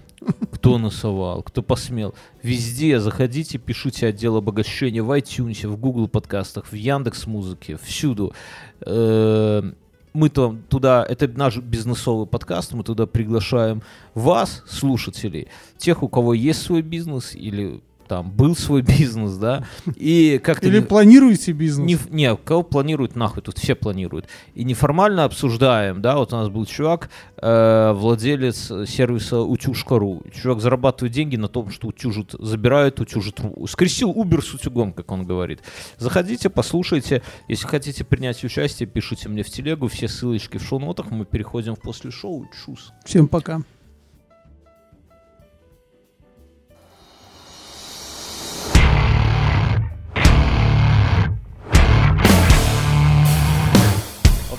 Кто 0.51 0.77
насовал, 0.77 1.41
кто 1.41 1.63
посмел. 1.63 2.13
Везде 2.43 2.99
заходите, 2.99 3.57
пишите 3.57 4.05
отдел 4.05 4.35
обогащения 4.37 5.01
в 5.01 5.09
iTunes, 5.17 5.67
в 5.67 5.75
Google 5.77 6.07
подкастах, 6.07 6.67
в 6.71 6.73
Яндекс 6.73 7.25
Музыке, 7.25 7.77
всюду. 7.83 8.33
Э, 8.81 9.71
Мы 10.13 10.29
то 10.29 10.55
туда, 10.69 11.05
это 11.07 11.27
наш 11.27 11.57
бизнесовый 11.57 12.25
подкаст, 12.25 12.73
мы 12.73 12.83
туда 12.83 13.05
приглашаем 13.05 13.83
вас, 14.15 14.63
слушателей, 14.67 15.47
тех, 15.77 16.01
у 16.03 16.07
кого 16.07 16.33
есть 16.33 16.61
свой 16.61 16.81
бизнес 16.81 17.35
или 17.35 17.81
там 18.09 18.31
был 18.31 18.55
свой 18.55 18.81
бизнес, 18.81 19.35
да, 19.37 19.63
и 19.95 20.41
как-то 20.43 20.67
Или 20.67 20.79
не- 20.79 20.85
планируете 20.85 21.51
бизнес? 21.53 21.87
не, 21.87 21.97
не, 22.15 22.35
кого 22.35 22.63
планируют 22.63 23.15
нахуй, 23.15 23.41
тут 23.43 23.57
все 23.57 23.75
планируют. 23.75 24.25
И 24.55 24.63
неформально 24.65 25.23
обсуждаем, 25.23 26.01
да, 26.01 26.17
вот 26.17 26.33
у 26.33 26.35
нас 26.35 26.49
был 26.49 26.65
чувак, 26.65 27.09
э, 27.37 27.93
владелец 27.95 28.71
сервиса 28.87 29.39
утюж.ру. 29.41 30.23
Чувак 30.33 30.59
зарабатывает 30.59 31.13
деньги 31.13 31.35
на 31.37 31.47
том, 31.47 31.69
что 31.69 31.87
утюжит, 31.87 32.35
забирает, 32.39 32.99
утюжит. 32.99 33.39
Скрестил 33.67 34.11
Uber 34.11 34.41
с 34.41 34.53
утюгом, 34.53 34.91
как 34.91 35.11
он 35.11 35.25
говорит. 35.25 35.59
Заходите, 35.97 36.49
послушайте. 36.49 37.21
Если 37.47 37.67
хотите 37.67 38.03
принять 38.03 38.43
участие, 38.43 38.87
пишите 38.87 39.29
мне 39.29 39.43
в 39.43 39.49
телегу. 39.49 39.87
Все 39.87 40.07
ссылочки 40.07 40.57
в 40.57 40.63
шоу-нотах. 40.63 41.11
Мы 41.11 41.25
переходим 41.25 41.75
в 41.75 41.79
после 41.79 42.09
шоу. 42.11 42.47
Чус. 42.65 42.91
Всем 43.05 43.27
пока. 43.27 43.61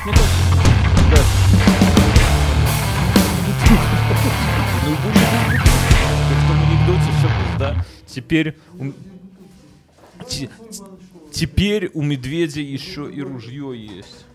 Мне 0.05 0.13
кажется, 0.13 0.41
да. 1.11 1.21
Ну, 4.83 4.91
будет, 4.97 5.15
как 6.29 6.39
в 6.39 6.47
том 6.49 6.59
анекдоте 6.63 7.11
всё 7.19 7.29
да. 7.59 7.85
Теперь 8.07 8.57
теперь 11.31 11.91
у 11.95 12.03
медведя 12.03 12.61
еще 12.61 13.11
и 13.11 13.21
ружье 13.21 13.73
есть. 13.77 14.27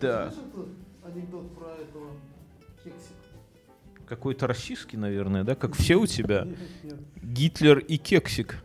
Да. 0.00 0.32
Анекдот 1.04 1.54
про 1.56 1.74
этого 1.74 2.10
кексика. 2.82 3.14
Какой-то 4.06 4.46
российский, 4.46 4.96
наверное, 4.96 5.44
да? 5.44 5.54
Как 5.54 5.74
все 5.74 5.96
у 5.96 6.06
тебя. 6.06 6.48
Гитлер 7.22 7.78
и 7.78 7.96
кексик. 7.96 8.62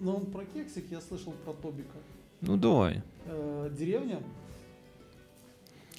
Но 0.00 0.16
он 0.16 0.26
про 0.26 0.44
кексик, 0.44 0.84
я 0.90 1.00
слышал 1.00 1.32
про 1.44 1.52
Тобика. 1.54 1.96
Ну 2.40 2.56
давай. 2.56 3.02
Э, 3.26 3.70
деревня. 3.76 4.20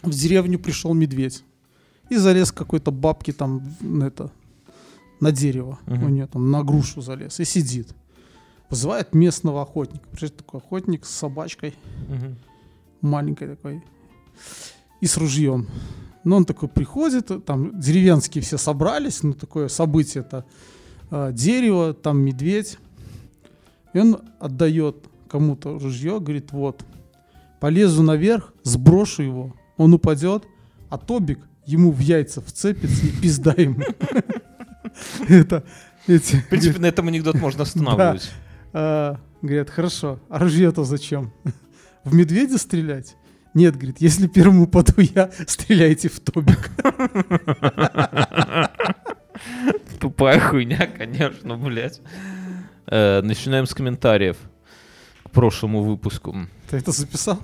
В 0.04 0.12
деревню 0.12 0.60
пришел 0.60 0.94
медведь. 0.94 1.44
И 2.10 2.18
залез 2.18 2.52
какой-то 2.52 2.91
бабке 2.91 3.32
там 3.32 3.62
на 3.80 4.06
это, 4.06 4.32
на 5.20 5.32
дерево. 5.32 5.80
Мгм. 5.86 6.04
У 6.04 6.10
нее 6.10 6.28
там 6.28 6.52
на 6.52 6.64
грушу 6.64 7.02
залез 7.02 7.40
и 7.40 7.45
сидит. 7.45 7.94
Вызывает 8.70 9.14
местного 9.16 9.62
охотника. 9.62 10.06
Приезжает 10.10 10.38
такой 10.38 10.60
охотник 10.60 11.06
с 11.06 11.10
собачкой, 11.12 11.74
Мгм. 12.10 12.36
маленькой 13.02 13.48
такой, 13.50 13.84
и 15.02 15.06
с 15.08 15.18
ружьем. 15.18 15.68
Но 16.24 16.38
он 16.38 16.45
такой 16.45 16.70
приходит, 16.70 17.32
там 17.45 17.80
деревенские 17.80 18.41
все 18.41 18.58
собрались, 18.58 19.24
ну 19.24 19.34
такое 19.34 19.68
событие 19.68 20.24
это 20.24 20.45
э, 21.12 21.32
дерево, 21.34 21.94
там 21.94 22.20
медведь. 22.20 22.78
И 23.94 24.00
он 24.00 24.22
отдает 24.40 24.95
кому-то 25.28 25.78
ружье, 25.80 26.20
говорит, 26.20 26.52
вот, 26.52 26.84
полезу 27.64 28.03
наверх, 28.03 28.52
сброшу 28.64 29.23
его, 29.23 29.56
он 29.77 29.94
упадет, 29.94 30.44
а 30.90 30.98
Тобик 30.98 31.40
ему 31.65 31.94
в 31.94 31.99
яйца 31.99 32.41
вцепится 32.41 33.06
и 33.06 33.22
пизда 33.22 33.53
ему. 33.56 33.81
Это 35.30 35.64
эти 36.06 36.35
В 36.35 36.49
принципе, 36.49 36.81
на 36.81 36.88
этом 36.88 37.07
анекдот 37.07 37.35
можно 37.35 37.64
останавливать. 37.64 38.30
а, 38.73 39.18
говорят, 39.41 39.69
хорошо, 39.69 40.19
а 40.27 40.40
ружье-то 40.40 40.84
зачем? 40.84 41.31
В 42.03 42.14
медведя 42.14 42.57
стрелять? 42.57 43.15
Нет, 43.53 43.76
говорит, 43.76 44.02
если 44.02 44.27
первому 44.27 44.64
упаду 44.64 44.95
я, 44.98 45.31
стреляйте 45.48 46.10
в 46.10 46.19
Тобик. 46.19 46.69
Тупая 50.02 50.41
хуйня, 50.41 50.85
конечно, 50.85 51.56
блядь. 51.56 52.02
Э, 52.88 53.22
Начинаем 53.22 53.68
с 53.68 53.73
комментариев 53.73 54.35
к 55.23 55.30
прошлому 55.30 55.81
выпуску. 55.81 56.35
Ты 56.74 56.80
это 56.80 56.91
записал? 56.91 57.40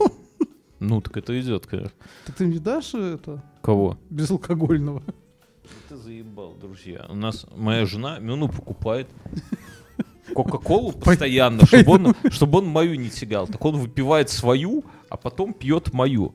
Ну, 0.79 1.01
так 1.01 1.15
это 1.17 1.39
идет, 1.39 1.67
конечно. 1.67 1.91
Так 2.25 2.35
ты 2.35 2.47
мне 2.47 2.57
дашь 2.57 2.95
это 2.95 3.43
Кого? 3.61 3.99
безалкогольного? 4.09 5.03
Ты 5.87 5.97
заебал, 5.97 6.55
друзья. 6.59 7.05
У 7.07 7.13
нас 7.13 7.45
моя 7.55 7.85
жена 7.85 8.17
Мюну 8.17 8.47
покупает 8.47 9.07
Кока-Колу 10.33 10.93
постоянно, 10.93 11.63
чтобы 11.67 11.91
он, 11.91 12.15
чтобы 12.31 12.57
он 12.57 12.65
мою 12.65 12.95
не 12.95 13.11
тягал. 13.11 13.45
Так 13.45 13.63
он 13.63 13.77
выпивает 13.77 14.31
свою, 14.31 14.83
а 15.09 15.17
потом 15.17 15.53
пьет 15.53 15.93
мою. 15.93 16.33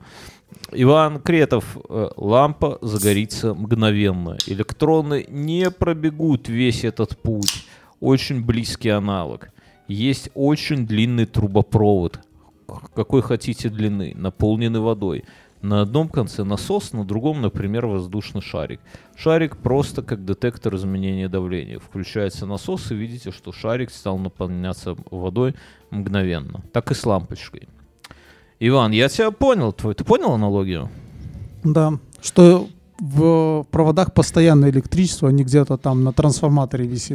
Иван 0.71 1.21
Кретов, 1.21 1.77
э, 1.89 2.11
лампа 2.17 2.79
загорится 2.81 3.55
мгновенно. 3.55 4.39
Электроны 4.47 5.27
не 5.29 5.69
пробегут 5.69 6.49
весь 6.49 6.85
этот 6.85 7.19
путь. 7.19 7.67
Очень 7.99 8.45
близкий 8.45 8.91
аналог. 8.91 9.49
Есть 9.89 10.31
очень 10.35 10.87
длинный 10.87 11.27
трубопровод. 11.27 12.21
Какой 12.95 13.23
хотите 13.23 13.69
длины, 13.69 14.13
наполненный 14.17 14.81
водой. 14.81 15.25
На 15.63 15.81
одном 15.81 16.09
конце 16.09 16.45
насос, 16.45 16.93
на 16.93 17.05
другом, 17.05 17.41
например, 17.41 17.87
воздушный 17.87 18.43
шарик. 18.43 18.81
Шарик 19.17 19.57
просто 19.57 20.03
как 20.03 20.25
детектор 20.25 20.75
изменения 20.75 21.29
давления. 21.29 21.79
Включается 21.79 22.45
насос, 22.45 22.91
и 22.91 22.95
видите, 22.95 23.31
что 23.31 23.51
шарик 23.51 23.91
стал 23.91 24.19
наполняться 24.19 24.95
водой 25.11 25.55
мгновенно. 25.91 26.63
Так 26.73 26.91
и 26.91 26.95
с 26.95 27.07
лампочкой. 27.07 27.69
Иван, 28.61 28.93
я 28.93 29.09
тебя 29.09 29.31
понял. 29.31 29.73
Твой, 29.73 29.95
ты 29.95 30.05
понял 30.05 30.33
аналогию? 30.33 30.91
Да, 31.65 31.99
что 32.21 32.69
в 32.99 33.67
проводах 33.71 34.13
постоянное 34.13 34.71
электричество, 34.71 35.29
а 35.29 35.33
не 35.33 35.45
где-то 35.45 35.77
там 35.77 36.05
на 36.05 36.13
трансформаторе 36.13 36.87
висит. 36.87 37.13